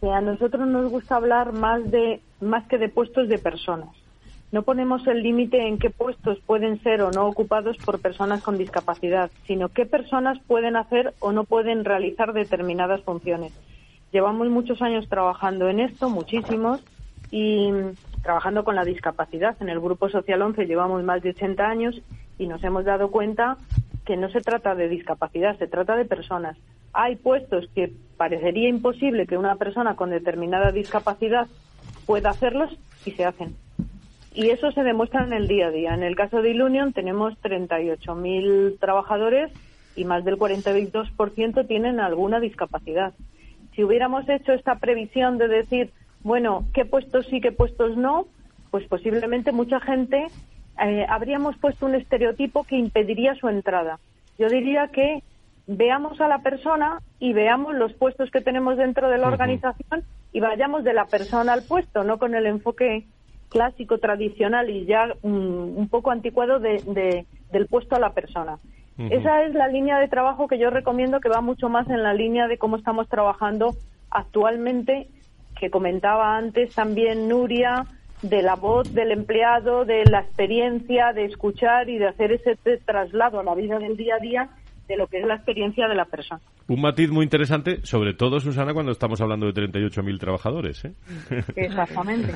que 0.00 0.10
a 0.10 0.20
nosotros 0.20 0.66
nos 0.66 0.90
gusta 0.90 1.16
hablar 1.16 1.52
más 1.52 1.88
de 1.90 2.20
más 2.40 2.66
que 2.66 2.78
de 2.78 2.88
puestos 2.88 3.28
de 3.28 3.38
personas. 3.38 3.90
No 4.50 4.62
ponemos 4.62 5.06
el 5.06 5.22
límite 5.22 5.68
en 5.68 5.78
qué 5.78 5.90
puestos 5.90 6.40
pueden 6.40 6.82
ser 6.82 7.02
o 7.02 7.10
no 7.10 7.26
ocupados 7.26 7.76
por 7.78 8.00
personas 8.00 8.42
con 8.42 8.58
discapacidad, 8.58 9.30
sino 9.46 9.68
qué 9.68 9.86
personas 9.86 10.38
pueden 10.46 10.74
hacer 10.76 11.14
o 11.20 11.32
no 11.32 11.44
pueden 11.44 11.84
realizar 11.84 12.32
determinadas 12.32 13.02
funciones. 13.02 13.52
Llevamos 14.10 14.48
muchos 14.48 14.80
años 14.80 15.08
trabajando 15.08 15.68
en 15.68 15.80
esto, 15.80 16.08
muchísimos, 16.08 16.82
y 17.30 17.70
trabajando 18.22 18.64
con 18.64 18.74
la 18.74 18.84
discapacidad. 18.84 19.56
En 19.60 19.68
el 19.68 19.80
Grupo 19.80 20.08
Social 20.08 20.42
11 20.42 20.66
llevamos 20.66 21.02
más 21.04 21.22
de 21.22 21.30
80 21.30 21.64
años 21.64 22.00
y 22.38 22.46
nos 22.46 22.62
hemos 22.64 22.84
dado 22.84 23.10
cuenta 23.10 23.58
que 24.08 24.16
no 24.16 24.30
se 24.30 24.40
trata 24.40 24.74
de 24.74 24.88
discapacidad, 24.88 25.58
se 25.58 25.66
trata 25.66 25.94
de 25.94 26.06
personas. 26.06 26.56
Hay 26.94 27.16
puestos 27.16 27.68
que 27.74 27.92
parecería 28.16 28.66
imposible 28.66 29.26
que 29.26 29.36
una 29.36 29.56
persona 29.56 29.96
con 29.96 30.08
determinada 30.08 30.72
discapacidad 30.72 31.46
pueda 32.06 32.30
hacerlos 32.30 32.74
y 33.04 33.10
se 33.10 33.26
hacen. 33.26 33.54
Y 34.32 34.48
eso 34.48 34.72
se 34.72 34.82
demuestra 34.82 35.24
en 35.24 35.34
el 35.34 35.46
día 35.46 35.66
a 35.66 35.70
día. 35.70 35.92
En 35.92 36.02
el 36.02 36.16
caso 36.16 36.40
de 36.40 36.52
Ilunion 36.52 36.94
tenemos 36.94 37.34
38.000 37.42 38.78
trabajadores 38.78 39.52
y 39.94 40.06
más 40.06 40.24
del 40.24 40.38
42% 40.38 41.66
tienen 41.66 42.00
alguna 42.00 42.40
discapacidad. 42.40 43.12
Si 43.74 43.84
hubiéramos 43.84 44.26
hecho 44.26 44.54
esta 44.54 44.76
previsión 44.76 45.36
de 45.36 45.48
decir, 45.48 45.90
bueno, 46.22 46.64
qué 46.72 46.86
puestos 46.86 47.26
sí, 47.26 47.42
qué 47.42 47.52
puestos 47.52 47.94
no, 47.98 48.26
pues 48.70 48.86
posiblemente 48.88 49.52
mucha 49.52 49.80
gente 49.80 50.28
eh, 50.80 51.06
habríamos 51.08 51.56
puesto 51.58 51.86
un 51.86 51.94
estereotipo 51.94 52.64
que 52.64 52.76
impediría 52.76 53.34
su 53.34 53.48
entrada. 53.48 53.98
Yo 54.38 54.48
diría 54.48 54.88
que 54.88 55.22
veamos 55.66 56.20
a 56.20 56.28
la 56.28 56.38
persona 56.38 57.00
y 57.18 57.32
veamos 57.32 57.74
los 57.74 57.92
puestos 57.92 58.30
que 58.30 58.40
tenemos 58.40 58.76
dentro 58.76 59.10
de 59.10 59.18
la 59.18 59.28
organización 59.28 60.04
y 60.32 60.40
vayamos 60.40 60.84
de 60.84 60.94
la 60.94 61.04
persona 61.04 61.52
al 61.52 61.62
puesto, 61.62 62.04
no 62.04 62.18
con 62.18 62.34
el 62.34 62.46
enfoque 62.46 63.04
clásico, 63.48 63.98
tradicional 63.98 64.70
y 64.70 64.86
ya 64.86 65.06
mm, 65.22 65.78
un 65.78 65.88
poco 65.88 66.10
anticuado 66.10 66.58
de, 66.58 67.24
del 67.50 67.66
puesto 67.66 67.96
a 67.96 68.00
la 68.00 68.10
persona. 68.10 68.58
Esa 68.98 69.44
es 69.44 69.54
la 69.54 69.68
línea 69.68 70.00
de 70.00 70.08
trabajo 70.08 70.48
que 70.48 70.58
yo 70.58 70.70
recomiendo 70.70 71.20
que 71.20 71.28
va 71.28 71.40
mucho 71.40 71.68
más 71.68 71.88
en 71.88 72.02
la 72.02 72.14
línea 72.14 72.48
de 72.48 72.58
cómo 72.58 72.76
estamos 72.76 73.08
trabajando 73.08 73.76
actualmente, 74.10 75.06
que 75.58 75.70
comentaba 75.70 76.36
antes 76.36 76.74
también 76.74 77.28
Nuria, 77.28 77.86
de 78.22 78.42
la 78.42 78.56
voz 78.56 78.92
del 78.92 79.12
empleado, 79.12 79.84
de 79.84 80.04
la 80.04 80.20
experiencia, 80.20 81.12
de 81.12 81.26
escuchar 81.26 81.88
y 81.88 81.98
de 81.98 82.08
hacer 82.08 82.32
ese 82.32 82.56
traslado 82.84 83.40
a 83.40 83.44
la 83.44 83.54
vida 83.54 83.78
del 83.78 83.96
día 83.96 84.16
a 84.16 84.18
día 84.18 84.50
de 84.88 84.96
lo 84.96 85.06
que 85.06 85.20
es 85.20 85.26
la 85.26 85.36
experiencia 85.36 85.86
de 85.86 85.94
la 85.94 86.06
persona. 86.06 86.40
Un 86.66 86.80
matiz 86.80 87.10
muy 87.10 87.24
interesante, 87.24 87.80
sobre 87.84 88.14
todo, 88.14 88.40
Susana, 88.40 88.72
cuando 88.72 88.92
estamos 88.92 89.20
hablando 89.20 89.46
de 89.46 89.52
38.000 89.52 90.18
trabajadores. 90.18 90.84
¿eh? 90.84 90.92
Exactamente. 91.56 92.32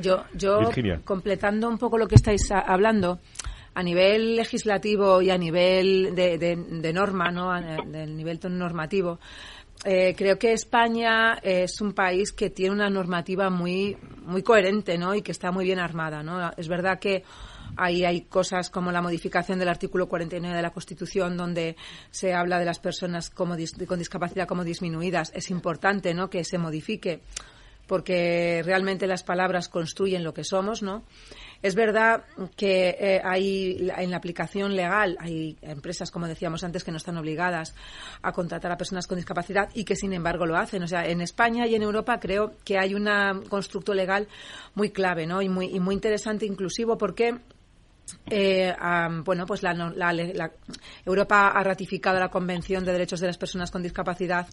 yo, 0.00 0.24
yo 0.34 0.60
completando 1.04 1.68
un 1.68 1.78
poco 1.78 1.98
lo 1.98 2.08
que 2.08 2.16
estáis 2.16 2.50
hablando, 2.50 3.20
a 3.74 3.82
nivel 3.82 4.36
legislativo 4.36 5.22
y 5.22 5.30
a 5.30 5.38
nivel 5.38 6.14
de, 6.14 6.38
de 6.38 6.92
norma, 6.92 7.30
¿no? 7.30 7.52
del 7.86 8.16
nivel 8.16 8.38
normativo, 8.50 9.18
eh, 9.84 10.14
creo 10.16 10.38
que 10.38 10.52
España 10.52 11.38
es 11.42 11.80
un 11.80 11.92
país 11.92 12.32
que 12.32 12.50
tiene 12.50 12.72
una 12.72 12.88
normativa 12.88 13.50
muy, 13.50 13.96
muy 14.24 14.42
coherente 14.42 14.96
¿no? 14.96 15.14
y 15.14 15.22
que 15.22 15.32
está 15.32 15.50
muy 15.50 15.64
bien 15.64 15.80
armada. 15.80 16.22
¿no? 16.22 16.52
Es 16.56 16.68
verdad 16.68 17.00
que 17.00 17.24
ahí 17.76 18.04
hay 18.04 18.22
cosas 18.22 18.70
como 18.70 18.92
la 18.92 19.02
modificación 19.02 19.58
del 19.58 19.68
artículo 19.68 20.08
49 20.08 20.54
de 20.54 20.62
la 20.62 20.70
Constitución, 20.70 21.36
donde 21.36 21.76
se 22.10 22.32
habla 22.32 22.60
de 22.60 22.64
las 22.64 22.78
personas 22.78 23.28
como 23.30 23.56
con 23.88 23.98
discapacidad 23.98 24.46
como 24.46 24.62
disminuidas. 24.62 25.32
Es 25.34 25.50
importante 25.50 26.14
¿no? 26.14 26.30
que 26.30 26.44
se 26.44 26.58
modifique 26.58 27.20
porque 27.86 28.62
realmente 28.64 29.06
las 29.06 29.24
palabras 29.24 29.68
construyen 29.68 30.22
lo 30.22 30.32
que 30.32 30.44
somos, 30.44 30.82
¿no? 30.82 31.02
Es 31.62 31.76
verdad 31.76 32.24
que 32.56 32.96
eh, 32.98 33.20
hay 33.24 33.88
en 33.96 34.10
la 34.10 34.16
aplicación 34.16 34.74
legal 34.74 35.16
hay 35.20 35.56
empresas, 35.62 36.10
como 36.10 36.26
decíamos 36.26 36.64
antes, 36.64 36.82
que 36.82 36.90
no 36.90 36.96
están 36.96 37.16
obligadas 37.16 37.74
a 38.20 38.32
contratar 38.32 38.72
a 38.72 38.76
personas 38.76 39.06
con 39.06 39.16
discapacidad 39.16 39.70
y 39.72 39.84
que, 39.84 39.94
sin 39.94 40.12
embargo, 40.12 40.44
lo 40.44 40.56
hacen. 40.56 40.82
O 40.82 40.88
sea, 40.88 41.06
en 41.06 41.20
España 41.20 41.66
y 41.66 41.74
en 41.74 41.82
Europa 41.82 42.18
creo 42.18 42.54
que 42.64 42.78
hay 42.78 42.94
un 42.94 43.08
constructo 43.48 43.94
legal 43.94 44.26
muy 44.74 44.90
clave, 44.90 45.26
¿no? 45.26 45.40
Y 45.40 45.48
muy, 45.48 45.66
y 45.66 45.78
muy 45.78 45.94
interesante, 45.94 46.46
inclusivo, 46.46 46.98
porque 46.98 47.38
eh, 48.26 48.72
bueno, 49.24 49.46
pues 49.46 49.62
Europa 51.04 51.48
ha 51.48 51.62
ratificado 51.62 52.18
la 52.18 52.28
Convención 52.28 52.84
de 52.84 52.92
Derechos 52.92 53.20
de 53.20 53.26
las 53.26 53.38
Personas 53.38 53.70
con 53.70 53.82
Discapacidad 53.82 54.46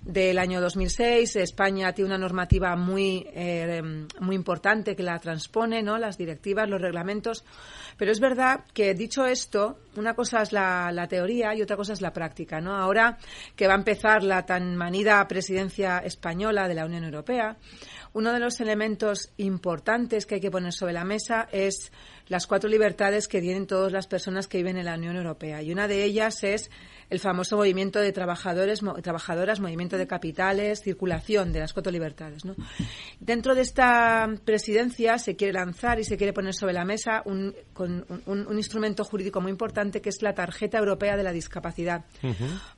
del 0.00 0.38
año 0.38 0.60
2006. 0.60 1.36
España 1.36 1.92
tiene 1.92 2.08
una 2.08 2.18
normativa 2.18 2.76
muy, 2.76 3.26
eh, 3.34 4.06
muy 4.20 4.36
importante 4.36 4.94
que 4.94 5.02
la 5.02 5.18
transpone, 5.18 5.82
¿no? 5.82 5.98
Las 5.98 6.16
directivas, 6.16 6.68
los 6.68 6.80
reglamentos. 6.80 7.44
Pero 7.96 8.12
es 8.12 8.20
verdad 8.20 8.64
que, 8.72 8.94
dicho 8.94 9.26
esto, 9.26 9.78
una 9.96 10.14
cosa 10.14 10.42
es 10.42 10.52
la, 10.52 10.90
la 10.92 11.08
teoría 11.08 11.54
y 11.54 11.62
otra 11.62 11.76
cosa 11.76 11.92
es 11.92 12.00
la 12.00 12.12
práctica, 12.12 12.60
¿no? 12.60 12.76
Ahora 12.76 13.18
que 13.54 13.66
va 13.66 13.74
a 13.74 13.78
empezar 13.78 14.22
la 14.22 14.46
tan 14.46 14.76
manida 14.76 15.26
presidencia 15.26 15.98
española 15.98 16.68
de 16.68 16.74
la 16.74 16.86
Unión 16.86 17.04
Europea, 17.04 17.56
uno 18.16 18.32
de 18.32 18.40
los 18.40 18.60
elementos 18.60 19.30
importantes 19.36 20.24
que 20.24 20.36
hay 20.36 20.40
que 20.40 20.50
poner 20.50 20.72
sobre 20.72 20.94
la 20.94 21.04
mesa 21.04 21.48
es 21.52 21.92
las 22.28 22.46
cuatro 22.46 22.70
libertades 22.70 23.28
que 23.28 23.42
tienen 23.42 23.66
todas 23.66 23.92
las 23.92 24.06
personas 24.06 24.48
que 24.48 24.56
viven 24.56 24.78
en 24.78 24.86
la 24.86 24.94
Unión 24.94 25.16
Europea. 25.16 25.60
Y 25.60 25.70
una 25.70 25.86
de 25.86 26.02
ellas 26.02 26.42
es 26.42 26.70
el 27.10 27.20
famoso 27.20 27.58
movimiento 27.58 28.00
de 28.00 28.12
trabajadores, 28.12 28.80
trabajadoras, 29.02 29.60
movimiento 29.60 29.98
de 29.98 30.06
capitales, 30.06 30.80
circulación 30.80 31.52
de 31.52 31.60
las 31.60 31.74
cuatro 31.74 31.92
libertades. 31.92 32.42
Dentro 33.20 33.54
de 33.54 33.60
esta 33.60 34.26
presidencia 34.46 35.18
se 35.18 35.36
quiere 35.36 35.52
lanzar 35.52 36.00
y 36.00 36.04
se 36.04 36.16
quiere 36.16 36.32
poner 36.32 36.54
sobre 36.54 36.72
la 36.72 36.86
mesa 36.86 37.20
un, 37.26 37.54
un, 37.84 38.46
instrumento 38.56 39.04
jurídico 39.04 39.40
muy 39.40 39.50
importante 39.50 40.00
que 40.00 40.08
es 40.08 40.22
la 40.22 40.34
tarjeta 40.34 40.78
europea 40.78 41.16
de 41.16 41.22
la 41.22 41.32
discapacidad. 41.32 42.04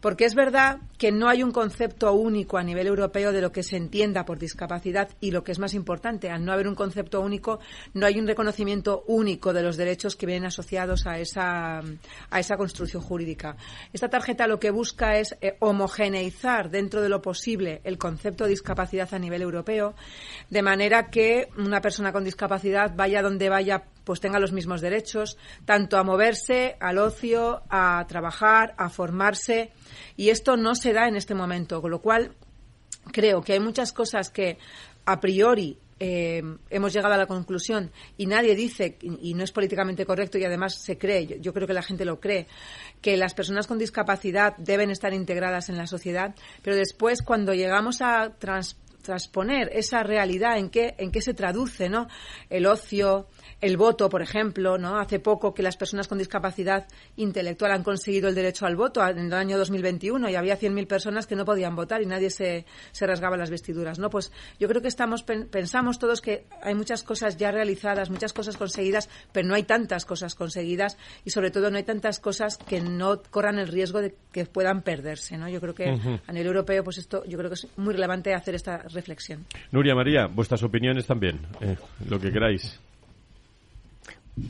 Porque 0.00 0.24
es 0.24 0.34
verdad 0.34 0.78
que 0.96 1.12
no 1.12 1.28
hay 1.28 1.42
un 1.42 1.52
concepto 1.52 2.12
único 2.12 2.58
a 2.58 2.62
nivel 2.62 2.86
europeo 2.86 3.32
de 3.32 3.40
lo 3.40 3.52
que 3.52 3.62
se 3.62 3.76
entienda 3.76 4.24
por 4.24 4.38
discapacidad 4.38 5.08
y 5.20 5.30
lo 5.30 5.44
que 5.44 5.52
es 5.52 5.58
más 5.58 5.74
importante, 5.74 6.30
al 6.30 6.44
no 6.44 6.52
haber 6.52 6.68
un 6.68 6.74
concepto 6.74 7.20
único, 7.20 7.60
no 7.94 8.06
hay 8.06 8.18
un 8.18 8.26
reconocimiento 8.26 9.04
único 9.06 9.52
de 9.52 9.62
los 9.62 9.76
derechos 9.76 10.16
que 10.16 10.26
vienen 10.26 10.46
asociados 10.46 11.06
a 11.06 11.18
esa, 11.18 11.78
a 12.30 12.40
esa 12.40 12.56
construcción 12.56 13.02
jurídica. 13.02 13.56
Esta 13.92 14.08
tarjeta 14.08 14.46
lo 14.46 14.58
que 14.58 14.70
busca 14.70 15.18
es 15.18 15.36
eh, 15.40 15.56
homogeneizar 15.60 16.70
dentro 16.70 17.02
de 17.02 17.08
lo 17.08 17.22
posible 17.22 17.80
el 17.84 17.98
concepto 17.98 18.44
de 18.44 18.50
discapacidad 18.50 19.12
a 19.12 19.18
nivel 19.18 19.42
europeo, 19.42 19.94
de 20.50 20.62
manera 20.62 21.08
que 21.10 21.48
una 21.56 21.80
persona 21.80 22.12
con 22.12 22.24
discapacidad 22.24 22.94
vaya 22.94 23.22
donde 23.22 23.48
vaya 23.48 23.84
pues 24.08 24.20
tenga 24.20 24.38
los 24.38 24.52
mismos 24.52 24.80
derechos, 24.80 25.36
tanto 25.66 25.98
a 25.98 26.02
moverse, 26.02 26.78
al 26.80 26.96
ocio, 26.96 27.60
a 27.68 28.02
trabajar, 28.08 28.74
a 28.78 28.88
formarse. 28.88 29.70
Y 30.16 30.30
esto 30.30 30.56
no 30.56 30.74
se 30.74 30.94
da 30.94 31.08
en 31.08 31.14
este 31.14 31.34
momento, 31.34 31.82
con 31.82 31.90
lo 31.90 32.00
cual 32.00 32.32
creo 33.12 33.42
que 33.42 33.52
hay 33.52 33.60
muchas 33.60 33.92
cosas 33.92 34.30
que 34.30 34.56
a 35.04 35.20
priori 35.20 35.76
eh, 36.00 36.42
hemos 36.70 36.94
llegado 36.94 37.12
a 37.12 37.18
la 37.18 37.26
conclusión 37.26 37.90
y 38.16 38.24
nadie 38.24 38.54
dice, 38.54 38.96
y, 39.02 39.34
no 39.34 39.44
es 39.44 39.52
políticamente 39.52 40.06
correcto 40.06 40.38
y 40.38 40.44
además 40.46 40.76
se 40.76 40.96
cree, 40.96 41.38
yo, 41.42 41.52
creo 41.52 41.66
que 41.66 41.74
la 41.74 41.82
gente 41.82 42.06
lo 42.06 42.18
cree, 42.18 42.46
que 43.02 43.18
las 43.18 43.34
personas 43.34 43.66
con 43.66 43.76
discapacidad 43.76 44.56
deben 44.56 44.90
estar 44.90 45.12
integradas 45.12 45.68
en 45.68 45.76
la 45.76 45.86
sociedad, 45.86 46.34
pero 46.62 46.76
después 46.76 47.20
cuando 47.20 47.52
llegamos 47.52 48.00
a 48.00 48.30
transponer 49.08 49.70
esa 49.72 50.02
realidad 50.02 50.58
en 50.58 50.68
qué, 50.68 50.94
en 50.98 51.10
qué 51.10 51.22
se 51.22 51.32
traduce, 51.32 51.88
¿no? 51.88 52.08
El 52.50 52.66
ocio, 52.66 53.26
el 53.58 53.78
voto, 53.78 54.10
por 54.10 54.20
ejemplo, 54.20 54.76
¿no? 54.76 54.98
Hace 54.98 55.18
poco 55.18 55.54
que 55.54 55.62
las 55.62 55.78
personas 55.78 56.08
con 56.08 56.18
discapacidad 56.18 56.86
intelectual 57.16 57.72
han 57.72 57.82
conseguido 57.82 58.28
el 58.28 58.34
derecho 58.34 58.66
al 58.66 58.76
voto 58.76 59.02
en 59.08 59.18
el 59.18 59.32
año 59.32 59.56
2021 59.56 60.28
y 60.28 60.34
había 60.34 60.58
100.000 60.58 60.86
personas 60.86 61.26
que 61.26 61.36
no 61.36 61.46
podían 61.46 61.74
votar 61.74 62.02
y 62.02 62.06
nadie 62.06 62.28
se, 62.28 62.66
se 62.92 63.06
rasgaba 63.06 63.38
las 63.38 63.48
vestiduras, 63.48 63.98
¿no? 63.98 64.10
Pues 64.10 64.30
yo 64.60 64.68
creo 64.68 64.82
que 64.82 64.88
estamos 64.88 65.22
pensamos 65.22 65.98
todos 65.98 66.20
que 66.20 66.44
hay 66.60 66.74
muchas 66.74 67.02
cosas 67.02 67.38
ya 67.38 67.50
realizadas, 67.50 68.10
muchas 68.10 68.34
cosas 68.34 68.58
conseguidas, 68.58 69.08
pero 69.32 69.48
no 69.48 69.54
hay 69.54 69.62
tantas 69.62 70.04
cosas 70.04 70.34
conseguidas 70.34 70.98
y 71.24 71.30
sobre 71.30 71.50
todo 71.50 71.70
no 71.70 71.78
hay 71.78 71.84
tantas 71.84 72.20
cosas 72.20 72.58
que 72.58 72.82
no 72.82 73.22
corran 73.30 73.58
el 73.58 73.68
riesgo 73.68 74.02
de 74.02 74.14
que 74.32 74.44
puedan 74.44 74.82
perderse, 74.82 75.38
¿no? 75.38 75.48
Yo 75.48 75.62
creo 75.62 75.74
que 75.74 75.88
a 76.26 76.32
nivel 76.32 76.48
europeo 76.48 76.84
pues 76.84 76.98
esto 76.98 77.24
yo 77.24 77.38
creo 77.38 77.48
que 77.48 77.54
es 77.54 77.66
muy 77.78 77.94
relevante 77.94 78.34
hacer 78.34 78.54
esta 78.54 78.82
Nuria 79.70 79.94
María, 79.94 80.26
vuestras 80.26 80.62
opiniones 80.62 81.06
también, 81.06 81.40
eh, 81.60 81.76
lo 82.08 82.18
que 82.18 82.32
queráis. 82.32 82.80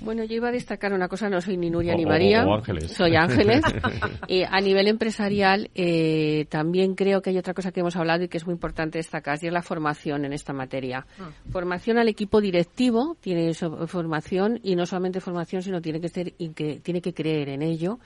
Bueno, 0.00 0.24
yo 0.24 0.36
iba 0.36 0.48
a 0.48 0.52
destacar 0.52 0.92
una 0.92 1.08
cosa, 1.08 1.28
no 1.28 1.40
soy 1.40 1.56
ni 1.56 1.70
Nuria 1.70 1.94
ni 1.94 2.04
María, 2.04 2.44
soy 2.88 3.16
Ángeles. 3.16 3.62
y 4.28 4.42
a 4.42 4.60
nivel 4.60 4.88
empresarial, 4.88 5.70
eh, 5.74 6.46
también 6.48 6.94
creo 6.94 7.22
que 7.22 7.30
hay 7.30 7.38
otra 7.38 7.54
cosa 7.54 7.72
que 7.72 7.80
hemos 7.80 7.96
hablado 7.96 8.24
y 8.24 8.28
que 8.28 8.36
es 8.36 8.46
muy 8.46 8.54
importante 8.54 8.98
destacar, 8.98 9.38
y 9.42 9.46
es 9.46 9.52
la 9.52 9.62
formación 9.62 10.24
en 10.24 10.32
esta 10.32 10.52
materia. 10.52 11.06
Ah. 11.18 11.30
Formación 11.50 11.98
al 11.98 12.08
equipo 12.08 12.40
directivo, 12.40 13.16
tiene 13.20 13.52
formación, 13.54 14.60
y 14.62 14.76
no 14.76 14.86
solamente 14.86 15.20
formación, 15.20 15.62
sino 15.62 15.80
tiene 15.80 16.00
que, 16.00 16.08
ser, 16.08 16.34
y 16.38 16.50
que, 16.50 16.80
tiene 16.80 17.00
que 17.00 17.12
creer 17.14 17.48
en 17.48 17.62
ello. 17.62 17.98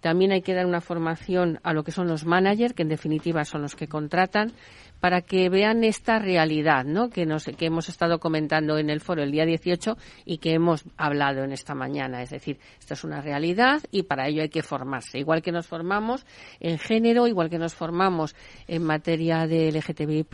También 0.00 0.32
hay 0.32 0.40
que 0.40 0.54
dar 0.54 0.66
una 0.66 0.80
formación 0.80 1.60
a 1.62 1.74
lo 1.74 1.84
que 1.84 1.92
son 1.92 2.08
los 2.08 2.24
managers, 2.24 2.74
que 2.74 2.82
en 2.82 2.88
definitiva 2.88 3.44
son 3.44 3.62
los 3.62 3.76
que 3.76 3.86
contratan, 3.86 4.52
para 5.00 5.22
que 5.22 5.48
vean 5.48 5.82
esta 5.82 6.18
realidad 6.18 6.84
¿no? 6.84 7.08
que, 7.08 7.26
nos, 7.26 7.44
que 7.44 7.66
hemos 7.66 7.88
estado 7.88 8.18
comentando 8.20 8.78
en 8.78 8.90
el 8.90 9.00
foro 9.00 9.22
el 9.22 9.32
día 9.32 9.46
18 9.46 9.96
y 10.26 10.38
que 10.38 10.52
hemos 10.52 10.84
hablado 10.96 11.29
en 11.38 11.52
esta 11.52 11.74
mañana. 11.74 12.22
Es 12.22 12.30
decir, 12.30 12.58
esto 12.78 12.94
es 12.94 13.04
una 13.04 13.20
realidad 13.20 13.80
y 13.90 14.02
para 14.02 14.28
ello 14.28 14.42
hay 14.42 14.48
que 14.48 14.62
formarse. 14.62 15.18
Igual 15.18 15.42
que 15.42 15.52
nos 15.52 15.66
formamos 15.66 16.26
en 16.60 16.78
género, 16.78 17.26
igual 17.26 17.50
que 17.50 17.58
nos 17.58 17.74
formamos 17.74 18.34
en 18.66 18.82
materia 18.82 19.46
de 19.46 19.70
LGTBI, 19.72 20.26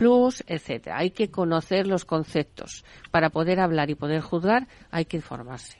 etcétera. 0.47 0.97
Hay 0.97 1.11
que 1.11 1.29
conocer 1.29 1.87
los 1.87 2.05
conceptos. 2.05 2.83
Para 3.11 3.29
poder 3.29 3.59
hablar 3.59 3.89
y 3.89 3.95
poder 3.95 4.21
juzgar, 4.21 4.67
hay 4.91 5.05
que 5.05 5.21
formarse. 5.21 5.77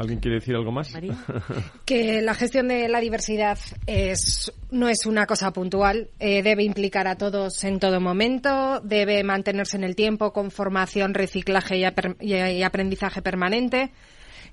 ¿Alguien 0.00 0.18
quiere 0.18 0.36
decir 0.36 0.56
algo 0.56 0.72
más? 0.72 0.94
que 1.84 2.22
la 2.22 2.32
gestión 2.32 2.68
de 2.68 2.88
la 2.88 3.00
diversidad 3.00 3.58
es, 3.86 4.50
no 4.70 4.88
es 4.88 5.04
una 5.04 5.26
cosa 5.26 5.52
puntual, 5.52 6.08
eh, 6.18 6.42
debe 6.42 6.64
implicar 6.64 7.06
a 7.06 7.16
todos 7.16 7.62
en 7.64 7.78
todo 7.78 8.00
momento, 8.00 8.80
debe 8.80 9.22
mantenerse 9.24 9.76
en 9.76 9.84
el 9.84 9.94
tiempo 9.94 10.32
con 10.32 10.50
formación, 10.50 11.12
reciclaje 11.12 11.76
y, 11.76 12.62
aprendizaje 12.62 13.20
permanente 13.20 13.90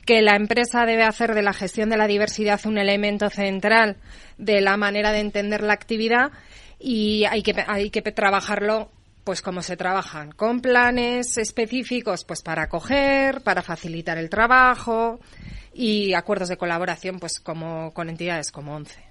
que 0.05 0.21
la 0.21 0.35
empresa 0.35 0.85
debe 0.85 1.03
hacer 1.03 1.33
de 1.33 1.43
la 1.43 1.53
gestión 1.53 1.89
de 1.89 1.95
la 1.95 2.07
diversidad 2.07 2.59
un 2.65 2.77
elemento 2.77 3.29
central 3.29 3.95
de 4.37 4.59
la 4.59 4.75
manera 4.75 5.13
de 5.13 5.21
entender 5.21 5.63
la 5.63 5.71
actividad 5.71 6.33
y 6.77 7.23
hay 7.23 7.41
que, 7.41 7.55
hay 7.65 7.89
que 7.89 8.01
trabajarlo 8.01 8.91
pues 9.27 9.41
como 9.41 9.61
se 9.61 9.75
trabajan, 9.75 10.31
con 10.31 10.61
planes 10.61 11.37
específicos 11.37 12.23
pues 12.23 12.41
para 12.41 12.63
acoger, 12.63 13.41
para 13.43 13.61
facilitar 13.61 14.17
el 14.17 14.29
trabajo 14.29 15.19
y 15.73 16.13
acuerdos 16.13 16.47
de 16.47 16.55
colaboración 16.55 17.19
pues 17.19 17.41
como 17.41 17.93
con 17.93 18.07
entidades 18.07 18.53
como 18.53 18.73
ONCE. 18.73 19.01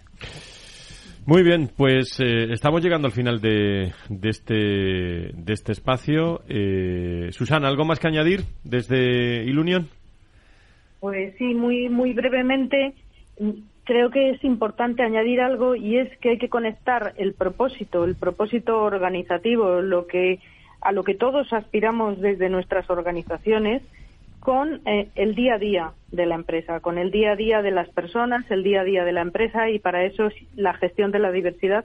Muy 1.26 1.42
bien, 1.42 1.68
pues 1.76 2.18
eh, 2.18 2.50
estamos 2.50 2.82
llegando 2.82 3.08
al 3.08 3.12
final 3.12 3.42
de, 3.42 3.92
de, 4.08 4.28
este, 4.30 4.54
de 4.54 5.52
este 5.52 5.72
espacio. 5.72 6.40
Eh, 6.48 7.28
Susana, 7.32 7.68
¿algo 7.68 7.84
más 7.84 8.00
que 8.00 8.08
añadir 8.08 8.44
desde 8.64 9.44
Ilunion? 9.44 9.86
Pues 10.98 11.34
sí, 11.36 11.52
muy, 11.52 11.90
muy 11.90 12.14
brevemente 12.14 12.94
creo 13.86 14.10
que 14.10 14.30
es 14.30 14.44
importante 14.44 15.02
añadir 15.02 15.40
algo 15.40 15.76
y 15.76 15.96
es 15.96 16.14
que 16.18 16.30
hay 16.30 16.38
que 16.38 16.50
conectar 16.50 17.14
el 17.16 17.32
propósito, 17.32 18.04
el 18.04 18.16
propósito 18.16 18.82
organizativo, 18.82 19.80
lo 19.80 20.06
que 20.06 20.40
a 20.82 20.92
lo 20.92 21.04
que 21.04 21.14
todos 21.14 21.52
aspiramos 21.52 22.20
desde 22.20 22.50
nuestras 22.50 22.90
organizaciones 22.90 23.82
con 24.40 24.80
eh, 24.86 25.08
el 25.14 25.34
día 25.34 25.54
a 25.54 25.58
día 25.58 25.92
de 26.10 26.26
la 26.26 26.34
empresa, 26.34 26.80
con 26.80 26.98
el 26.98 27.10
día 27.10 27.32
a 27.32 27.36
día 27.36 27.62
de 27.62 27.70
las 27.70 27.88
personas, 27.88 28.48
el 28.50 28.62
día 28.62 28.82
a 28.82 28.84
día 28.84 29.04
de 29.04 29.12
la 29.12 29.22
empresa 29.22 29.70
y 29.70 29.78
para 29.78 30.04
eso 30.04 30.28
la 30.54 30.74
gestión 30.74 31.12
de 31.12 31.20
la 31.20 31.32
diversidad 31.32 31.84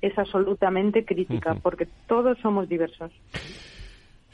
es 0.00 0.18
absolutamente 0.18 1.04
crítica 1.04 1.56
porque 1.62 1.86
todos 2.06 2.38
somos 2.38 2.68
diversos. 2.68 3.12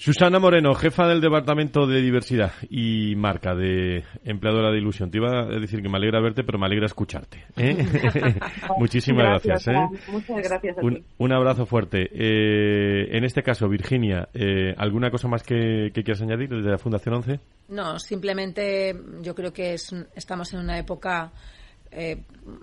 Susana 0.00 0.38
Moreno, 0.38 0.74
jefa 0.74 1.06
del 1.06 1.20
Departamento 1.20 1.86
de 1.86 2.00
Diversidad 2.00 2.52
y 2.70 3.14
Marca 3.16 3.54
de 3.54 4.02
Empleadora 4.24 4.70
de 4.70 4.78
Ilusión. 4.78 5.10
Te 5.10 5.18
iba 5.18 5.42
a 5.42 5.44
decir 5.44 5.82
que 5.82 5.90
me 5.90 5.98
alegra 5.98 6.22
verte, 6.22 6.42
pero 6.42 6.58
me 6.58 6.64
alegra 6.64 6.86
escucharte. 6.86 7.44
¿eh? 7.58 7.86
Muchísimas 8.78 9.42
gracias. 9.44 9.68
¿eh? 9.68 9.88
Muchas 10.10 10.42
gracias. 10.42 10.76
un, 11.18 11.32
abrazo 11.34 11.66
fuerte. 11.66 12.08
Eh, 12.14 13.14
en 13.14 13.24
este 13.24 13.42
caso, 13.42 13.68
Virginia, 13.68 14.26
¿alguna 14.78 15.10
cosa 15.10 15.28
más 15.28 15.42
que, 15.42 15.90
quieras 15.92 16.22
añadir 16.22 16.48
desde 16.48 16.70
la 16.70 16.78
Fundación 16.78 17.16
11? 17.16 17.38
No, 17.68 17.98
simplemente 17.98 18.98
yo 19.20 19.34
creo 19.34 19.52
que 19.52 19.74
estamos 19.74 20.50
en 20.54 20.60
una 20.60 20.78
época 20.78 21.30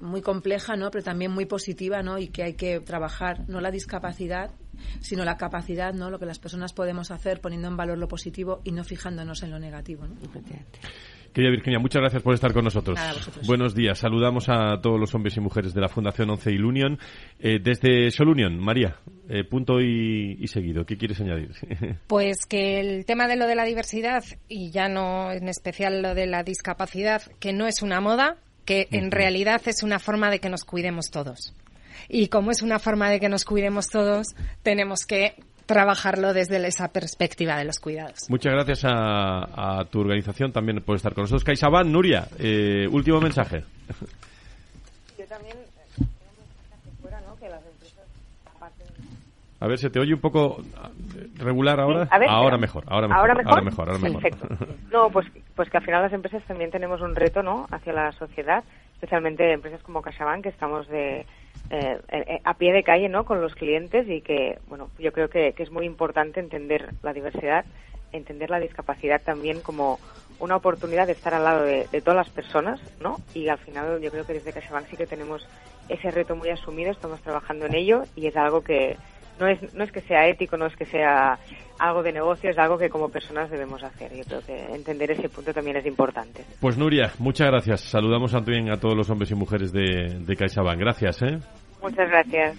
muy 0.01 0.21
compleja, 0.21 0.75
¿no? 0.75 0.89
pero 0.91 1.03
también 1.03 1.32
muy 1.32 1.45
positiva 1.45 2.01
¿no? 2.01 2.17
y 2.17 2.28
que 2.28 2.43
hay 2.43 2.53
que 2.53 2.80
trabajar 2.80 3.47
no 3.49 3.61
la 3.61 3.71
discapacidad, 3.71 4.51
sino 4.99 5.25
la 5.25 5.38
capacidad, 5.38 5.93
¿no? 5.93 6.09
Lo 6.09 6.19
que 6.19 6.25
las 6.25 6.39
personas 6.39 6.73
podemos 6.73 7.11
hacer 7.11 7.41
poniendo 7.41 7.67
en 7.67 7.78
valor 7.78 7.97
lo 7.97 8.07
positivo 8.07 8.61
y 8.63 8.71
no 8.71 8.84
fijándonos 8.84 9.43
en 9.43 9.51
lo 9.51 9.59
negativo, 9.59 10.05
¿no? 10.07 10.15
Querida 11.34 11.51
Virginia, 11.51 11.78
muchas 11.78 12.01
gracias 12.01 12.23
por 12.23 12.34
estar 12.34 12.51
con 12.51 12.63
nosotros. 12.63 12.97
Buenos 13.45 13.75
días. 13.75 13.99
Saludamos 13.99 14.49
a 14.49 14.82
todos 14.82 14.99
los 14.99 15.13
hombres 15.13 15.38
y 15.38 15.39
mujeres 15.39 15.73
de 15.73 15.82
la 15.82 15.88
Fundación 15.88 16.32
11 16.32 16.51
Ilunion. 16.51 16.97
Eh, 17.39 17.59
desde 17.61 18.09
Solunion, 18.09 18.57
María. 18.57 18.95
eh, 19.30 19.43
punto 19.43 19.80
y, 19.80 20.47
seguido. 20.47 20.86
¿Qué 20.86 20.97
quieres 20.97 21.21
añadir? 21.21 21.51
Pues 22.07 22.38
que 22.47 22.80
el 22.80 23.05
tema 23.05 23.28
de 23.28 23.36
lo 23.36 23.45
de 23.45 23.55
la 23.55 23.65
diversidad, 23.65 24.23
y 24.47 24.71
ya 24.71 24.89
no 24.89 25.32
en 25.32 25.47
especial 25.47 26.01
lo 26.01 26.15
de 26.15 26.25
la 26.25 26.41
discapacidad, 26.41 27.21
que 27.39 27.53
no 27.53 27.67
es 27.67 27.84
una 27.84 28.01
moda, 28.01 28.38
que 28.68 28.89
en 28.91 29.11
realidad 29.11 29.61
es 29.65 29.82
una 29.82 29.97
forma 29.97 30.30
de 30.30 30.39
que 30.39 30.49
nos 30.49 30.65
cuidemos 30.65 31.09
todos. 31.09 31.53
Y 32.09 32.28
como 32.28 32.51
es 32.51 32.61
una 32.61 32.80
forma 32.80 33.09
de 33.09 33.20
que 33.22 33.30
nos 33.30 33.45
cuidemos 33.45 33.88
todos, 33.88 34.28
tenemos 34.61 35.05
que 35.07 35.36
trabajarlo 35.65 36.34
desde 36.34 36.65
esa 36.68 36.89
perspectiva 36.89 37.57
de 37.57 37.63
los 37.63 37.80
cuidados. 37.80 38.30
Muchas 38.30 38.51
gracias 38.51 38.82
a, 38.84 39.86
tu 39.89 40.01
organización 40.01 40.51
también 40.51 40.82
por 40.84 40.97
estar 40.97 41.13
con 41.13 41.24
nosotros. 41.24 41.45
CaixaBank, 41.45 41.88
Nuria, 41.88 42.28
eh, 42.39 42.88
último 42.91 43.22
mensaje. 43.22 43.63
Yo 45.18 45.26
también 45.26 45.57
A 49.60 49.68
ver, 49.68 49.80
se 49.80 49.89
te 49.89 49.99
oye 49.99 50.14
un 50.14 50.22
poco 50.22 50.58
regular 51.36 51.80
ahora. 51.80 52.08
ahora, 52.12 52.58
mejor, 52.58 52.84
ahora 52.88 53.08
mejor, 53.08 53.30
ahora 53.47 53.62
mejor. 53.62 53.89
Ahora 53.89 53.99
mejor, 53.99 54.22
Perfecto. 54.22 54.47
No, 54.91 55.10
pues, 55.10 55.28
pues 55.55 55.70
que 55.70 55.78
al 55.78 55.84
final 55.84 56.03
las 56.03 56.14
empresas 56.14 56.43
también 56.43 56.70
tenemos 56.70 57.01
un 57.01 57.16
reto, 57.16 57.41
¿no? 57.41 57.66
Hacia 57.72 57.93
la 57.93 58.12
sociedad, 58.12 58.64
especialmente 58.93 59.51
empresas 59.51 59.82
como 59.82 60.01
CaixaBank, 60.01 60.43
que 60.43 60.49
estamos 60.49 60.88
de, 60.88 61.26
eh, 61.72 61.99
eh, 62.10 62.39
a 62.43 62.53
pie 62.53 62.72
de 62.72 62.84
calle, 62.84 63.10
¿no? 63.10 63.26
Con 63.26 63.41
los 63.41 63.55
clientes 63.55 64.08
y 64.08 64.22
que, 64.22 64.60
bueno, 64.68 64.89
yo 64.99 65.12
creo 65.12 65.30
que, 65.30 65.55
es 65.58 65.72
muy 65.72 65.86
importante 65.86 66.39
entender 66.39 66.93
la 67.01 67.14
diversidad, 67.14 67.66
entender 68.12 68.51
la 68.51 68.60
discapacidad 68.60 69.22
también 69.24 69.62
como 69.62 69.99
una 70.39 70.55
oportunidad 70.55 71.08
de 71.08 71.14
estar 71.14 71.34
al 71.34 71.43
lado 71.43 71.64
de, 71.64 71.88
de, 71.91 72.01
todas 72.01 72.16
las 72.16 72.30
personas, 72.30 72.80
¿no? 73.01 73.18
Y 73.34 73.47
al 73.47 73.58
final 73.58 73.99
yo 74.01 74.12
creo 74.12 74.26
que 74.26 74.34
desde 74.34 74.53
CaixaBank 74.53 74.86
sí 74.86 74.97
que 74.97 75.08
tenemos 75.08 75.47
ese 75.89 76.12
reto 76.12 76.36
muy 76.36 76.49
asumido, 76.49 76.91
estamos 76.91 77.20
trabajando 77.22 77.66
en 77.66 77.74
ello 77.74 78.03
y 78.16 78.28
es 78.28 78.38
algo 78.38 78.62
que, 78.62 78.97
no 79.39 79.47
es, 79.47 79.73
no 79.73 79.83
es 79.83 79.91
que 79.91 80.01
sea 80.01 80.27
ético, 80.27 80.57
no 80.57 80.67
es 80.67 80.75
que 80.75 80.85
sea 80.85 81.38
algo 81.79 82.03
de 82.03 82.11
negocio, 82.11 82.49
es 82.49 82.57
algo 82.57 82.77
que 82.77 82.89
como 82.89 83.09
personas 83.09 83.49
debemos 83.49 83.83
hacer. 83.83 84.11
Yo 84.15 84.23
creo 84.23 84.41
que 84.41 84.75
entender 84.75 85.11
ese 85.11 85.29
punto 85.29 85.53
también 85.53 85.77
es 85.77 85.85
importante. 85.85 86.43
Pues 86.59 86.77
Nuria, 86.77 87.11
muchas 87.19 87.47
gracias. 87.47 87.81
Saludamos 87.81 88.31
también 88.31 88.71
a 88.71 88.77
todos 88.77 88.95
los 88.95 89.09
hombres 89.09 89.31
y 89.31 89.35
mujeres 89.35 89.71
de, 89.71 90.19
de 90.19 90.35
CaixaBank. 90.35 90.79
Gracias. 90.79 91.21
¿eh? 91.21 91.39
Muchas 91.81 92.09
gracias. 92.09 92.57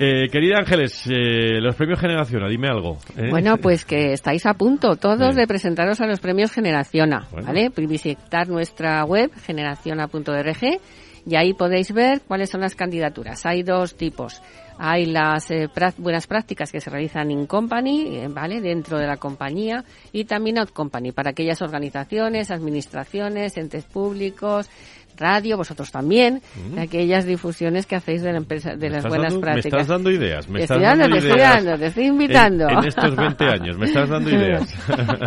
Eh, 0.00 0.28
querida 0.30 0.58
Ángeles, 0.58 1.08
eh, 1.08 1.60
los 1.60 1.74
premios 1.74 1.98
Generaciona, 1.98 2.48
dime 2.48 2.68
algo. 2.68 2.98
¿eh? 3.16 3.30
Bueno, 3.30 3.56
pues 3.56 3.84
que 3.84 4.12
estáis 4.12 4.46
a 4.46 4.54
punto 4.54 4.94
todos 4.94 5.34
de 5.34 5.44
presentaros 5.48 6.00
a 6.00 6.06
los 6.06 6.20
premios 6.20 6.52
Generaciona, 6.52 7.26
¿vale? 7.32 7.70
Visitar 7.76 8.48
nuestra 8.48 9.04
web, 9.04 9.32
generaciona.org, 9.44 10.80
y 11.28 11.36
ahí 11.36 11.52
podéis 11.52 11.92
ver 11.92 12.22
cuáles 12.22 12.50
son 12.50 12.62
las 12.62 12.74
candidaturas. 12.74 13.44
Hay 13.44 13.62
dos 13.62 13.96
tipos 13.96 14.40
hay 14.78 15.06
las 15.06 15.50
eh, 15.50 15.68
buenas 15.98 16.26
prácticas 16.26 16.70
que 16.70 16.80
se 16.80 16.88
realizan 16.88 17.30
in 17.30 17.46
company, 17.46 18.16
eh, 18.16 18.28
¿vale? 18.28 18.60
Dentro 18.60 18.96
de 18.98 19.06
la 19.06 19.16
compañía 19.16 19.84
y 20.12 20.24
también 20.24 20.58
out 20.58 20.70
company 20.70 21.10
para 21.10 21.30
aquellas 21.30 21.60
organizaciones, 21.62 22.52
administraciones, 22.52 23.56
entes 23.56 23.84
públicos, 23.84 24.70
radio, 25.18 25.56
vosotros 25.56 25.90
también, 25.90 26.40
aquellas 26.78 27.26
difusiones 27.26 27.86
que 27.86 27.96
hacéis 27.96 28.22
de, 28.22 28.32
la 28.32 28.38
empresa, 28.38 28.76
de 28.76 28.90
las 28.90 29.06
buenas 29.06 29.34
prácticas. 29.34 29.72
Me 29.72 29.80
estás 29.80 29.88
dando 29.88 30.10
ideas, 30.10 30.48
me 30.48 30.62
estás 30.62 30.80
dando, 30.80 31.08
te 31.08 31.18
estoy 31.18 31.38
dando, 31.38 31.78
te 31.78 31.86
estoy 31.86 32.04
invitando. 32.06 32.68
En, 32.68 32.84
estos 32.84 33.16
20 33.16 33.44
años, 33.44 33.78
me 33.78 33.86
estás 33.86 34.08
dando 34.08 34.30
ideas. 34.30 34.74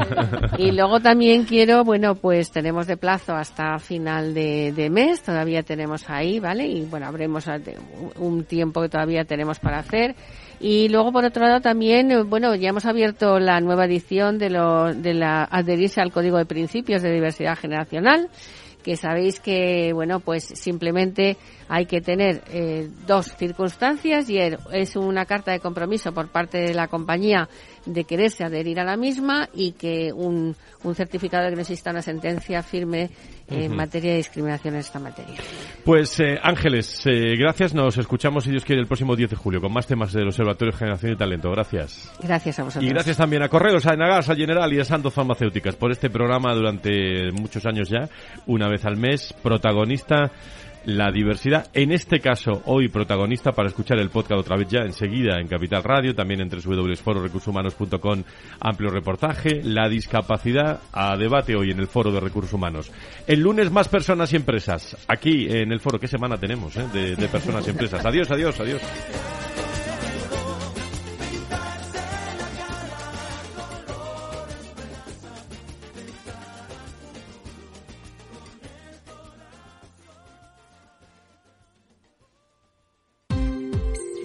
y 0.57 0.71
luego 0.71 0.99
también 0.99 1.43
quiero, 1.45 1.83
bueno, 1.83 2.15
pues 2.15 2.51
tenemos 2.51 2.87
de 2.87 2.97
plazo 2.97 3.33
hasta 3.33 3.77
final 3.79 4.33
de, 4.33 4.71
de 4.71 4.89
mes, 4.89 5.21
todavía 5.21 5.63
tenemos 5.63 6.09
ahí, 6.09 6.39
¿vale? 6.39 6.67
Y 6.67 6.85
bueno, 6.85 7.07
habremos 7.07 7.45
un 8.17 8.43
tiempo 8.45 8.81
que 8.81 8.89
todavía 8.89 9.25
tenemos 9.25 9.59
para 9.59 9.79
hacer. 9.79 10.15
Y 10.61 10.89
luego, 10.89 11.11
por 11.11 11.25
otro 11.25 11.43
lado, 11.43 11.59
también, 11.59 12.29
bueno, 12.29 12.53
ya 12.53 12.69
hemos 12.69 12.85
abierto 12.85 13.39
la 13.39 13.59
nueva 13.61 13.85
edición 13.85 14.37
de, 14.37 14.51
lo, 14.51 14.93
de 14.93 15.15
la 15.15 15.43
adherirse 15.43 16.01
al 16.01 16.11
Código 16.11 16.37
de 16.37 16.45
Principios 16.45 17.01
de 17.01 17.11
Diversidad 17.11 17.57
Generacional 17.57 18.29
que 18.84 18.97
sabéis 18.97 19.39
que, 19.39 19.93
bueno, 19.93 20.19
pues 20.19 20.43
simplemente 20.43 21.38
hay 21.67 21.86
que 21.86 22.01
tener 22.01 22.43
eh, 22.51 22.89
dos 23.07 23.34
circunstancias 23.38 24.29
y 24.29 24.38
es 24.38 24.95
una 24.95 25.25
carta 25.25 25.51
de 25.51 25.59
compromiso 25.59 26.11
por 26.13 26.29
parte 26.29 26.57
de 26.57 26.73
la 26.73 26.88
compañía 26.88 27.47
de 27.86 28.03
quererse 28.03 28.43
adherir 28.43 28.79
a 28.79 28.84
la 28.84 28.97
misma 28.97 29.49
y 29.53 29.71
que 29.73 30.11
un, 30.13 30.55
un 30.84 30.95
certificado 30.95 31.45
de 31.45 31.51
que 31.51 31.55
no 31.55 31.61
exista 31.61 31.91
una 31.91 32.01
sentencia 32.01 32.61
firme 32.63 33.09
en 33.52 33.76
materia 33.76 34.12
de 34.12 34.18
discriminación 34.18 34.76
en 34.76 34.80
esta 34.80 34.99
materia. 34.99 35.36
Pues 35.84 36.20
eh, 36.20 36.39
Ángeles, 36.41 37.02
eh, 37.06 37.36
gracias. 37.38 37.74
Nos 37.74 37.97
escuchamos, 37.97 38.43
si 38.43 38.52
Dios 38.52 38.66
quiere, 38.66 38.82
el 38.82 38.88
próximo 38.88 39.16
10 39.16 39.32
de 39.32 39.36
julio 39.36 39.62
con 39.62 39.74
más 39.74 39.88
temas 39.88 40.14
del 40.14 40.28
Observatorio 40.28 40.72
de 40.72 40.78
Generación 40.78 41.14
y 41.14 41.16
Talento. 41.16 41.52
Gracias. 41.52 42.12
Gracias 42.22 42.60
a 42.60 42.64
vosotros. 42.64 42.84
Y 42.84 42.93
gracias 42.93 43.18
también 43.18 43.43
a 43.43 43.49
Correos, 43.49 43.86
a 43.86 43.93
Enagas, 43.93 44.30
a 44.30 44.36
General 44.36 44.72
y 44.72 44.80
a 44.80 44.86
Santos 44.86 45.14
Farmacéuticas 45.14 45.76
por 45.76 45.91
este 45.91 46.10
programa 46.10 46.54
durante 46.54 47.32
muchos 47.32 47.66
años 47.66 47.89
ya, 47.89 48.10
una 48.47 48.70
vez 48.70 48.86
al 48.86 48.97
mes, 48.97 49.34
protagonista 49.41 50.32
la 50.86 51.11
diversidad, 51.11 51.67
en 51.73 51.91
este 51.91 52.19
caso 52.19 52.61
hoy 52.65 52.88
protagonista 52.88 53.51
para 53.51 53.69
escuchar 53.69 53.99
el 53.99 54.09
podcast 54.09 54.41
otra 54.41 54.57
vez 54.57 54.67
ya 54.67 54.79
enseguida 54.82 55.39
en 55.39 55.47
Capital 55.47 55.84
Radio, 55.84 56.15
también 56.15 56.41
en 56.41 56.49
www.fororecursoshumanos.com, 56.49 58.23
amplio 58.59 58.89
reportaje, 58.89 59.61
la 59.63 59.88
discapacidad 59.89 60.82
a 60.91 61.15
debate 61.17 61.55
hoy 61.55 61.71
en 61.71 61.79
el 61.79 61.88
Foro 61.88 62.11
de 62.11 62.19
Recursos 62.19 62.53
Humanos. 62.53 62.91
El 63.27 63.41
lunes 63.41 63.71
más 63.71 63.88
personas 63.88 64.34
y 64.34 64.38
empresas, 64.38 64.97
aquí 65.07 65.47
en 65.49 65.71
el 65.71 65.79
foro, 65.79 65.99
¿qué 65.99 66.07
semana 66.07 66.38
tenemos 66.38 66.75
eh, 66.77 66.88
de, 66.91 67.15
de 67.15 67.27
personas 67.27 67.65
y 67.67 67.71
empresas? 67.71 68.05
Adiós, 68.05 68.29
adiós, 68.32 68.59
adiós. 68.59 68.82